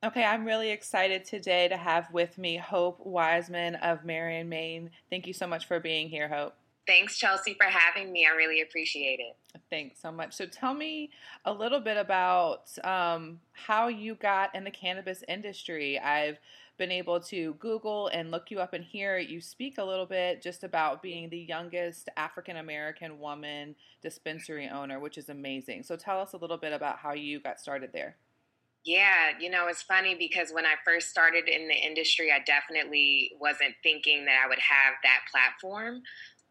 Okay, 0.06 0.24
I'm 0.24 0.46
really 0.46 0.70
excited 0.70 1.26
today 1.26 1.68
to 1.68 1.76
have 1.76 2.10
with 2.14 2.38
me 2.38 2.56
Hope 2.56 3.06
Wiseman 3.06 3.76
of 3.76 4.06
Mary 4.06 4.40
and 4.40 4.50
Main. 4.50 4.92
Thank 5.10 5.28
you 5.28 5.34
so 5.34 5.46
much 5.46 5.68
for 5.68 5.78
being 5.82 6.08
here, 6.08 6.30
Hope. 6.30 6.56
Thanks, 6.88 7.18
Chelsea, 7.18 7.54
for 7.56 7.66
having 7.66 8.14
me. 8.14 8.26
I 8.26 8.34
really 8.34 8.62
appreciate 8.62 9.20
it. 9.20 9.36
Thanks 9.70 10.00
so 10.02 10.10
much. 10.10 10.34
So, 10.34 10.46
tell 10.46 10.74
me 10.74 11.10
a 11.44 11.52
little 11.52 11.82
bit 11.82 11.98
about 11.98 12.70
um, 12.86 13.42
how 13.52 13.90
you 13.90 14.16
got 14.16 14.56
in 14.56 14.64
the 14.64 14.72
cannabis 14.72 15.22
industry. 15.28 16.00
I've 16.00 16.40
been 16.78 16.92
able 16.92 17.20
to 17.20 17.56
Google 17.56 18.08
and 18.08 18.32
look 18.32 18.52
you 18.52 18.60
up 18.60 18.74
and 18.74 18.84
hear 18.84 19.18
you 19.18 19.42
speak 19.42 19.78
a 19.78 19.84
little 19.84 20.06
bit 20.06 20.42
just 20.42 20.64
about 20.64 21.02
being 21.02 21.30
the 21.30 21.40
youngest 21.40 22.10
African 22.18 22.58
American 22.58 23.20
woman 23.20 23.76
dispensary 24.02 24.68
owner, 24.68 25.00
which 25.00 25.18
is 25.18 25.30
amazing. 25.30 25.84
So 25.84 25.96
tell 25.96 26.20
us 26.20 26.34
a 26.34 26.38
little 26.38 26.58
bit 26.58 26.74
about 26.74 27.00
how 27.00 27.14
you 27.14 27.40
got 27.40 27.60
started 27.60 27.92
there. 27.94 28.18
Yeah, 28.86 29.32
you 29.38 29.50
know, 29.50 29.68
it's 29.68 29.82
funny 29.82 30.16
because 30.16 30.52
when 30.52 30.66
I 30.66 30.76
first 30.86 31.10
started 31.10 31.50
in 31.50 31.68
the 31.68 31.76
industry, 31.76 32.32
I 32.32 32.40
definitely 32.40 33.34
wasn't 33.38 33.76
thinking 33.84 34.26
that 34.26 34.42
I 34.44 34.48
would 34.48 34.60
have 34.60 34.94
that 35.04 35.24
platform 35.30 36.02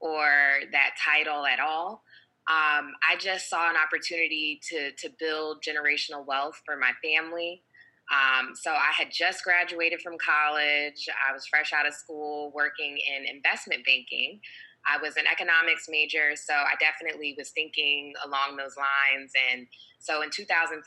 or 0.00 0.28
that 0.72 0.96
title 1.02 1.46
at 1.46 1.60
all. 1.60 2.02
Um, 2.48 2.92
I 3.08 3.16
just 3.18 3.48
saw 3.48 3.70
an 3.70 3.76
opportunity 3.76 4.60
to 4.68 4.92
to 4.92 5.08
build 5.18 5.64
generational 5.66 6.26
wealth 6.26 6.60
for 6.64 6.76
my 6.76 6.92
family. 7.02 7.62
Um, 8.06 8.54
so 8.54 8.70
I 8.70 8.92
had 8.96 9.08
just 9.10 9.42
graduated 9.42 10.00
from 10.00 10.16
college. 10.18 11.08
I 11.10 11.32
was 11.32 11.46
fresh 11.46 11.72
out 11.72 11.86
of 11.86 11.94
school 11.94 12.52
working 12.54 12.98
in 12.98 13.26
investment 13.26 13.84
banking. 13.84 14.40
I 14.86 15.02
was 15.02 15.16
an 15.16 15.26
economics 15.26 15.86
major, 15.90 16.36
so 16.36 16.54
I 16.54 16.78
definitely 16.78 17.34
was 17.36 17.50
thinking 17.50 18.14
along 18.24 18.56
those 18.56 18.78
lines. 18.78 19.32
And 19.50 19.66
so 19.98 20.22
in 20.22 20.30
2014, 20.30 20.78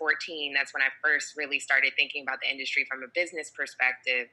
that's 0.56 0.74
when 0.74 0.82
I 0.82 0.88
first 1.04 1.36
really 1.36 1.60
started 1.60 1.92
thinking 1.98 2.24
about 2.24 2.40
the 2.42 2.50
industry 2.50 2.88
from 2.90 3.04
a 3.04 3.12
business 3.14 3.52
perspective. 3.52 4.32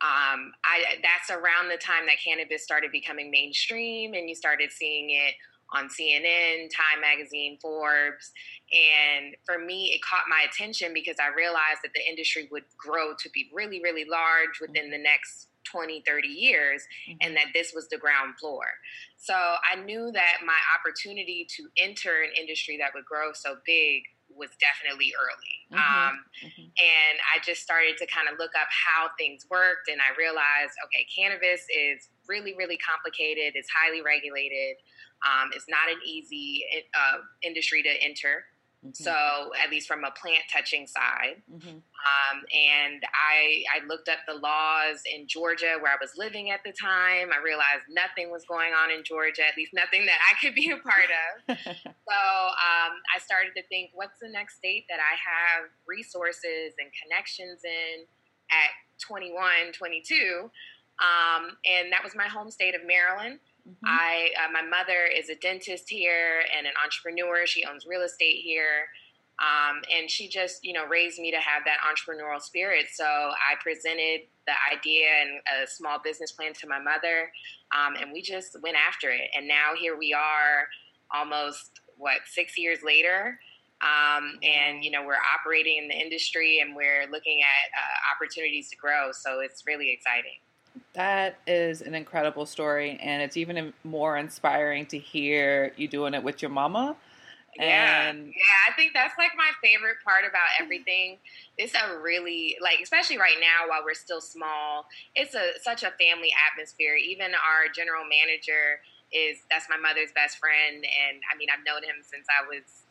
Um, 0.00 0.56
I, 0.64 0.98
that's 1.04 1.30
around 1.30 1.68
the 1.68 1.76
time 1.76 2.08
that 2.08 2.16
cannabis 2.24 2.64
started 2.64 2.90
becoming 2.90 3.30
mainstream, 3.30 4.14
and 4.14 4.28
you 4.28 4.34
started 4.34 4.72
seeing 4.72 5.10
it 5.10 5.34
on 5.74 5.88
CNN, 5.88 6.68
Time 6.70 7.00
Magazine, 7.00 7.58
Forbes. 7.60 8.32
And 8.72 9.34
for 9.44 9.58
me, 9.58 9.92
it 9.94 10.00
caught 10.02 10.24
my 10.28 10.46
attention 10.48 10.92
because 10.94 11.16
I 11.20 11.34
realized 11.34 11.80
that 11.82 11.92
the 11.94 12.08
industry 12.08 12.48
would 12.50 12.64
grow 12.76 13.14
to 13.18 13.30
be 13.30 13.50
really, 13.52 13.80
really 13.82 14.04
large 14.04 14.60
within 14.60 14.90
the 14.90 14.98
next 14.98 15.48
20, 15.70 16.02
30 16.06 16.28
years, 16.28 16.82
mm-hmm. 17.08 17.18
and 17.20 17.36
that 17.36 17.46
this 17.54 17.72
was 17.74 17.88
the 17.88 17.98
ground 17.98 18.34
floor. 18.38 18.64
So 19.16 19.34
I 19.34 19.76
knew 19.76 20.10
that 20.12 20.38
my 20.44 20.58
opportunity 20.76 21.46
to 21.56 21.68
enter 21.76 22.22
an 22.22 22.30
industry 22.38 22.76
that 22.78 22.90
would 22.94 23.04
grow 23.04 23.32
so 23.32 23.56
big 23.64 24.02
was 24.34 24.50
definitely 24.60 25.12
early. 25.12 25.54
Mm-hmm. 25.70 25.76
Um, 25.76 26.14
mm-hmm. 26.40 26.68
And 26.72 27.14
I 27.32 27.40
just 27.44 27.62
started 27.62 27.96
to 27.98 28.06
kind 28.08 28.28
of 28.32 28.38
look 28.38 28.52
up 28.56 28.68
how 28.72 29.12
things 29.18 29.46
worked, 29.50 29.88
and 29.88 30.00
I 30.00 30.16
realized 30.16 30.72
okay, 30.88 31.06
cannabis 31.12 31.64
is 31.68 32.08
really, 32.28 32.54
really 32.56 32.78
complicated, 32.78 33.54
it's 33.54 33.68
highly 33.70 34.02
regulated. 34.02 34.80
Um, 35.22 35.50
it's 35.54 35.68
not 35.68 35.88
an 35.90 35.98
easy 36.04 36.64
uh, 36.94 37.18
industry 37.42 37.82
to 37.82 37.90
enter. 38.02 38.44
Mm-hmm. 38.82 38.98
So, 38.98 39.14
at 39.62 39.70
least 39.70 39.86
from 39.86 40.02
a 40.02 40.10
plant 40.10 40.42
touching 40.52 40.88
side. 40.88 41.38
Mm-hmm. 41.46 41.78
Um, 41.78 42.36
and 42.50 42.98
I, 43.14 43.62
I 43.70 43.86
looked 43.86 44.08
up 44.08 44.18
the 44.26 44.34
laws 44.34 45.06
in 45.06 45.28
Georgia 45.28 45.78
where 45.78 45.92
I 45.92 45.98
was 46.00 46.18
living 46.18 46.50
at 46.50 46.66
the 46.66 46.72
time. 46.74 47.30
I 47.30 47.38
realized 47.38 47.86
nothing 47.88 48.32
was 48.32 48.42
going 48.44 48.74
on 48.74 48.90
in 48.90 49.04
Georgia, 49.04 49.46
at 49.46 49.56
least 49.56 49.70
nothing 49.72 50.04
that 50.06 50.18
I 50.18 50.34
could 50.42 50.56
be 50.56 50.74
a 50.74 50.82
part 50.82 51.14
of. 51.14 51.56
so, 51.78 52.18
um, 52.18 52.92
I 53.14 53.22
started 53.22 53.54
to 53.54 53.62
think 53.70 53.90
what's 53.94 54.18
the 54.20 54.28
next 54.28 54.56
state 54.56 54.86
that 54.90 54.98
I 54.98 55.14
have 55.14 55.70
resources 55.86 56.74
and 56.82 56.90
connections 56.90 57.62
in 57.62 58.02
at 58.50 58.74
21, 58.98 59.78
22? 59.78 60.50
Um, 60.98 61.56
and 61.64 61.92
that 61.92 62.02
was 62.02 62.14
my 62.16 62.26
home 62.26 62.50
state 62.50 62.74
of 62.74 62.82
Maryland. 62.84 63.38
Mm-hmm. 63.68 63.86
I 63.86 64.30
uh, 64.44 64.50
my 64.52 64.62
mother 64.62 65.06
is 65.06 65.28
a 65.28 65.36
dentist 65.36 65.88
here 65.88 66.42
and 66.56 66.66
an 66.66 66.72
entrepreneur. 66.82 67.46
She 67.46 67.64
owns 67.64 67.86
real 67.86 68.02
estate 68.02 68.40
here. 68.42 68.88
Um, 69.38 69.82
and 69.90 70.10
she 70.10 70.28
just, 70.28 70.64
you 70.64 70.72
know, 70.72 70.86
raised 70.86 71.18
me 71.18 71.32
to 71.32 71.38
have 71.38 71.62
that 71.64 71.78
entrepreneurial 71.82 72.40
spirit. 72.40 72.86
So 72.92 73.04
I 73.04 73.56
presented 73.60 74.28
the 74.46 74.52
idea 74.70 75.06
and 75.22 75.64
a 75.64 75.66
small 75.66 75.98
business 75.98 76.30
plan 76.30 76.52
to 76.60 76.68
my 76.68 76.78
mother, 76.78 77.32
um, 77.74 77.96
and 78.00 78.12
we 78.12 78.22
just 78.22 78.56
went 78.62 78.76
after 78.76 79.10
it. 79.10 79.30
And 79.34 79.48
now 79.48 79.72
here 79.80 79.96
we 79.96 80.12
are, 80.12 80.68
almost 81.12 81.80
what 81.96 82.18
six 82.26 82.58
years 82.58 82.80
later, 82.84 83.38
um, 83.80 84.38
and 84.42 84.84
you 84.84 84.90
know 84.90 85.04
we're 85.04 85.22
operating 85.34 85.78
in 85.78 85.88
the 85.88 85.94
industry 85.94 86.60
and 86.60 86.76
we're 86.76 87.06
looking 87.10 87.40
at 87.40 87.70
uh, 87.76 88.14
opportunities 88.14 88.70
to 88.70 88.76
grow. 88.76 89.10
So 89.12 89.40
it's 89.40 89.64
really 89.66 89.90
exciting. 89.90 90.38
That 90.94 91.38
is 91.46 91.80
an 91.80 91.94
incredible 91.94 92.46
story, 92.46 92.98
and 93.02 93.22
it's 93.22 93.36
even 93.36 93.72
more 93.84 94.16
inspiring 94.16 94.86
to 94.86 94.98
hear 94.98 95.72
you 95.76 95.88
doing 95.88 96.14
it 96.14 96.22
with 96.22 96.42
your 96.42 96.50
mama. 96.50 96.96
Yeah, 97.54 98.08
and 98.08 98.26
yeah, 98.28 98.60
I 98.68 98.72
think 98.72 98.92
that's 98.94 99.14
like 99.18 99.32
my 99.36 99.50
favorite 99.62 99.96
part 100.04 100.24
about 100.24 100.48
everything. 100.60 101.18
It's 101.58 101.74
a 101.74 101.98
really 102.00 102.56
like, 102.62 102.80
especially 102.82 103.18
right 103.18 103.36
now 103.40 103.68
while 103.68 103.84
we're 103.84 103.94
still 103.94 104.20
small. 104.20 104.86
It's 105.14 105.34
a 105.34 105.60
such 105.62 105.82
a 105.82 105.92
family 106.00 106.32
atmosphere. 106.32 106.96
Even 106.96 107.32
our 107.32 107.68
general 107.74 108.04
manager 108.04 108.80
is 109.12 109.44
that's 109.50 109.68
my 109.68 109.76
mother's 109.76 110.12
best 110.12 110.38
friend, 110.38 110.76
and 110.80 111.20
I 111.28 111.36
mean 111.36 111.48
I've 111.52 111.64
known 111.64 111.84
him 111.84 112.00
since 112.00 112.26
I 112.32 112.48
was 112.48 112.81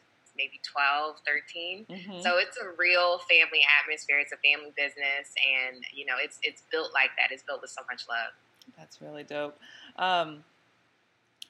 maybe 0.41 0.59
12, 0.63 1.17
13. 1.25 1.85
Mm-hmm. 1.85 2.21
So 2.21 2.37
it's 2.37 2.57
a 2.57 2.73
real 2.77 3.19
family 3.29 3.61
atmosphere. 3.79 4.19
It's 4.19 4.31
a 4.31 4.41
family 4.41 4.73
business, 4.75 5.29
and 5.37 5.83
you 5.93 6.05
know, 6.05 6.15
it's 6.21 6.39
it's 6.41 6.63
built 6.71 6.91
like 6.93 7.11
that. 7.17 7.31
It's 7.31 7.43
built 7.43 7.61
with 7.61 7.69
so 7.69 7.81
much 7.89 8.03
love. 8.09 8.33
That's 8.77 9.01
really 9.01 9.23
dope. 9.23 9.57
Um, 9.97 10.43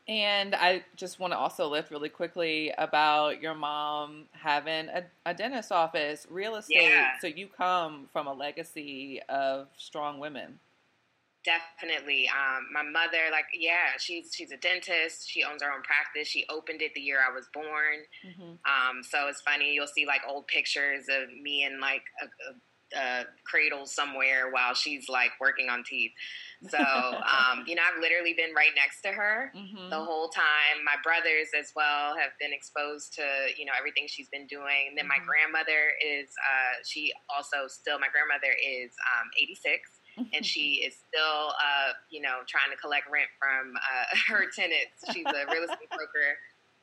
and 0.07 0.55
I 0.55 0.83
just 0.95 1.19
want 1.19 1.31
to 1.31 1.37
also 1.37 1.69
lift 1.69 1.91
really 1.91 2.09
quickly 2.09 2.73
about 2.77 3.41
your 3.41 3.53
mom 3.53 4.25
having 4.31 4.89
a, 4.89 5.03
a 5.25 5.33
dentist 5.33 5.71
office, 5.71 6.25
real 6.29 6.55
estate. 6.55 6.89
Yeah. 6.89 7.11
So 7.21 7.27
you 7.27 7.47
come 7.47 8.09
from 8.11 8.27
a 8.27 8.33
legacy 8.33 9.21
of 9.29 9.67
strong 9.77 10.19
women. 10.19 10.59
Definitely. 11.43 12.29
Um, 12.29 12.67
my 12.71 12.83
mother, 12.83 13.31
like, 13.31 13.45
yeah, 13.57 13.97
she's 13.97 14.29
she's 14.33 14.51
a 14.51 14.57
dentist. 14.57 15.27
She 15.27 15.43
owns 15.43 15.63
her 15.63 15.73
own 15.73 15.81
practice. 15.81 16.27
She 16.27 16.45
opened 16.49 16.83
it 16.83 16.93
the 16.93 17.01
year 17.01 17.17
I 17.17 17.33
was 17.33 17.49
born. 17.51 18.05
Mm-hmm. 18.25 18.61
Um, 18.61 19.01
so 19.01 19.27
it's 19.27 19.41
funny. 19.41 19.73
You'll 19.73 19.87
see 19.87 20.05
like 20.05 20.21
old 20.27 20.45
pictures 20.45 21.05
of 21.09 21.29
me 21.41 21.65
in 21.65 21.79
like 21.81 22.03
a, 22.21 22.25
a, 22.25 23.21
a 23.21 23.25
cradle 23.43 23.87
somewhere 23.87 24.51
while 24.51 24.75
she's 24.75 25.09
like 25.09 25.31
working 25.41 25.67
on 25.67 25.83
teeth. 25.83 26.11
So 26.69 26.77
um, 26.77 27.65
you 27.65 27.73
know, 27.73 27.81
I've 27.81 27.99
literally 27.99 28.35
been 28.37 28.53
right 28.53 28.75
next 28.75 29.01
to 29.01 29.09
her 29.09 29.51
mm-hmm. 29.57 29.89
the 29.89 29.97
whole 29.97 30.29
time. 30.29 30.85
My 30.85 31.01
brothers 31.01 31.49
as 31.57 31.73
well 31.75 32.13
have 32.21 32.37
been 32.39 32.53
exposed 32.53 33.15
to 33.15 33.25
you 33.57 33.65
know 33.65 33.73
everything 33.75 34.05
she's 34.05 34.29
been 34.29 34.45
doing. 34.45 34.93
And 34.93 34.95
then 34.95 35.09
mm-hmm. 35.09 35.25
my 35.25 35.25
grandmother 35.25 35.97
is 36.05 36.29
uh, 36.37 36.85
she 36.85 37.11
also 37.33 37.65
still 37.65 37.97
my 37.97 38.13
grandmother 38.13 38.53
is 38.53 38.93
um, 39.17 39.25
86 39.41 39.89
and 40.33 40.45
she 40.45 40.83
is 40.85 40.95
still, 40.95 41.55
uh, 41.55 41.93
you 42.09 42.21
know, 42.21 42.43
trying 42.47 42.71
to 42.71 42.77
collect 42.77 43.09
rent 43.11 43.29
from 43.39 43.75
uh, 43.75 44.05
her 44.27 44.49
tenants. 44.51 44.99
She's 45.11 45.25
a 45.25 45.45
real 45.51 45.63
estate 45.63 45.89
broker 45.89 46.37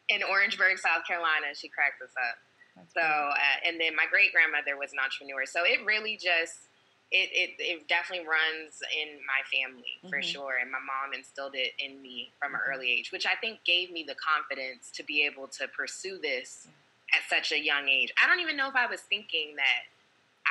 in 0.09 0.23
Orangeburg, 0.23 0.79
South 0.79 1.05
Carolina. 1.07 1.53
She 1.55 1.69
cracks 1.69 2.01
us 2.03 2.13
up. 2.17 2.37
That's 2.77 2.95
so, 2.95 3.03
uh, 3.03 3.67
and 3.67 3.81
then 3.81 3.95
my 3.95 4.07
great 4.11 4.33
grandmother 4.33 4.79
was 4.79 4.93
an 4.93 4.99
entrepreneur. 5.03 5.45
So 5.45 5.65
it 5.65 5.85
really 5.85 6.17
just, 6.17 6.71
it, 7.11 7.29
it, 7.33 7.51
it 7.59 7.89
definitely 7.89 8.29
runs 8.29 8.81
in 8.93 9.19
my 9.25 9.41
family 9.49 9.99
for 10.09 10.21
mm-hmm. 10.21 10.29
sure. 10.29 10.55
And 10.61 10.71
my 10.71 10.81
mom 10.81 11.13
instilled 11.13 11.55
it 11.55 11.73
in 11.81 12.01
me 12.01 12.33
from 12.39 12.55
an 12.55 12.61
early 12.65 12.91
age, 12.91 13.11
which 13.13 13.27
I 13.27 13.35
think 13.41 13.65
gave 13.65 13.91
me 13.91 14.05
the 14.07 14.17
confidence 14.17 14.91
to 14.95 15.03
be 15.03 15.25
able 15.25 15.49
to 15.59 15.69
pursue 15.69 16.19
this 16.21 16.69
at 17.13 17.25
such 17.29 17.53
a 17.53 17.59
young 17.59 17.89
age. 17.89 18.13
I 18.23 18.29
don't 18.29 18.41
even 18.41 18.57
know 18.57 18.69
if 18.69 18.77
I 18.77 18.87
was 18.87 19.01
thinking 19.01 19.57
that 19.57 19.89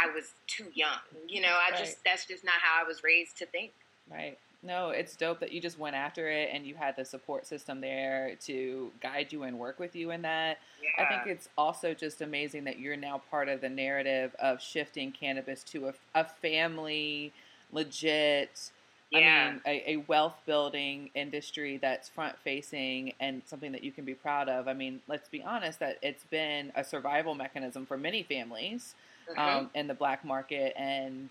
I 0.04 0.14
was 0.14 0.34
too 0.48 0.66
young. 0.74 1.00
You 1.28 1.42
know, 1.42 1.50
I 1.50 1.72
right. 1.72 1.80
just 1.80 2.04
that's 2.04 2.26
just 2.26 2.44
not 2.44 2.56
how 2.62 2.84
I 2.84 2.88
was 2.88 3.04
raised 3.04 3.38
to 3.38 3.46
think. 3.46 3.72
Right. 4.12 4.38
No, 4.64 4.90
it's 4.90 5.16
dope 5.16 5.40
that 5.42 5.52
you 5.52 5.62
just 5.62 5.78
went 5.78 5.96
after 5.96 6.30
it 6.30 6.50
and 6.52 6.66
you 6.66 6.74
had 6.76 6.96
the 6.96 7.06
support 7.06 7.46
system 7.46 7.80
there 7.80 8.34
to 8.46 8.92
guide 9.02 9.32
you 9.32 9.44
and 9.44 9.60
work 9.60 9.80
with 9.80 9.96
you 9.96 10.12
in 10.12 10.24
that. 10.24 10.58
Yeah. 10.82 11.06
I 11.06 11.08
think 11.08 11.28
it's 11.28 11.48
also 11.58 11.94
just 11.94 12.22
amazing 12.22 12.64
that 12.64 12.80
you're 12.80 12.98
now 12.98 13.22
part 13.30 13.50
of 13.50 13.62
the 13.62 13.70
narrative 13.70 14.36
of 14.40 14.60
shifting 14.60 15.12
cannabis 15.12 15.64
to 15.66 15.90
a, 15.90 15.94
a 16.16 16.24
family, 16.26 17.32
legit, 17.72 18.72
Yeah. 19.12 19.20
I 19.20 19.52
mean, 19.52 19.62
a, 19.66 19.92
a 19.92 19.98
wealth 20.08 20.38
building 20.48 21.12
industry 21.14 21.78
that's 21.78 22.10
front 22.10 22.36
facing 22.40 23.14
and 23.20 23.44
something 23.46 23.72
that 23.74 23.84
you 23.84 23.92
can 23.92 24.06
be 24.06 24.16
proud 24.16 24.50
of. 24.50 24.68
I 24.68 24.74
mean, 24.74 25.02
let's 25.08 25.30
be 25.30 25.44
honest 25.44 25.80
that 25.80 25.98
it's 26.02 26.24
been 26.26 26.72
a 26.76 26.84
survival 26.84 27.36
mechanism 27.36 27.86
for 27.86 27.98
many 27.98 28.24
families 28.24 28.96
Mhm. 29.36 29.38
um, 29.40 29.72
in 29.74 29.88
the 29.88 29.94
black 29.94 30.24
market. 30.24 30.74
And 30.78 31.30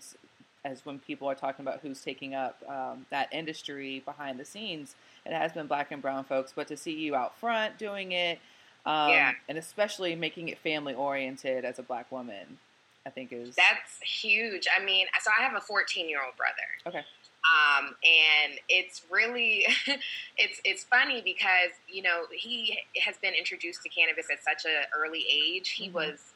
as 0.65 0.85
when 0.85 0.99
people 0.99 1.29
are 1.29 1.35
talking 1.35 1.65
about 1.65 1.79
who's 1.81 2.01
taking 2.03 2.35
up 2.35 2.61
um, 2.67 3.05
that 3.09 3.31
industry 3.33 3.99
behind 4.01 4.39
the 4.39 4.45
scenes, 4.45 4.95
it 5.25 5.33
has 5.33 5.51
been 5.53 5.67
black 5.67 5.91
and 5.91 6.01
brown 6.01 6.23
folks. 6.23 6.51
But 6.55 6.67
to 6.67 6.77
see 6.77 6.93
you 6.93 7.15
out 7.15 7.37
front 7.37 7.77
doing 7.77 8.11
it, 8.11 8.39
um, 8.85 9.09
Yeah. 9.11 9.33
and 9.49 9.57
especially 9.57 10.15
making 10.15 10.49
it 10.49 10.57
family 10.59 10.93
oriented 10.93 11.65
as 11.65 11.79
a 11.79 11.83
black 11.83 12.11
woman, 12.11 12.59
I 13.05 13.09
think 13.09 13.31
is 13.31 13.55
That's 13.55 13.99
huge. 14.01 14.67
I 14.75 14.83
mean, 14.83 15.07
so 15.21 15.31
I 15.37 15.41
have 15.43 15.55
a 15.55 15.61
14 15.61 16.09
year 16.09 16.21
old 16.23 16.35
brother. 16.35 16.55
Okay. 16.85 17.05
Um, 17.49 17.95
and 18.03 18.59
it's 18.67 19.03
really, 19.09 19.65
it's 20.37 20.59
it's 20.65 20.83
funny 20.83 21.21
because 21.21 21.71
you 21.87 22.01
know 22.01 22.25
he 22.31 22.77
has 23.01 23.17
been 23.17 23.33
introduced 23.33 23.83
to 23.83 23.89
cannabis 23.89 24.27
at 24.29 24.43
such 24.43 24.65
an 24.65 24.83
early 24.93 25.25
age. 25.31 25.69
He 25.69 25.87
Mhm. 25.89 25.93
was, 25.93 26.33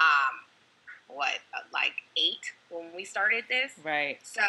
um, 0.00 0.40
what, 1.14 1.38
uh, 1.54 1.62
like 1.72 1.92
eight 2.16 2.40
when 2.70 2.86
we 2.96 3.04
started 3.04 3.44
this. 3.48 3.72
right. 3.84 4.18
So, 4.22 4.42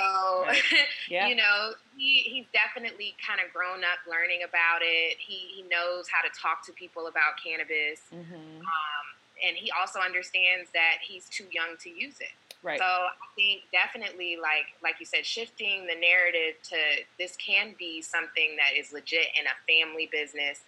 Right. 0.47 0.61
Yeah. 1.09 1.27
you 1.27 1.35
know, 1.35 1.73
he, 1.97 2.19
he's 2.19 2.45
definitely 2.53 3.15
kind 3.25 3.39
of 3.45 3.53
grown 3.53 3.83
up 3.83 3.99
learning 4.09 4.41
about 4.47 4.79
it. 4.81 5.17
He, 5.19 5.51
he 5.55 5.61
knows 5.69 6.07
how 6.07 6.21
to 6.21 6.31
talk 6.39 6.65
to 6.67 6.71
people 6.73 7.07
about 7.07 7.33
cannabis. 7.43 8.01
hmm 8.09 8.59
Um, 8.59 9.05
and 9.45 9.57
he 9.57 9.71
also 9.71 9.99
understands 9.99 10.69
that 10.73 10.97
he's 11.05 11.27
too 11.29 11.45
young 11.51 11.75
to 11.81 11.89
use 11.89 12.15
it. 12.21 12.31
Right. 12.63 12.79
So 12.79 12.85
I 12.85 13.11
think 13.35 13.63
definitely, 13.73 14.37
like 14.41 14.71
like 14.81 14.95
you 15.01 15.05
said, 15.05 15.25
shifting 15.25 15.85
the 15.85 15.95
narrative 15.99 16.55
to 16.69 16.77
this 17.19 17.35
can 17.35 17.75
be 17.77 18.01
something 18.01 18.55
that 18.55 18.79
is 18.79 18.93
legit 18.93 19.27
in 19.37 19.43
a 19.47 19.55
family 19.67 20.07
business, 20.09 20.61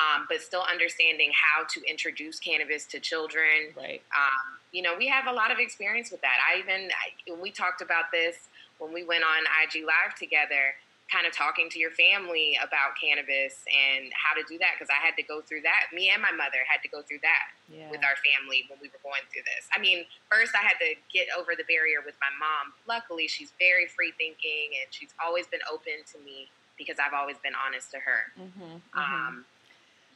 um, 0.00 0.24
but 0.30 0.40
still 0.40 0.62
understanding 0.64 1.30
how 1.36 1.64
to 1.68 1.82
introduce 1.84 2.38
cannabis 2.40 2.86
to 2.86 3.00
children. 3.00 3.76
right. 3.76 4.00
Um, 4.16 4.56
you 4.72 4.80
know, 4.82 4.96
we 4.96 5.06
have 5.06 5.26
a 5.28 5.32
lot 5.32 5.52
of 5.52 5.58
experience 5.60 6.10
with 6.10 6.20
that. 6.22 6.38
I 6.40 6.58
even 6.58 6.88
I, 6.90 7.30
when 7.30 7.40
we 7.40 7.50
talked 7.52 7.80
about 7.82 8.10
this 8.10 8.48
when 8.78 8.92
we 8.92 9.04
went 9.04 9.22
on 9.22 9.44
IG 9.62 9.84
Live 9.86 10.16
together, 10.18 10.74
kind 11.12 11.22
of 11.28 11.30
talking 11.36 11.68
to 11.70 11.78
your 11.78 11.92
family 11.92 12.56
about 12.58 12.96
cannabis 12.98 13.62
and 13.68 14.08
how 14.16 14.32
to 14.34 14.42
do 14.48 14.56
that 14.58 14.74
because 14.74 14.88
I 14.90 14.98
had 14.98 15.14
to 15.20 15.22
go 15.22 15.38
through 15.44 15.60
that. 15.68 15.92
Me 15.94 16.08
and 16.08 16.18
my 16.24 16.32
mother 16.32 16.64
had 16.66 16.80
to 16.82 16.88
go 16.88 17.04
through 17.04 17.20
that 17.22 17.52
Yeah. 17.68 17.92
with 17.92 18.00
our 18.02 18.16
family 18.24 18.64
when 18.72 18.80
we 18.80 18.88
were 18.88 18.98
going 19.04 19.20
through 19.30 19.44
this. 19.44 19.68
I 19.70 19.78
mean, 19.78 20.08
first 20.32 20.56
I 20.56 20.64
had 20.64 20.80
to 20.80 20.96
get 21.12 21.28
over 21.36 21.52
the 21.54 21.68
barrier 21.68 22.00
with 22.00 22.16
my 22.18 22.32
mom. 22.40 22.72
Luckily, 22.88 23.28
she's 23.28 23.52
very 23.60 23.86
free 23.86 24.16
thinking 24.16 24.72
and 24.82 24.88
she's 24.90 25.12
always 25.22 25.46
been 25.46 25.62
open 25.70 26.00
to 26.16 26.18
me 26.24 26.48
because 26.80 26.96
I've 26.98 27.14
always 27.14 27.36
been 27.44 27.54
honest 27.54 27.92
to 27.92 28.00
her. 28.00 28.32
hmm 28.34 28.80
Um, 28.96 29.44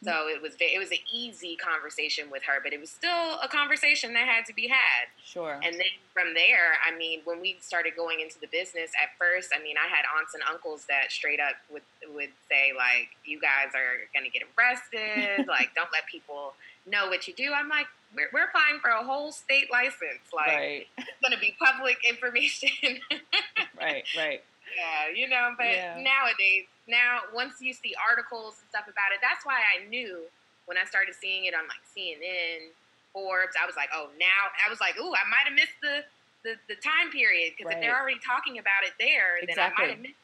so 0.04 0.28
it 0.28 0.42
was 0.42 0.52
it 0.60 0.78
was 0.78 0.90
an 0.90 1.02
easy 1.12 1.56
conversation 1.56 2.30
with 2.30 2.42
her, 2.44 2.60
but 2.62 2.72
it 2.72 2.80
was 2.80 2.90
still 2.90 3.40
a 3.42 3.48
conversation 3.48 4.12
that 4.12 4.28
had 4.28 4.44
to 4.46 4.54
be 4.54 4.68
had. 4.68 5.08
Sure. 5.24 5.58
And 5.62 5.74
then 5.74 5.92
from 6.12 6.34
there, 6.34 6.76
I 6.86 6.96
mean, 6.96 7.20
when 7.24 7.40
we 7.40 7.56
started 7.60 7.96
going 7.96 8.20
into 8.20 8.38
the 8.38 8.46
business, 8.46 8.90
at 9.02 9.16
first, 9.18 9.50
I 9.56 9.62
mean, 9.62 9.76
I 9.76 9.88
had 9.88 10.04
aunts 10.18 10.34
and 10.34 10.42
uncles 10.48 10.84
that 10.88 11.10
straight 11.10 11.40
up 11.40 11.56
would 11.72 11.82
would 12.14 12.32
say 12.48 12.72
like, 12.76 13.16
"You 13.24 13.40
guys 13.40 13.72
are 13.74 14.04
going 14.12 14.24
to 14.24 14.30
get 14.30 14.46
arrested. 14.56 15.46
like, 15.48 15.74
don't 15.74 15.90
let 15.92 16.06
people 16.06 16.54
know 16.86 17.08
what 17.08 17.26
you 17.26 17.34
do." 17.34 17.52
I'm 17.54 17.68
like, 17.68 17.86
"We're, 18.14 18.28
we're 18.32 18.44
applying 18.44 18.80
for 18.80 18.90
a 18.90 19.02
whole 19.02 19.32
state 19.32 19.72
license. 19.72 20.28
Like, 20.34 20.46
right. 20.48 20.86
it's 20.98 21.20
going 21.22 21.32
to 21.32 21.40
be 21.40 21.56
public 21.58 21.96
information." 22.08 23.00
right. 23.80 24.04
Right. 24.16 24.44
Yeah, 24.74 25.08
you 25.14 25.28
know, 25.28 25.54
but 25.56 25.66
Yeah. 25.66 26.00
nowadays, 26.00 26.66
now 26.86 27.22
once 27.32 27.60
you 27.60 27.72
see 27.72 27.94
articles 27.94 28.58
and 28.60 28.68
stuff 28.70 28.88
about 28.88 29.12
it, 29.12 29.20
that's 29.22 29.44
why 29.44 29.60
I 29.74 29.84
knew 29.86 30.26
when 30.66 30.76
I 30.76 30.84
started 30.84 31.14
seeing 31.14 31.44
it 31.44 31.54
on 31.54 31.66
like 31.68 31.82
CNN, 31.96 32.72
Forbes, 33.12 33.56
I 33.60 33.64
was 33.66 33.76
like, 33.76 33.88
oh, 33.94 34.10
now 34.18 34.50
I 34.64 34.68
was 34.68 34.80
like, 34.80 34.98
ooh, 34.98 35.14
I 35.14 35.24
might 35.30 35.46
have 35.46 35.54
missed 35.54 35.80
the 35.82 36.04
the, 36.42 36.54
the 36.68 36.76
time 36.76 37.10
period 37.10 37.54
because 37.56 37.72
if 37.72 37.80
they're 37.80 37.98
already 37.98 38.20
talking 38.24 38.58
about 38.58 38.84
it 38.84 38.92
there, 39.00 39.38
then 39.40 39.58
I 39.58 39.66
Exactly. 39.66 39.84
might 39.84 39.90
have 39.90 40.00
missed. 40.00 40.14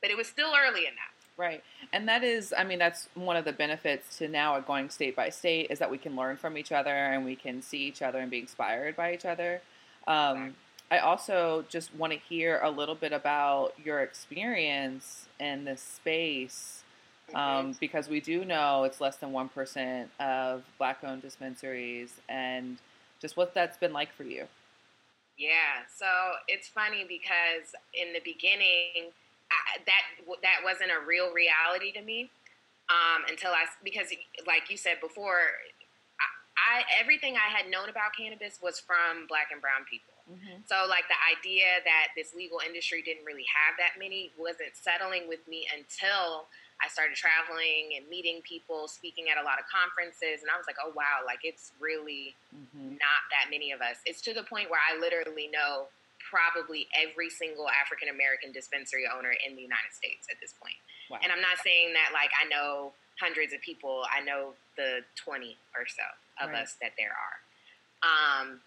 But 0.00 0.10
it 0.10 0.16
was 0.16 0.26
still 0.26 0.52
early 0.56 0.86
enough. 0.86 1.12
Right. 1.36 1.62
And 1.92 2.08
that 2.08 2.24
is, 2.24 2.54
I 2.56 2.64
mean, 2.64 2.78
that's 2.78 3.08
one 3.14 3.36
of 3.36 3.44
the 3.44 3.52
benefits 3.52 4.18
to 4.18 4.28
now 4.28 4.58
going 4.60 4.88
state 4.90 5.14
by 5.14 5.28
state 5.28 5.70
is 5.70 5.78
that 5.78 5.90
we 5.90 5.98
can 5.98 6.16
learn 6.16 6.36
from 6.36 6.56
each 6.56 6.72
other 6.72 6.90
and 6.90 7.24
we 7.24 7.36
can 7.36 7.60
see 7.60 7.78
each 7.78 8.00
other 8.00 8.18
and 8.18 8.30
be 8.30 8.38
inspired 8.38 8.96
by 8.96 9.12
each 9.12 9.24
other. 9.24 9.60
Um, 10.06 10.54
I 10.92 10.98
also 10.98 11.64
just 11.70 11.94
want 11.94 12.12
to 12.12 12.18
hear 12.18 12.60
a 12.62 12.70
little 12.70 12.94
bit 12.94 13.14
about 13.14 13.72
your 13.82 14.00
experience 14.00 15.26
in 15.40 15.64
this 15.64 15.80
space 15.80 16.82
um, 17.34 17.74
because 17.80 18.10
we 18.10 18.20
do 18.20 18.44
know 18.44 18.84
it's 18.84 19.00
less 19.00 19.16
than 19.16 19.30
1% 19.30 20.06
of 20.20 20.62
black 20.76 20.98
owned 21.02 21.22
dispensaries 21.22 22.20
and 22.28 22.76
just 23.22 23.38
what 23.38 23.54
that's 23.54 23.78
been 23.78 23.94
like 23.94 24.12
for 24.12 24.24
you. 24.24 24.44
Yeah, 25.38 25.88
so 25.96 26.04
it's 26.46 26.68
funny 26.68 27.06
because 27.08 27.72
in 27.94 28.12
the 28.12 28.20
beginning, 28.22 29.12
I, 29.50 29.78
that 29.86 30.42
that 30.42 30.60
wasn't 30.62 30.90
a 30.90 31.06
real 31.06 31.32
reality 31.32 31.90
to 31.92 32.02
me 32.02 32.28
um, 32.90 33.22
until 33.30 33.52
I 33.52 33.64
because 33.82 34.08
like 34.46 34.68
you 34.68 34.76
said 34.76 35.00
before, 35.00 35.40
I, 36.20 36.80
I 36.80 37.00
everything 37.00 37.34
I 37.36 37.50
had 37.50 37.70
known 37.70 37.88
about 37.88 38.12
cannabis 38.16 38.58
was 38.62 38.78
from 38.78 39.26
black 39.26 39.48
and 39.52 39.60
brown 39.62 39.86
people. 39.90 40.11
So 40.66 40.86
like 40.88 41.04
the 41.08 41.18
idea 41.28 41.82
that 41.84 42.14
this 42.16 42.34
legal 42.34 42.60
industry 42.64 43.02
didn't 43.02 43.24
really 43.24 43.46
have 43.50 43.76
that 43.78 43.98
many 43.98 44.30
wasn't 44.38 44.72
settling 44.74 45.28
with 45.28 45.40
me 45.48 45.66
until 45.72 46.46
I 46.82 46.88
started 46.90 47.14
traveling 47.14 47.94
and 47.98 48.08
meeting 48.10 48.42
people, 48.42 48.88
speaking 48.88 49.30
at 49.30 49.38
a 49.38 49.44
lot 49.46 49.58
of 49.62 49.66
conferences, 49.70 50.42
and 50.42 50.50
I 50.50 50.56
was 50.58 50.66
like, 50.66 50.78
oh 50.82 50.90
wow, 50.94 51.22
like 51.26 51.40
it's 51.44 51.72
really 51.80 52.34
hmm 52.50 52.98
not 52.98 53.22
that 53.34 53.50
many 53.50 53.72
of 53.72 53.80
us. 53.80 53.98
It's 54.06 54.20
to 54.22 54.34
the 54.34 54.42
point 54.44 54.70
where 54.70 54.80
I 54.82 54.98
literally 54.98 55.48
know 55.50 55.86
probably 56.22 56.86
every 56.94 57.30
single 57.30 57.66
African 57.68 58.08
American 58.08 58.52
dispensary 58.52 59.04
owner 59.10 59.34
in 59.46 59.56
the 59.56 59.62
United 59.62 59.90
States 59.92 60.26
at 60.30 60.38
this 60.40 60.54
point. 60.54 60.76
Wow. 61.10 61.18
And 61.22 61.32
I'm 61.32 61.40
not 61.42 61.58
saying 61.62 61.92
that 61.94 62.10
like 62.14 62.30
I 62.38 62.46
know 62.48 62.92
hundreds 63.20 63.52
of 63.52 63.60
people. 63.60 64.02
I 64.10 64.20
know 64.24 64.54
the 64.76 65.04
20 65.16 65.56
or 65.76 65.86
so 65.86 66.02
of 66.42 66.50
Right. 66.50 66.62
us 66.62 66.76
that 66.80 66.92
there 66.98 67.12
are. 67.14 67.36
Um, 68.02 68.60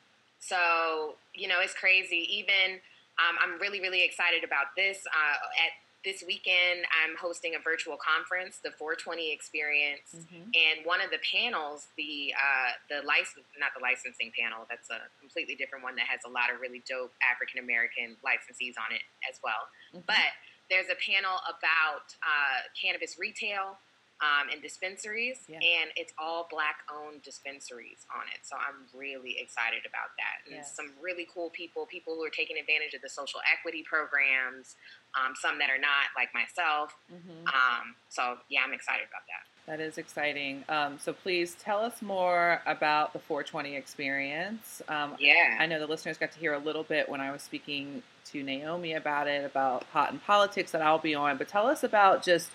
so 0.47 1.15
you 1.33 1.47
know, 1.47 1.59
it's 1.59 1.73
crazy. 1.73 2.27
Even 2.31 2.79
um, 3.19 3.35
I'm 3.43 3.59
really, 3.59 3.79
really 3.81 4.03
excited 4.03 4.43
about 4.43 4.75
this. 4.75 5.05
Uh, 5.07 5.35
at 5.65 5.71
this 6.03 6.23
weekend, 6.27 6.85
I'm 7.03 7.17
hosting 7.17 7.55
a 7.55 7.59
virtual 7.59 7.97
conference, 7.97 8.59
the 8.63 8.69
420 8.71 9.31
Experience, 9.33 10.13
Mhm. 10.13 10.53
and 10.53 10.85
one 10.85 11.01
of 11.01 11.09
the 11.09 11.17
panels, 11.19 11.87
the 11.97 12.31
uh, 12.37 12.71
the 12.89 13.01
license, 13.01 13.45
not 13.57 13.71
the 13.73 13.81
licensing 13.81 14.31
panel, 14.37 14.67
that's 14.69 14.89
a 14.91 15.01
completely 15.19 15.55
different 15.55 15.83
one 15.83 15.95
that 15.95 16.05
has 16.07 16.21
a 16.25 16.29
lot 16.29 16.51
of 16.53 16.61
really 16.61 16.83
dope 16.87 17.13
African 17.23 17.59
American 17.59 18.15
licensees 18.23 18.75
on 18.77 18.93
it 18.93 19.01
as 19.27 19.39
well. 19.43 19.67
Mhm. 19.95 20.05
But 20.05 20.31
there's 20.69 20.89
a 20.89 20.95
panel 20.95 21.39
about 21.49 22.13
uh, 22.21 22.61
cannabis 22.79 23.17
retail 23.17 23.77
um, 24.21 24.47
and 24.49 24.61
dispensaries, 24.61 25.43
Yeah. 25.47 25.59
and 25.59 25.91
it's 25.97 26.13
all 26.17 26.47
black 26.49 26.77
owned 26.91 27.21
dispensaries 27.21 28.05
on 28.15 28.23
it. 28.33 28.45
So 28.45 28.55
I'm 28.55 28.87
really 28.93 29.37
excited 29.39 29.85
about 29.85 30.15
that. 30.17 30.45
And 30.47 30.55
Yeah. 30.55 30.61
some 30.63 30.93
really 31.01 31.27
cool 31.33 31.49
people, 31.49 31.85
people 31.85 32.15
who 32.15 32.23
are 32.23 32.29
taking 32.29 32.57
advantage 32.57 32.93
of 32.93 33.01
the 33.01 33.09
social 33.09 33.41
equity 33.51 33.83
programs, 33.83 34.75
um, 35.15 35.35
some 35.35 35.57
that 35.59 35.69
are 35.69 35.77
not, 35.77 36.07
like 36.15 36.33
myself. 36.33 36.95
Mhm. 37.11 37.53
Um, 37.53 37.95
so 38.09 38.39
yeah, 38.49 38.63
I'm 38.63 38.73
excited 38.73 39.07
about 39.07 39.25
that. 39.27 39.43
That 39.65 39.79
is 39.81 39.97
exciting. 39.97 40.63
Um, 40.69 40.99
so 40.99 41.11
please 41.11 41.55
tell 41.55 41.79
us 41.83 42.01
more 42.01 42.61
about 42.65 43.13
the 43.13 43.19
420 43.19 43.75
experience. 43.75 44.81
Um, 44.87 45.15
Yeah. 45.19 45.57
I 45.59 45.65
know 45.65 45.79
the 45.79 45.87
listeners 45.87 46.17
got 46.17 46.31
to 46.31 46.39
hear 46.39 46.53
a 46.53 46.59
little 46.59 46.83
bit 46.83 47.09
when 47.09 47.19
I 47.19 47.31
was 47.31 47.41
speaking 47.43 48.03
to 48.25 48.43
Naomi 48.43 48.93
about 48.93 49.27
it, 49.27 49.43
about 49.43 49.89
Pot 49.91 50.11
and 50.11 50.23
Politics 50.23 50.71
that 50.71 50.81
I'll 50.81 50.99
be 50.99 51.15
on, 51.15 51.37
but 51.37 51.47
tell 51.47 51.67
us 51.67 51.83
about 51.83 52.23
just 52.23 52.51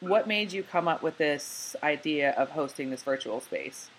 what 0.00 0.28
made 0.28 0.52
you 0.52 0.62
come 0.62 0.88
up 0.88 1.02
with 1.02 1.18
this 1.18 1.74
idea 1.82 2.30
of 2.32 2.50
hosting 2.50 2.90
this 2.90 3.02
virtual 3.02 3.40
space. 3.40 3.90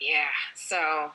Yeah. 0.00 0.28
So, 0.54 1.10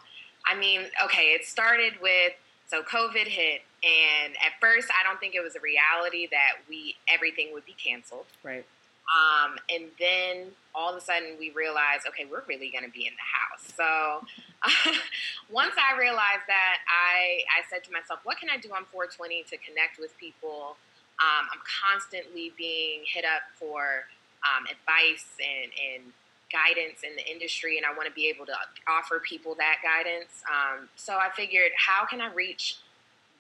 I 0.46 0.58
mean, 0.58 0.82
okay, 1.04 1.34
it 1.34 1.46
started 1.46 1.94
with 2.02 2.34
so 2.68 2.82
COVID 2.82 3.28
hit, 3.28 3.62
and 3.84 4.34
at 4.36 4.54
first, 4.62 4.88
I 4.90 5.04
don't 5.04 5.20
think 5.20 5.36
it 5.36 5.44
was 5.44 5.56
a 5.56 5.60
reality 5.60 6.28
that 6.32 6.64
we 6.70 6.96
everything 7.08 7.50
would 7.54 7.66
be 7.66 7.76
canceled. 7.78 8.26
Right. 8.44 8.66
Um, 9.04 9.60
and 9.70 9.92
then 10.00 10.52
all 10.74 10.90
of 10.90 10.98
a 10.98 11.02
sudden, 11.02 11.36
we 11.38 11.52
realized, 11.52 12.08
okay, 12.08 12.26
we're 12.26 12.44
really 12.48 12.72
going 12.72 12.86
to 12.86 12.90
be 12.90 13.06
in 13.06 13.14
the 13.14 13.30
house. 13.30 13.68
So, 13.76 14.24
once 15.52 15.76
I 15.76 16.00
realized 16.00 16.48
that, 16.48 16.78
I 16.88 17.44
I 17.52 17.62
said 17.70 17.84
to 17.86 17.92
myself, 17.92 18.22
what 18.24 18.40
can 18.40 18.50
I 18.50 18.58
do 18.58 18.70
on 18.70 18.86
420 18.92 19.44
to 19.52 19.58
connect 19.58 20.00
with 20.00 20.18
people? 20.18 20.78
Um, 21.22 21.48
I'm 21.54 21.64
constantly 21.66 22.52
being 22.58 23.02
hit 23.06 23.26
up 23.26 23.44
for 23.56 24.06
um, 24.44 24.66
advice 24.66 25.26
and, 25.40 25.72
and 25.72 26.14
guidance 26.52 27.02
in 27.04 27.16
the 27.16 27.26
industry, 27.30 27.78
and 27.78 27.86
I 27.86 27.96
want 27.96 28.08
to 28.08 28.14
be 28.14 28.28
able 28.30 28.46
to 28.46 28.56
offer 28.88 29.20
people 29.20 29.56
that 29.56 29.78
guidance. 29.84 30.44
Um, 30.50 30.90
so 30.96 31.14
I 31.14 31.30
figured, 31.36 31.72
how 31.78 32.06
can 32.06 32.22
I 32.22 32.32
reach 32.34 32.78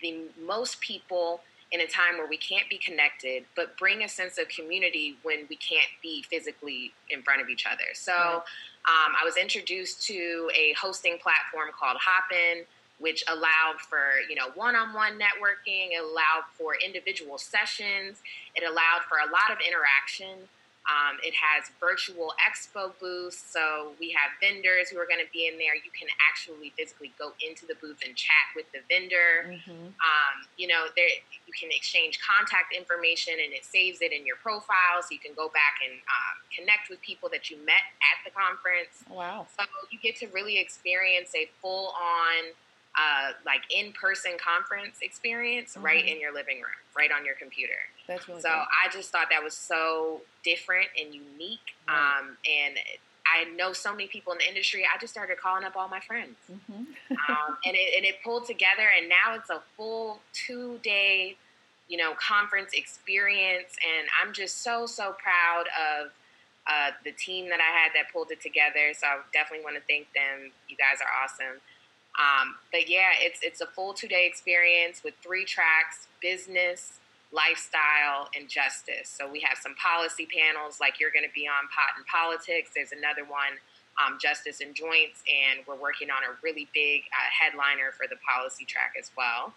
the 0.01 0.25
most 0.45 0.79
people 0.81 1.41
in 1.73 1.81
a 1.81 1.87
time 1.87 2.17
where 2.17 2.27
we 2.27 2.37
can't 2.37 2.69
be 2.69 2.77
connected, 2.77 3.45
but 3.55 3.75
bring 3.77 4.03
a 4.03 4.09
sense 4.09 4.37
of 4.37 4.47
community 4.47 5.17
when 5.23 5.47
we 5.49 5.55
can't 5.55 5.89
be 6.03 6.23
physically 6.29 6.91
in 7.09 7.23
front 7.23 7.41
of 7.41 7.49
each 7.49 7.65
other. 7.65 7.89
So 7.95 8.13
um, 8.13 9.13
I 9.19 9.25
was 9.25 9.37
introduced 9.37 10.03
to 10.03 10.51
a 10.55 10.73
hosting 10.79 11.17
platform 11.17 11.69
called 11.77 11.97
Hopin, 11.99 12.65
which 12.99 13.23
allowed 13.27 13.79
for 13.79 14.21
you 14.29 14.35
know 14.35 14.49
one-on-one 14.55 15.13
networking. 15.19 15.91
It 15.91 16.03
allowed 16.03 16.45
for 16.57 16.75
individual 16.75 17.37
sessions. 17.37 18.21
It 18.55 18.63
allowed 18.63 19.03
for 19.09 19.17
a 19.17 19.31
lot 19.31 19.51
of 19.51 19.57
interaction. 19.65 20.49
Um, 20.83 21.15
it 21.23 21.31
has 21.31 21.71
virtual 21.79 22.35
expo 22.43 22.91
booths, 22.99 23.39
so 23.39 23.95
we 24.03 24.11
have 24.11 24.35
vendors 24.43 24.91
who 24.91 24.99
are 24.99 25.07
going 25.07 25.23
to 25.23 25.31
be 25.31 25.47
in 25.47 25.55
there. 25.55 25.79
You 25.79 25.95
can 25.95 26.11
actually 26.19 26.75
physically 26.75 27.15
go 27.15 27.31
into 27.39 27.63
the 27.63 27.79
booth 27.79 28.03
and 28.03 28.11
chat 28.19 28.51
with 28.51 28.67
the 28.75 28.83
vendor. 28.91 29.47
Mm-hmm. 29.47 29.95
Um, 29.95 30.35
you 30.59 30.67
know, 30.67 30.91
there 30.99 31.07
you 31.47 31.53
can 31.55 31.71
exchange 31.71 32.19
contact 32.19 32.75
information, 32.75 33.39
and 33.39 33.55
it 33.55 33.63
saves 33.63 34.03
it 34.03 34.11
in 34.11 34.27
your 34.27 34.35
profile, 34.43 34.99
so 34.99 35.07
you 35.15 35.23
can 35.23 35.31
go 35.31 35.47
back 35.47 35.79
and 35.79 36.03
uh, 36.03 36.33
connect 36.51 36.91
with 36.91 36.99
people 36.99 37.31
that 37.31 37.47
you 37.47 37.55
met 37.63 37.87
at 38.03 38.19
the 38.27 38.31
conference. 38.35 39.07
Wow! 39.07 39.47
So 39.55 39.63
you 39.87 40.03
get 40.03 40.19
to 40.19 40.27
really 40.35 40.59
experience 40.59 41.31
a 41.31 41.47
full-on 41.63 42.51
uh, 42.95 43.31
like 43.45 43.61
in-person 43.75 44.33
conference 44.43 44.97
experience 45.01 45.73
mm-hmm. 45.73 45.85
right 45.85 46.07
in 46.07 46.19
your 46.19 46.33
living 46.33 46.57
room, 46.57 46.77
right 46.95 47.09
on 47.11 47.25
your 47.25 47.35
computer. 47.35 47.73
That's 48.07 48.27
really 48.27 48.41
so. 48.41 48.49
Cool. 48.49 48.57
I 48.59 48.91
just 48.91 49.11
thought 49.11 49.27
that 49.31 49.43
was 49.43 49.53
so 49.53 50.21
different 50.43 50.87
and 50.99 51.13
unique. 51.13 51.73
Right. 51.87 52.19
Um, 52.19 52.37
and 52.45 52.77
I 53.25 53.49
know 53.55 53.73
so 53.73 53.91
many 53.91 54.07
people 54.07 54.33
in 54.33 54.39
the 54.39 54.47
industry. 54.47 54.83
I 54.83 54.99
just 54.99 55.13
started 55.13 55.37
calling 55.39 55.63
up 55.63 55.75
all 55.75 55.87
my 55.87 56.01
friends, 56.01 56.35
mm-hmm. 56.51 56.73
um, 56.73 57.57
and 57.65 57.75
it 57.75 57.97
and 57.97 58.05
it 58.05 58.15
pulled 58.23 58.45
together. 58.45 58.85
And 58.97 59.09
now 59.09 59.33
it's 59.35 59.49
a 59.49 59.61
full 59.75 60.19
two-day, 60.33 61.35
you 61.87 61.97
know, 61.97 62.13
conference 62.15 62.73
experience. 62.73 63.73
And 63.81 64.07
I'm 64.21 64.33
just 64.33 64.61
so 64.61 64.85
so 64.85 65.15
proud 65.21 65.65
of. 65.67 66.11
Uh, 66.65 66.91
the 67.03 67.11
team 67.11 67.49
that 67.49 67.59
I 67.59 67.77
had 67.77 67.91
that 67.93 68.07
pulled 68.13 68.31
it 68.31 68.39
together, 68.39 68.95
so 68.95 69.05
I 69.05 69.19
definitely 69.33 69.65
want 69.65 69.75
to 69.75 69.83
thank 69.83 70.07
them. 70.15 70.47
You 70.69 70.77
guys 70.77 71.03
are 71.03 71.11
awesome. 71.11 71.59
Um, 72.19 72.55
but 72.71 72.89
yeah, 72.89 73.17
it's 73.19 73.39
it's 73.41 73.61
a 73.61 73.65
full 73.65 73.93
two 73.93 74.07
day 74.07 74.27
experience 74.27 75.03
with 75.03 75.15
three 75.23 75.45
tracks: 75.45 76.07
business, 76.21 76.99
lifestyle, 77.31 78.29
and 78.37 78.47
justice. 78.47 79.09
So 79.09 79.29
we 79.29 79.39
have 79.41 79.57
some 79.57 79.73
policy 79.75 80.27
panels, 80.29 80.79
like 80.79 80.99
you're 80.99 81.11
going 81.11 81.25
to 81.25 81.33
be 81.33 81.47
on 81.47 81.67
pot 81.73 81.97
and 81.97 82.05
politics. 82.05 82.71
There's 82.75 82.91
another 82.91 83.25
one, 83.25 83.57
um, 83.97 84.19
justice 84.21 84.61
and 84.61 84.75
joints, 84.75 85.23
and 85.25 85.65
we're 85.65 85.79
working 85.79 86.09
on 86.11 86.21
a 86.21 86.37
really 86.43 86.69
big 86.73 87.01
uh, 87.09 87.29
headliner 87.33 87.91
for 87.97 88.05
the 88.07 88.17
policy 88.21 88.65
track 88.65 88.93
as 88.97 89.09
well. 89.17 89.53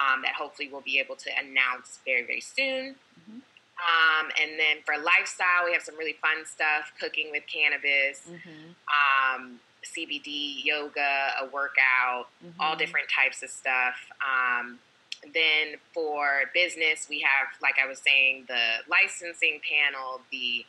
Um, 0.00 0.22
that 0.22 0.32
hopefully 0.32 0.70
we'll 0.72 0.80
be 0.86 0.98
able 0.98 1.16
to 1.16 1.30
announce 1.36 1.98
very 2.06 2.24
very 2.24 2.40
soon. 2.40 2.96
Mm-hmm. 2.96 3.44
Um, 3.80 4.30
and 4.40 4.58
then 4.58 4.80
for 4.84 4.96
lifestyle, 4.96 5.64
we 5.64 5.72
have 5.72 5.82
some 5.82 5.98
really 5.98 6.16
fun 6.16 6.46
stuff: 6.46 6.92
cooking 6.98 7.28
with 7.30 7.44
cannabis. 7.44 8.24
Mm-hmm. 8.24 8.72
Um, 8.88 9.60
CBD, 9.84 10.64
yoga, 10.64 11.32
a 11.42 11.46
workout, 11.46 12.26
mm-hmm. 12.44 12.60
all 12.60 12.76
different 12.76 13.08
types 13.08 13.42
of 13.42 13.50
stuff. 13.50 13.94
Um, 14.20 14.78
then 15.22 15.76
for 15.92 16.42
business, 16.54 17.06
we 17.08 17.20
have, 17.20 17.48
like 17.60 17.74
I 17.82 17.86
was 17.86 17.98
saying, 17.98 18.44
the 18.48 18.78
licensing 18.88 19.60
panel, 19.68 20.20
the 20.30 20.64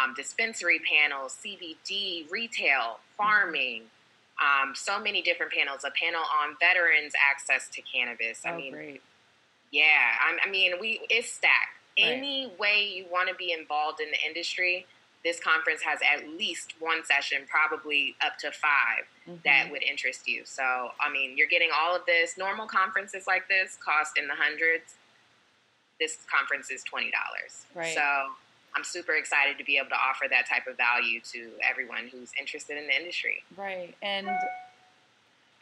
um, 0.00 0.14
dispensary 0.14 0.80
panel, 0.80 1.28
CBD, 1.28 2.30
retail, 2.30 2.98
farming. 3.16 3.82
Um, 4.40 4.74
so 4.74 5.00
many 5.00 5.22
different 5.22 5.52
panels. 5.52 5.84
A 5.84 5.90
panel 5.90 6.20
on 6.20 6.56
veterans' 6.60 7.12
access 7.30 7.68
to 7.70 7.82
cannabis. 7.82 8.42
I 8.44 8.52
oh, 8.52 8.56
mean, 8.56 8.72
great. 8.72 9.02
yeah. 9.70 9.84
I, 10.20 10.46
I, 10.46 10.50
mean, 10.50 10.72
we 10.80 11.00
it's 11.08 11.32
stacked. 11.32 11.54
Right. 11.98 12.08
Any 12.08 12.52
way 12.58 12.92
you 12.92 13.06
want 13.10 13.28
to 13.28 13.34
be 13.36 13.52
involved 13.52 14.00
in 14.00 14.08
the 14.10 14.18
industry, 14.26 14.86
this 15.24 15.40
conference 15.40 15.80
has 15.82 16.00
at 16.02 16.28
least 16.38 16.74
one 16.80 17.04
session, 17.04 17.38
probably 17.48 18.14
up 18.24 18.36
to 18.38 18.52
5 18.52 18.68
mm-hmm. 19.26 19.36
that 19.44 19.70
would 19.70 19.82
interest 19.82 20.28
you. 20.28 20.42
So, 20.44 20.62
I 21.00 21.10
mean, 21.10 21.36
you're 21.36 21.48
getting 21.48 21.70
all 21.74 21.96
of 21.96 22.04
this. 22.06 22.36
Normal 22.36 22.66
conferences 22.66 23.24
like 23.26 23.48
this 23.48 23.76
cost 23.82 24.18
in 24.18 24.28
the 24.28 24.34
hundreds. 24.34 24.96
This 25.98 26.18
conference 26.30 26.70
is 26.70 26.84
$20. 26.84 27.10
Right. 27.74 27.94
So, 27.94 28.02
I'm 28.76 28.84
super 28.84 29.14
excited 29.14 29.56
to 29.58 29.64
be 29.64 29.76
able 29.76 29.90
to 29.90 29.96
offer 29.96 30.26
that 30.28 30.48
type 30.48 30.66
of 30.66 30.76
value 30.76 31.20
to 31.32 31.50
everyone 31.62 32.08
who's 32.10 32.32
interested 32.38 32.76
in 32.76 32.88
the 32.88 32.94
industry. 32.94 33.44
Right. 33.56 33.94
And 34.02 34.28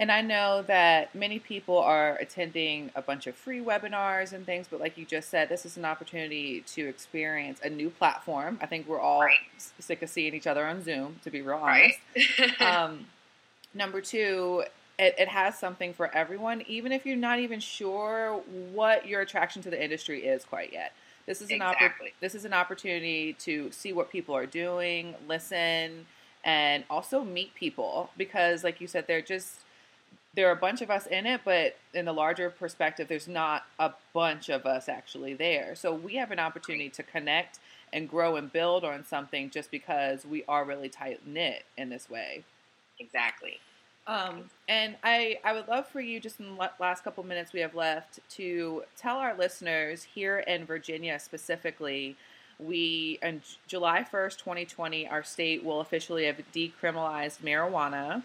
and 0.03 0.11
I 0.11 0.21
know 0.21 0.63
that 0.63 1.15
many 1.15 1.39
people 1.39 1.79
are 1.79 2.17
attending 2.17 2.91
a 2.97 3.01
bunch 3.01 3.29
of 3.29 3.37
free 3.37 3.61
webinars 3.61 4.33
and 4.33 4.45
things, 4.45 4.67
but 4.69 4.81
like 4.81 4.99
you 4.99 5.05
just 5.05 5.31
said, 5.31 5.49
this 5.49 5.65
is 5.65 5.77
an 5.77 5.85
opportunity 5.85 6.63
to 6.75 6.89
experience 6.89 7.61
a 7.63 7.71
new 7.71 7.89
platform. 7.89 8.59
I 8.61 8.67
think 8.67 8.89
we're 8.89 8.99
all 8.99 9.21
right. 9.21 9.37
sick 9.79 10.03
of 10.03 10.11
seeing 10.11 10.35
each 10.35 10.49
other 10.49 10.67
on 10.67 10.83
Zoom, 10.83 11.21
to 11.23 11.31
be 11.31 11.41
real 11.41 11.55
honest. 11.59 12.01
Right. 12.37 12.61
um, 12.61 13.07
number 13.75 14.01
two, 14.01 14.65
it, 14.99 15.15
it, 15.21 15.29
has 15.29 15.57
something 15.57 15.95
for 15.95 16.13
everyone, 16.13 16.65
even 16.67 16.91
if 16.91 17.07
you're 17.07 17.15
not 17.15 17.39
even 17.39 17.61
sure 17.61 18.43
what 18.73 19.07
your 19.07 19.21
attraction 19.21 19.63
to 19.63 19.71
the 19.71 19.81
industry 19.81 20.27
is 20.27 20.45
quite 20.45 20.73
yet. 20.73 20.95
This 21.27 21.41
is 21.41 21.51
an 21.51 21.63
exactly. 21.63 22.09
oppor- 22.09 22.13
this 22.19 22.35
is 22.35 22.45
an 22.45 22.53
opportunity 22.53 23.35
to 23.35 23.71
see 23.71 23.93
what 23.93 24.11
people 24.11 24.35
are 24.35 24.47
doing, 24.47 25.15
listen, 25.29 26.07
and 26.43 26.83
also 26.91 27.23
meet 27.23 27.55
people 27.55 28.11
because, 28.17 28.65
like 28.65 28.81
you 28.81 28.89
said, 28.89 29.07
they're 29.07 29.23
just 29.23 29.62
there 30.35 30.49
are 30.49 30.53
a 30.53 30.57
bunch 30.57 30.81
of 30.81 30.91
us 30.91 31.07
in 31.07 31.27
it, 31.27 31.43
but 31.45 31.77
in 31.93 32.07
the 32.07 32.13
larger 32.13 32.49
perspective, 32.49 33.07
there's 33.09 33.29
not 33.29 33.65
a 33.79 33.93
bunch 34.15 34.49
of 34.49 34.65
us 34.65 34.89
actually 34.89 35.35
there. 35.35 35.75
So 35.75 35.93
we 35.93 36.15
have 36.15 36.31
an 36.31 36.39
opportunity 36.39 36.89
to 36.91 37.03
connect 37.03 37.59
and 37.93 38.09
grow 38.09 38.37
and 38.37 38.51
build 38.51 38.85
on 38.85 39.05
something 39.05 39.51
just 39.51 39.71
because 39.71 40.25
we 40.25 40.43
are 40.49 40.65
really 40.65 40.89
tight 40.89 41.27
knit 41.27 41.65
in 41.77 41.91
this 41.91 42.09
way. 42.09 42.45
Exactly. 42.99 43.59
Um, 44.07 44.45
and 44.69 44.97
I, 45.05 45.39
I 45.45 45.53
would 45.53 45.69
love 45.69 45.87
for 45.87 46.01
you, 46.01 46.19
just 46.19 46.41
in 46.41 46.57
the 46.57 46.71
last 46.81 47.05
couple 47.05 47.23
minutes 47.25 47.53
we 47.53 47.61
have 47.61 47.75
left, 47.75 48.19
to 48.31 48.85
tell 48.97 49.19
our 49.19 49.37
listeners 49.37 50.03
here 50.03 50.39
in 50.41 50.65
Virginia 50.65 51.19
specifically, 51.19 52.17
we 52.59 53.19
on 53.23 53.43
July 53.67 54.05
1st, 54.11 54.39
2020, 54.39 55.09
our 55.09 55.23
state 55.23 55.63
will 55.63 55.81
officially 55.81 56.25
have 56.25 56.41
decriminalized 56.55 57.41
marijuana 57.41 58.23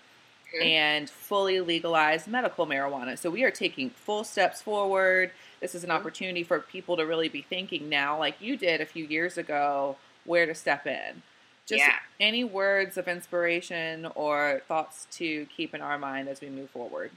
and 0.62 1.10
fully 1.10 1.60
legalized 1.62 2.28
medical 2.28 2.66
marijuana. 2.66 3.18
So 3.18 3.30
we 3.30 3.44
are 3.44 3.52
taking 3.52 3.90
full 3.90 4.24
steps 4.24 4.62
forward. 4.62 5.32
This 5.62 5.76
is 5.76 5.84
an 5.84 5.90
mm-hmm. 5.90 6.00
opportunity 6.00 6.44
for 6.44 6.60
people 6.60 6.98
to 6.98 7.06
really 7.06 7.30
be 7.30 7.42
thinking 7.42 7.90
now, 7.90 8.18
like 8.18 8.36
you 8.42 8.58
did 8.58 8.82
a 8.82 8.86
few 8.86 9.06
years 9.06 9.38
ago, 9.38 9.98
where 10.26 10.46
to 10.46 10.56
step 10.56 10.86
in. 10.88 11.24
Just 11.68 11.80
yeah. 11.80 11.96
any 12.20 12.46
words 12.46 12.98
of 12.98 13.10
inspiration 13.10 14.08
or 14.16 14.62
thoughts 14.70 15.06
to 15.12 15.46
keep 15.48 15.76
in 15.76 15.82
our 15.82 15.98
mind 15.98 16.30
as 16.30 16.40
we 16.40 16.50
move 16.50 16.70
forward. 16.70 17.12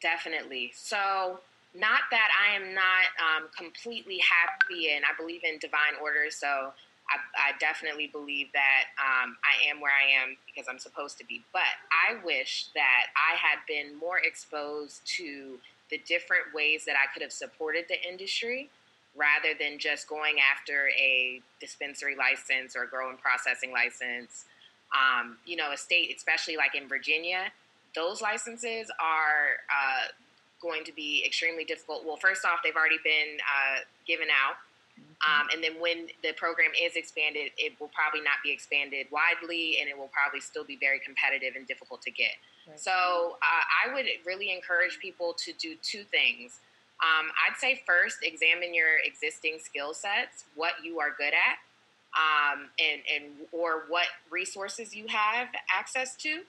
Definitely. 0.00 0.72
So, 0.76 1.40
not 1.74 2.02
that 2.12 2.28
I 2.40 2.54
am 2.54 2.72
not 2.72 2.82
um, 3.18 3.48
completely 3.56 4.18
happy 4.18 4.92
and 4.92 5.04
I 5.04 5.20
believe 5.20 5.40
in 5.42 5.58
divine 5.58 5.98
order. 6.00 6.26
So, 6.30 6.72
I, 7.10 7.50
I 7.50 7.58
definitely 7.58 8.06
believe 8.06 8.48
that 8.54 8.84
um, 8.98 9.36
I 9.44 9.68
am 9.68 9.80
where 9.80 9.92
I 9.92 10.22
am 10.22 10.36
because 10.46 10.68
I'm 10.68 10.78
supposed 10.78 11.18
to 11.18 11.26
be. 11.26 11.42
But 11.52 11.74
I 11.92 12.24
wish 12.24 12.68
that 12.74 13.06
I 13.16 13.36
had 13.36 13.58
been 13.68 13.98
more 13.98 14.18
exposed 14.18 15.06
to 15.18 15.58
the 15.90 15.98
different 15.98 16.54
ways 16.54 16.84
that 16.86 16.96
I 16.96 17.12
could 17.12 17.22
have 17.22 17.32
supported 17.32 17.84
the 17.88 18.00
industry 18.08 18.70
rather 19.16 19.56
than 19.58 19.78
just 19.78 20.08
going 20.08 20.36
after 20.40 20.88
a 20.98 21.40
dispensary 21.60 22.16
license 22.16 22.74
or 22.74 22.86
grow 22.86 23.10
and 23.10 23.20
processing 23.20 23.70
license. 23.70 24.46
Um, 24.92 25.38
you 25.44 25.56
know, 25.56 25.72
a 25.72 25.76
state, 25.76 26.12
especially 26.16 26.56
like 26.56 26.74
in 26.74 26.88
Virginia, 26.88 27.52
those 27.94 28.20
licenses 28.20 28.90
are 28.98 29.60
uh, 29.70 30.08
going 30.60 30.84
to 30.84 30.92
be 30.92 31.22
extremely 31.24 31.64
difficult. 31.64 32.04
Well, 32.04 32.16
first 32.16 32.44
off, 32.44 32.60
they've 32.64 32.74
already 32.74 32.98
been 33.04 33.38
uh, 33.38 33.80
given 34.06 34.28
out 34.28 34.56
um, 35.24 35.48
and 35.52 35.62
then 35.62 35.80
when 35.80 36.08
the 36.22 36.32
program 36.36 36.70
is 36.80 36.96
expanded, 36.96 37.50
it 37.56 37.78
will 37.80 37.90
probably 37.94 38.20
not 38.20 38.44
be 38.44 38.52
expanded 38.52 39.06
widely 39.10 39.78
and 39.80 39.88
it 39.88 39.96
will 39.96 40.10
probably 40.12 40.40
still 40.40 40.64
be 40.64 40.76
very 40.76 41.00
competitive 41.00 41.56
and 41.56 41.66
difficult 41.66 42.02
to 42.02 42.10
get. 42.10 42.32
Right. 42.68 42.78
So 42.78 42.90
uh, 42.90 43.64
I 43.88 43.94
would 43.94 44.06
really 44.26 44.52
encourage 44.52 44.98
people 44.98 45.34
to 45.44 45.52
do 45.54 45.76
two 45.82 46.04
things. 46.04 46.60
Um, 47.02 47.30
I'd 47.40 47.58
say 47.58 47.82
first, 47.86 48.18
examine 48.22 48.74
your 48.74 48.98
existing 49.04 49.58
skill 49.62 49.94
sets, 49.94 50.44
what 50.54 50.74
you 50.82 51.00
are 51.00 51.10
good 51.16 51.32
at, 51.32 51.58
um, 52.14 52.68
and, 52.78 53.02
and 53.12 53.32
or 53.52 53.84
what 53.88 54.06
resources 54.30 54.94
you 54.94 55.08
have 55.08 55.48
access 55.74 56.14
to. 56.16 56.42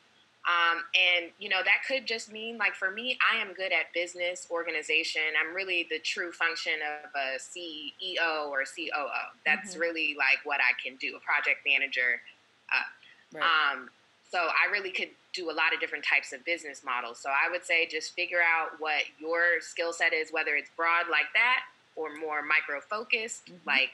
Um, 0.45 0.83
and 0.93 1.31
you 1.39 1.49
know 1.49 1.61
that 1.65 1.81
could 1.87 2.05
just 2.05 2.31
mean 2.31 2.57
like 2.57 2.75
for 2.75 2.91
me, 2.91 3.17
I 3.33 3.41
am 3.41 3.53
good 3.53 3.71
at 3.71 3.91
business 3.93 4.47
organization. 4.51 5.21
I'm 5.41 5.55
really 5.55 5.87
the 5.89 5.97
true 5.97 6.31
function 6.31 6.73
of 7.03 7.09
a 7.15 7.39
CEO 7.39 8.49
or 8.49 8.59
COO. 8.63 9.09
That's 9.43 9.71
mm-hmm. 9.71 9.79
really 9.79 10.15
like 10.17 10.39
what 10.43 10.59
I 10.61 10.77
can 10.81 10.97
do, 10.97 11.17
a 11.17 11.19
project 11.19 11.65
manager. 11.65 12.21
Uh, 12.69 13.39
right. 13.39 13.73
um, 13.73 13.89
so 14.31 14.37
I 14.37 14.71
really 14.71 14.91
could 14.91 15.09
do 15.33 15.49
a 15.49 15.53
lot 15.53 15.73
of 15.73 15.79
different 15.79 16.05
types 16.05 16.31
of 16.31 16.45
business 16.45 16.83
models. 16.85 17.19
So 17.19 17.29
I 17.29 17.49
would 17.49 17.65
say 17.65 17.87
just 17.87 18.13
figure 18.13 18.41
out 18.41 18.79
what 18.79 19.03
your 19.19 19.61
skill 19.61 19.93
set 19.93 20.13
is, 20.13 20.31
whether 20.31 20.55
it's 20.55 20.69
broad 20.77 21.09
like 21.09 21.33
that 21.33 21.61
or 21.95 22.15
more 22.17 22.41
micro 22.43 22.81
focused, 22.81 23.47
mm-hmm. 23.47 23.67
like 23.67 23.89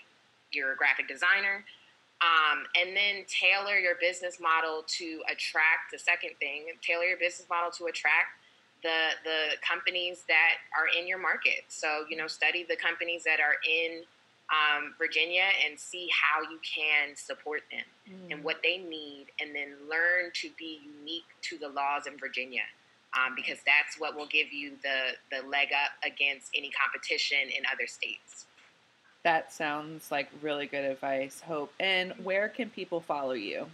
you're 0.52 0.74
a 0.74 0.76
graphic 0.76 1.08
designer 1.08 1.64
um, 2.22 2.64
and 2.80 2.96
then 2.96 3.26
tailor 3.28 3.78
your 3.78 3.96
business 4.00 4.40
model 4.40 4.84
to 5.00 5.22
attract 5.32 5.92
the 5.92 5.98
second 5.98 6.32
thing, 6.40 6.66
tailor 6.82 7.06
your 7.06 7.18
business 7.18 7.48
model 7.50 7.72
to 7.72 7.86
attract 7.86 8.38
the 8.84 9.18
the 9.24 9.58
companies 9.62 10.24
that 10.28 10.62
are 10.78 10.88
in 10.98 11.08
your 11.08 11.20
market. 11.20 11.66
So, 11.68 12.06
you 12.10 12.18
know, 12.18 12.28
study 12.28 12.66
the 12.68 12.76
companies 12.76 13.24
that 13.24 13.40
are 13.40 13.58
in 13.68 14.04
um, 14.50 14.94
Virginia 14.98 15.46
and 15.66 15.80
see 15.80 16.10
how 16.12 16.42
you 16.42 16.60
can 16.62 17.16
support 17.16 17.62
them 17.72 17.86
mm. 18.10 18.34
and 18.34 18.44
what 18.44 18.58
they 18.64 18.78
need, 18.78 19.28
and 19.40 19.56
then 19.56 19.90
learn 19.90 20.32
to 20.42 20.50
be 20.58 20.82
unique 20.84 21.30
to 21.50 21.58
the 21.58 21.70
laws 21.70 22.06
in 22.06 22.18
Virginia. 22.18 22.64
Um, 23.12 23.36
because 23.36 23.58
that's 23.66 24.00
what 24.00 24.16
will 24.16 24.28
give 24.28 24.54
you 24.54 24.80
the, 24.84 25.20
the 25.36 25.46
leg 25.46 25.68
up 25.76 25.92
against 26.00 26.50
any 26.56 26.72
competition 26.72 27.52
in 27.52 27.64
other 27.68 27.86
states. 27.86 28.46
That 29.24 29.54
sounds 29.54 30.12
like 30.12 30.30
really 30.42 30.66
good 30.66 30.84
advice, 30.84 31.42
Hope. 31.42 31.72
And 31.80 32.14
where 32.24 32.50
can 32.50 32.70
people 32.70 33.02
follow 33.02 33.34
you? 33.34 33.68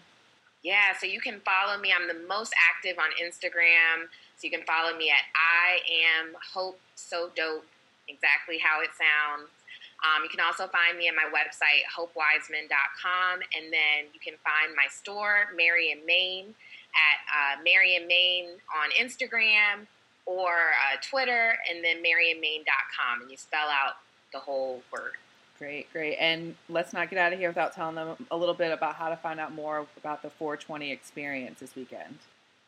Yeah, 0.64 0.92
so 1.00 1.08
you 1.08 1.22
can 1.22 1.40
follow 1.42 1.80
me. 1.80 1.94
I'm 1.94 2.08
the 2.08 2.28
most 2.28 2.54
active 2.70 3.00
on 3.00 3.10
Instagram. 3.24 4.10
So 4.36 4.44
you 4.44 4.52
can 4.52 4.64
follow 4.64 4.96
me 4.98 5.10
at 5.10 5.24
I 5.36 5.80
am 6.20 6.36
Hope 6.54 6.80
So 6.96 7.30
Dope, 7.36 7.66
exactly 8.08 8.58
how 8.58 8.82
it 8.82 8.90
sounds. 8.92 9.50
Um, 10.04 10.24
you 10.24 10.30
can 10.30 10.42
also 10.46 10.68
find 10.68 10.98
me 10.98 11.08
at 11.08 11.16
my 11.16 11.26
website, 11.32 11.88
hopewiseman.com. 11.96 13.40
And 13.56 13.72
then 13.72 14.12
you 14.14 14.20
can 14.20 14.36
find 14.44 14.76
my 14.76 14.88
store, 14.92 15.48
Mary 15.56 15.92
and 15.92 16.06
Main, 16.06 16.54
at 16.94 17.18
uh, 17.32 17.64
Mary 17.64 17.96
and 17.96 18.06
Main 18.06 18.60
on 18.76 18.92
Instagram 19.00 19.88
or 20.26 20.76
uh, 20.76 20.98
Twitter, 21.02 21.58
and 21.70 21.84
then 21.84 22.04
maryandmain.com. 22.04 23.22
And 23.22 23.32
you 23.32 23.38
spell 23.38 23.70
out 23.70 23.96
the 24.34 24.40
whole 24.40 24.84
word. 24.92 25.14
Great, 25.58 25.92
great. 25.92 26.18
And 26.18 26.56
let's 26.70 26.94
not 26.94 27.10
get 27.10 27.18
out 27.18 27.34
of 27.34 27.40
here 27.40 27.50
without 27.50 27.74
telling 27.74 27.96
them 27.96 28.16
a 28.30 28.38
little 28.38 28.54
bit 28.54 28.72
about 28.72 28.94
how 28.96 29.10
to 29.10 29.18
find 29.18 29.40
out 29.40 29.52
more 29.54 29.88
about 29.98 30.22
the 30.22 30.30
420 30.30 30.92
experience 30.92 31.60
this 31.60 31.76
weekend. 31.76 32.20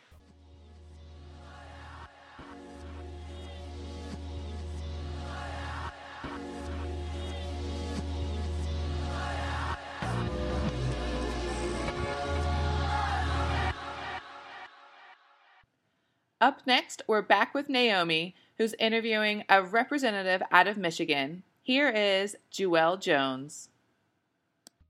Up 16.45 16.61
next, 16.67 17.01
we're 17.07 17.23
back 17.23 17.55
with 17.55 17.69
Naomi, 17.69 18.35
who's 18.59 18.75
interviewing 18.77 19.43
a 19.49 19.63
representative 19.63 20.43
out 20.51 20.67
of 20.67 20.77
Michigan. 20.77 21.41
Here 21.63 21.89
is 21.89 22.35
Jewell 22.51 22.97
Jones. 22.97 23.69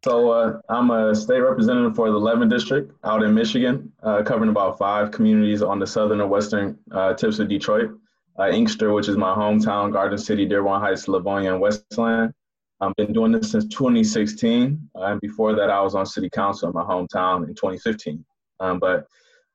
So 0.03 0.31
uh, 0.31 0.59
I'm 0.67 0.91
a 0.91 1.15
state 1.15 1.39
representative 1.39 1.95
for 1.95 2.11
the 2.11 2.19
11th 2.19 2.49
district 2.49 2.91
out 3.05 3.23
in 3.23 3.33
Michigan, 3.33 3.89
uh, 4.03 4.21
covering 4.23 4.49
about 4.49 4.77
five 4.77 5.11
communities 5.11 5.61
on 5.61 5.79
the 5.79 5.87
southern 5.87 6.19
and 6.19 6.29
western 6.29 6.77
uh, 6.91 7.13
tips 7.13 7.39
of 7.39 7.47
Detroit. 7.47 7.89
Uh, 8.37 8.49
Inkster, 8.49 8.91
which 8.91 9.07
is 9.07 9.15
my 9.15 9.33
hometown, 9.33 9.93
Garden 9.93 10.17
City, 10.17 10.45
Dearborn 10.45 10.81
Heights, 10.81 11.07
Livonia, 11.07 11.53
and 11.53 11.61
Westland. 11.61 12.33
I've 12.81 12.93
been 12.97 13.13
doing 13.13 13.31
this 13.31 13.51
since 13.51 13.63
2016, 13.67 14.89
and 14.95 15.21
before 15.21 15.55
that, 15.55 15.69
I 15.69 15.79
was 15.79 15.95
on 15.95 16.05
city 16.05 16.29
council 16.29 16.67
in 16.67 16.73
my 16.75 16.83
hometown 16.83 17.47
in 17.47 17.55
2015. 17.55 18.25
Um, 18.59 18.77
but 18.77 19.07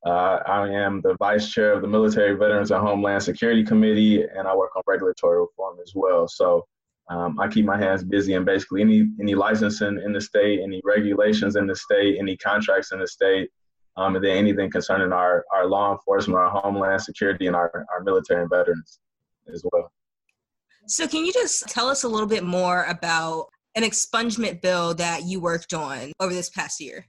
uh, 0.07 0.39
I 0.47 0.69
am 0.69 1.01
the 1.03 1.17
vice 1.19 1.51
chair 1.51 1.73
of 1.73 1.83
the 1.83 1.89
Military 1.89 2.37
Veterans 2.37 2.71
and 2.71 2.81
Homeland 2.81 3.23
Security 3.23 3.63
Committee, 3.63 4.23
and 4.23 4.49
I 4.49 4.55
work 4.55 4.75
on 4.77 4.83
regulatory 4.87 5.41
reform 5.41 5.79
as 5.83 5.93
well. 5.95 6.27
So 6.27 6.67
um, 7.11 7.39
I 7.39 7.49
keep 7.49 7.65
my 7.65 7.77
hands 7.77 8.05
busy 8.05 8.35
in 8.35 8.45
basically 8.45 8.83
any 8.83 9.11
any 9.21 9.35
licensing 9.35 10.01
in 10.03 10.13
the 10.13 10.21
state, 10.21 10.61
any 10.63 10.81
regulations 10.85 11.57
in 11.57 11.67
the 11.67 11.75
state, 11.75 12.17
any 12.19 12.37
contracts 12.37 12.93
in 12.93 13.01
the 13.01 13.07
state, 13.07 13.51
um, 13.97 14.17
and 14.17 14.25
then 14.25 14.37
anything 14.37 14.71
concerning 14.71 15.13
our, 15.13 15.45
our 15.53 15.67
law 15.67 15.93
enforcement, 15.93 16.39
our 16.39 16.49
homeland 16.49 17.03
security, 17.03 17.47
and 17.47 17.57
our, 17.57 17.85
our 17.93 18.03
military 18.03 18.43
and 18.43 18.51
veterans 18.51 19.01
as 19.53 19.65
well. 19.73 19.93
So, 20.87 21.07
can 21.07 21.27
you 21.27 21.33
just 21.33 21.69
tell 21.69 21.89
us 21.89 22.05
a 22.05 22.09
little 22.09 22.29
bit 22.29 22.45
more 22.45 22.85
about 22.85 23.49
an 23.75 23.83
expungement 23.83 24.63
bill 24.63 24.95
that 24.95 25.25
you 25.25 25.41
worked 25.41 25.75
on 25.75 26.13
over 26.21 26.33
this 26.33 26.49
past 26.49 26.81
year? 26.81 27.07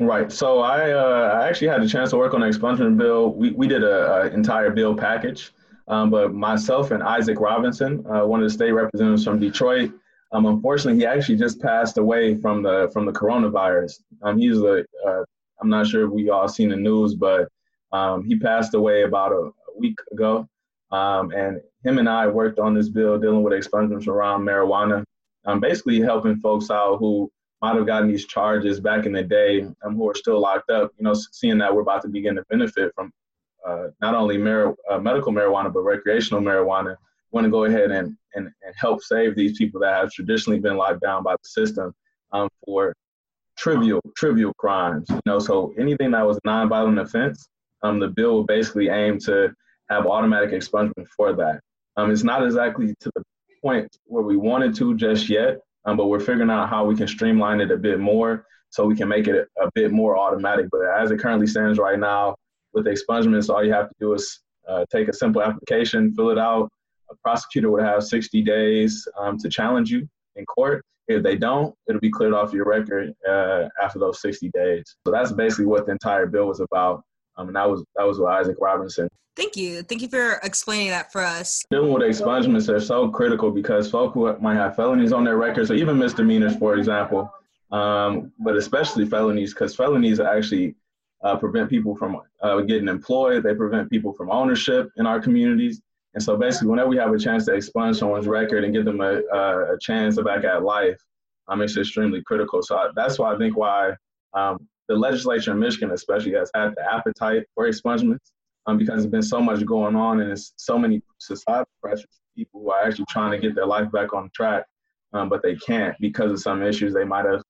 Right. 0.00 0.32
So 0.32 0.60
I, 0.60 0.90
uh, 0.90 1.38
I 1.40 1.48
actually 1.48 1.68
had 1.68 1.82
the 1.82 1.88
chance 1.88 2.10
to 2.10 2.16
work 2.16 2.34
on 2.34 2.40
the 2.40 2.46
expungement 2.46 2.98
bill. 2.98 3.32
We, 3.32 3.52
we 3.52 3.68
did 3.68 3.84
an 3.84 4.32
entire 4.32 4.70
bill 4.70 4.94
package, 4.96 5.52
um, 5.86 6.10
but 6.10 6.34
myself 6.34 6.90
and 6.90 7.02
Isaac 7.02 7.38
Robinson, 7.38 8.04
uh, 8.06 8.26
one 8.26 8.42
of 8.42 8.46
the 8.48 8.52
state 8.52 8.72
representatives 8.72 9.24
from 9.24 9.38
Detroit, 9.38 9.92
um, 10.34 10.46
unfortunately, 10.46 10.98
he 10.98 11.06
actually 11.06 11.36
just 11.36 11.60
passed 11.60 11.96
away 11.96 12.36
from 12.36 12.62
the 12.62 12.90
from 12.92 13.06
the 13.06 13.12
coronavirus. 13.12 14.00
Um, 14.22 14.36
he's 14.36 14.58
a, 14.58 14.84
uh, 15.06 15.22
I'm 15.62 15.68
not 15.68 15.86
sure 15.86 16.06
if 16.06 16.10
we 16.10 16.28
all 16.28 16.48
seen 16.48 16.70
the 16.70 16.76
news, 16.76 17.14
but 17.14 17.48
um, 17.92 18.24
he 18.24 18.36
passed 18.36 18.74
away 18.74 19.02
about 19.02 19.30
a, 19.30 19.36
a 19.36 19.78
week 19.78 19.96
ago. 20.10 20.48
Um, 20.90 21.30
and 21.30 21.60
him 21.84 21.98
and 21.98 22.08
I 22.08 22.26
worked 22.26 22.58
on 22.58 22.74
this 22.74 22.88
bill 22.88 23.16
dealing 23.16 23.44
with 23.44 23.52
expungements 23.52 24.08
around 24.08 24.42
marijuana, 24.42 25.04
um, 25.44 25.60
basically 25.60 26.00
helping 26.00 26.36
folks 26.36 26.68
out 26.68 26.98
who 26.98 27.30
might 27.64 27.76
have 27.76 27.86
gotten 27.86 28.08
these 28.08 28.26
charges 28.26 28.78
back 28.78 29.06
in 29.06 29.12
the 29.12 29.22
day 29.22 29.62
um, 29.82 29.96
who 29.96 30.06
are 30.06 30.14
still 30.14 30.38
locked 30.38 30.68
up, 30.68 30.92
you 30.98 31.04
know, 31.04 31.14
seeing 31.14 31.56
that 31.56 31.74
we're 31.74 31.80
about 31.80 32.02
to 32.02 32.08
begin 32.08 32.34
to 32.34 32.44
benefit 32.50 32.92
from 32.94 33.10
uh, 33.66 33.86
not 34.02 34.14
only 34.14 34.36
mar- 34.36 34.76
uh, 34.90 34.98
medical 34.98 35.32
marijuana, 35.32 35.72
but 35.72 35.80
recreational 35.80 36.42
marijuana, 36.42 36.94
want 37.30 37.46
to 37.46 37.50
go 37.50 37.64
ahead 37.64 37.90
and, 37.90 38.14
and, 38.34 38.50
and 38.66 38.74
help 38.76 39.02
save 39.02 39.34
these 39.34 39.56
people 39.56 39.80
that 39.80 39.94
have 39.94 40.10
traditionally 40.10 40.60
been 40.60 40.76
locked 40.76 41.00
down 41.00 41.22
by 41.22 41.32
the 41.32 41.48
system 41.48 41.94
um, 42.32 42.50
for 42.66 42.94
trivial 43.56 44.02
trivial 44.14 44.52
crimes. 44.58 45.06
You 45.08 45.20
know, 45.24 45.38
so 45.38 45.72
anything 45.78 46.10
that 46.10 46.26
was 46.26 46.38
nonviolent 46.46 47.00
offense, 47.00 47.48
um, 47.82 47.98
the 47.98 48.08
bill 48.08 48.32
will 48.34 48.44
basically 48.44 48.90
aim 48.90 49.18
to 49.20 49.54
have 49.88 50.04
automatic 50.04 50.50
expungement 50.50 51.08
for 51.16 51.32
that. 51.32 51.62
Um, 51.96 52.10
it's 52.10 52.24
not 52.24 52.44
exactly 52.44 52.94
to 53.00 53.10
the 53.14 53.22
point 53.62 53.88
where 54.04 54.22
we 54.22 54.36
wanted 54.36 54.74
to 54.76 54.94
just 54.96 55.30
yet, 55.30 55.60
um, 55.84 55.96
but 55.96 56.06
we're 56.06 56.20
figuring 56.20 56.50
out 56.50 56.68
how 56.68 56.84
we 56.84 56.96
can 56.96 57.06
streamline 57.06 57.60
it 57.60 57.70
a 57.70 57.76
bit 57.76 58.00
more 58.00 58.46
so 58.70 58.84
we 58.84 58.96
can 58.96 59.08
make 59.08 59.28
it 59.28 59.46
a, 59.60 59.70
bit 59.74 59.92
more 59.92 60.18
automatic. 60.18 60.66
But 60.70 60.80
as 60.98 61.10
it 61.10 61.20
currently 61.20 61.46
stands 61.46 61.78
right 61.78 61.98
now, 61.98 62.36
with 62.72 62.86
expungements, 62.86 63.48
all 63.48 63.64
you 63.64 63.72
have 63.72 63.88
to 63.88 63.94
do 64.00 64.14
is 64.14 64.40
uh, 64.68 64.84
take 64.90 65.08
a 65.08 65.12
simple 65.12 65.42
application, 65.42 66.12
fill 66.14 66.30
it 66.30 66.38
out. 66.38 66.68
A 67.10 67.14
prosecutor 67.22 67.70
would 67.70 67.84
have 67.84 68.02
60 68.02 68.42
days 68.42 69.06
um, 69.16 69.38
to 69.38 69.48
challenge 69.48 69.90
you 69.90 70.08
in 70.34 70.44
court. 70.46 70.84
If 71.06 71.22
they 71.22 71.36
don't, 71.36 71.74
it'll 71.88 72.00
be 72.00 72.10
cleared 72.10 72.32
off 72.32 72.52
your 72.52 72.64
record 72.64 73.12
uh, 73.28 73.68
after 73.80 73.98
those 73.98 74.20
60 74.22 74.50
days. 74.54 74.96
So 75.06 75.12
that's 75.12 75.32
basically 75.32 75.66
what 75.66 75.86
the 75.86 75.92
entire 75.92 76.26
bill 76.26 76.46
was 76.46 76.60
about. 76.60 77.04
Um, 77.36 77.48
and 77.48 77.56
that 77.56 77.68
was 77.68 77.84
that 77.96 78.06
was 78.06 78.18
with 78.18 78.28
Isaac 78.28 78.56
Robinson. 78.60 79.08
Thank 79.36 79.56
you. 79.56 79.82
Thank 79.82 80.00
you 80.02 80.08
for 80.08 80.34
explaining 80.44 80.90
that 80.90 81.10
for 81.10 81.22
us. 81.22 81.64
Dealing 81.70 81.92
with 81.92 82.04
expungements 82.04 82.72
are 82.72 82.80
so 82.80 83.08
critical 83.08 83.50
because 83.50 83.90
folk 83.90 84.14
who 84.14 84.36
might 84.38 84.54
have 84.54 84.76
felonies 84.76 85.12
on 85.12 85.24
their 85.24 85.36
records 85.36 85.70
or 85.72 85.74
even 85.74 85.98
misdemeanors, 85.98 86.54
for 86.56 86.76
example, 86.76 87.32
um, 87.72 88.32
but 88.38 88.56
especially 88.56 89.06
felonies, 89.06 89.52
because 89.52 89.74
felonies 89.74 90.20
actually 90.20 90.76
uh, 91.24 91.36
prevent 91.36 91.68
people 91.68 91.96
from 91.96 92.20
uh, 92.42 92.60
getting 92.60 92.86
employed. 92.86 93.42
They 93.42 93.54
prevent 93.54 93.90
people 93.90 94.12
from 94.12 94.30
ownership 94.30 94.90
in 94.98 95.06
our 95.06 95.20
communities. 95.20 95.80
And 96.14 96.22
so 96.22 96.36
basically, 96.36 96.68
whenever 96.68 96.88
we 96.88 96.96
have 96.98 97.12
a 97.12 97.18
chance 97.18 97.44
to 97.46 97.54
expunge 97.54 97.96
someone's 97.96 98.28
record 98.28 98.62
and 98.62 98.72
give 98.72 98.84
them 98.84 99.00
a, 99.00 99.16
a 99.16 99.76
chance 99.80 100.16
back 100.20 100.44
at 100.44 100.62
life, 100.62 100.96
um, 101.48 101.60
it's 101.60 101.76
extremely 101.76 102.22
critical. 102.22 102.62
So 102.62 102.76
I, 102.76 102.90
that's 102.94 103.18
why 103.18 103.34
I 103.34 103.38
think 103.38 103.56
why 103.56 103.94
um, 104.32 104.68
the 104.88 104.94
legislature 104.94 105.52
in 105.52 105.58
Michigan, 105.58 105.90
especially, 105.92 106.32
has 106.32 106.50
had 106.54 106.74
the 106.76 106.92
appetite 106.92 107.44
for 107.54 107.68
expungements 107.68 108.30
um, 108.66 108.78
because 108.78 108.96
there's 108.96 109.06
been 109.06 109.22
so 109.22 109.40
much 109.40 109.64
going 109.64 109.96
on 109.96 110.20
and 110.20 110.28
there's 110.28 110.52
so 110.56 110.78
many 110.78 111.02
societal 111.18 111.68
pressures. 111.82 112.20
People 112.36 112.60
who 112.60 112.70
are 112.70 112.84
actually 112.84 113.06
trying 113.08 113.30
to 113.30 113.38
get 113.38 113.54
their 113.54 113.66
life 113.66 113.90
back 113.92 114.12
on 114.12 114.30
track, 114.34 114.64
um, 115.12 115.28
but 115.28 115.42
they 115.42 115.54
can't 115.56 115.96
because 116.00 116.32
of 116.32 116.40
some 116.40 116.62
issues 116.62 116.92
they 116.92 117.04
might 117.04 117.24
have 117.24 117.42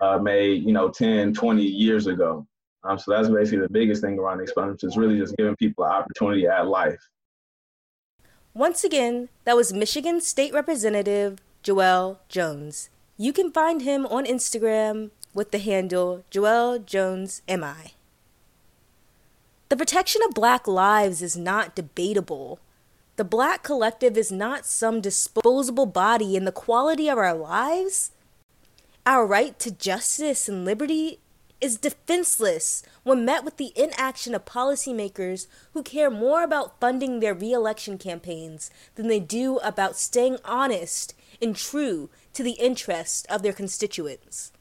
uh, 0.00 0.18
made, 0.18 0.64
you 0.64 0.72
know, 0.72 0.88
10, 0.88 1.32
20 1.32 1.62
years 1.62 2.06
ago. 2.06 2.46
Um, 2.84 2.98
so 2.98 3.12
that's 3.12 3.28
basically 3.28 3.60
the 3.60 3.68
biggest 3.68 4.02
thing 4.02 4.18
around 4.18 4.40
expungements 4.40 4.84
is 4.84 4.96
really 4.96 5.18
just 5.18 5.36
giving 5.36 5.54
people 5.56 5.84
an 5.84 5.92
opportunity 5.92 6.48
at 6.48 6.66
life. 6.66 6.98
Once 8.54 8.82
again, 8.84 9.28
that 9.44 9.56
was 9.56 9.72
Michigan 9.72 10.20
State 10.20 10.52
Representative 10.52 11.38
Jewell 11.62 12.20
Jones. 12.28 12.90
You 13.16 13.32
can 13.32 13.52
find 13.52 13.82
him 13.82 14.04
on 14.06 14.26
Instagram 14.26 15.10
with 15.34 15.50
the 15.50 15.58
handle 15.58 16.24
Jewell 16.30 16.78
Jones 16.78 17.42
MI. 17.48 17.94
The 19.68 19.76
protection 19.76 20.20
of 20.28 20.34
black 20.34 20.66
lives 20.66 21.22
is 21.22 21.36
not 21.36 21.74
debatable. 21.74 22.60
The 23.16 23.24
black 23.24 23.62
collective 23.62 24.18
is 24.18 24.30
not 24.30 24.66
some 24.66 25.00
disposable 25.00 25.86
body, 25.86 26.36
and 26.36 26.46
the 26.46 26.52
quality 26.52 27.08
of 27.08 27.18
our 27.18 27.34
lives, 27.34 28.10
our 29.06 29.26
right 29.26 29.58
to 29.60 29.70
justice 29.70 30.48
and 30.48 30.64
liberty, 30.64 31.20
is 31.62 31.78
defenseless 31.78 32.82
when 33.04 33.24
met 33.24 33.44
with 33.44 33.56
the 33.56 33.72
inaction 33.76 34.34
of 34.34 34.44
policymakers 34.44 35.46
who 35.72 35.82
care 35.82 36.10
more 36.10 36.42
about 36.42 36.80
funding 36.80 37.20
their 37.20 37.32
reelection 37.32 37.96
campaigns 37.96 38.70
than 38.96 39.06
they 39.06 39.20
do 39.20 39.58
about 39.58 39.96
staying 39.96 40.36
honest 40.44 41.14
and 41.40 41.54
true 41.54 42.10
to 42.32 42.42
the 42.42 42.52
interests 42.52 43.24
of 43.30 43.42
their 43.42 43.52
constituents. 43.52 44.52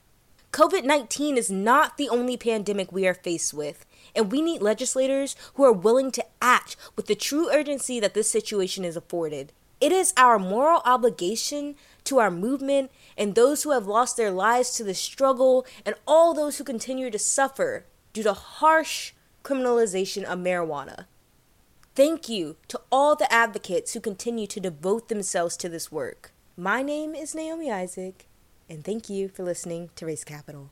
COVID 0.51 0.83
19 0.83 1.37
is 1.37 1.49
not 1.49 1.95
the 1.95 2.09
only 2.09 2.35
pandemic 2.35 2.91
we 2.91 3.07
are 3.07 3.13
faced 3.13 3.53
with, 3.53 3.85
and 4.13 4.33
we 4.33 4.41
need 4.41 4.61
legislators 4.61 5.37
who 5.53 5.63
are 5.63 5.71
willing 5.71 6.11
to 6.11 6.25
act 6.41 6.75
with 6.97 7.07
the 7.07 7.15
true 7.15 7.49
urgency 7.49 8.01
that 8.01 8.13
this 8.13 8.29
situation 8.29 8.83
is 8.83 8.97
afforded. 8.97 9.53
It 9.79 9.93
is 9.93 10.13
our 10.17 10.37
moral 10.37 10.81
obligation 10.83 11.75
to 12.03 12.19
our 12.19 12.29
movement 12.29 12.91
and 13.17 13.33
those 13.33 13.63
who 13.63 13.71
have 13.71 13.87
lost 13.87 14.17
their 14.17 14.29
lives 14.29 14.71
to 14.75 14.83
the 14.83 14.93
struggle 14.93 15.65
and 15.85 15.95
all 16.05 16.33
those 16.33 16.57
who 16.57 16.65
continue 16.65 17.09
to 17.09 17.17
suffer 17.17 17.85
due 18.11 18.23
to 18.23 18.33
harsh 18.33 19.13
criminalization 19.45 20.23
of 20.23 20.39
marijuana. 20.39 21.05
Thank 21.95 22.27
you 22.27 22.57
to 22.67 22.81
all 22.91 23.15
the 23.15 23.31
advocates 23.31 23.93
who 23.93 24.01
continue 24.01 24.47
to 24.47 24.59
devote 24.59 25.07
themselves 25.07 25.55
to 25.57 25.69
this 25.69 25.91
work. 25.93 26.33
My 26.57 26.81
name 26.81 27.15
is 27.15 27.33
Naomi 27.33 27.71
Isaac, 27.71 28.27
and 28.71 28.85
thank 28.85 29.09
you 29.09 29.27
for 29.27 29.43
listening 29.43 29.89
to 29.97 30.05
Race 30.05 30.23
Capital. 30.23 30.69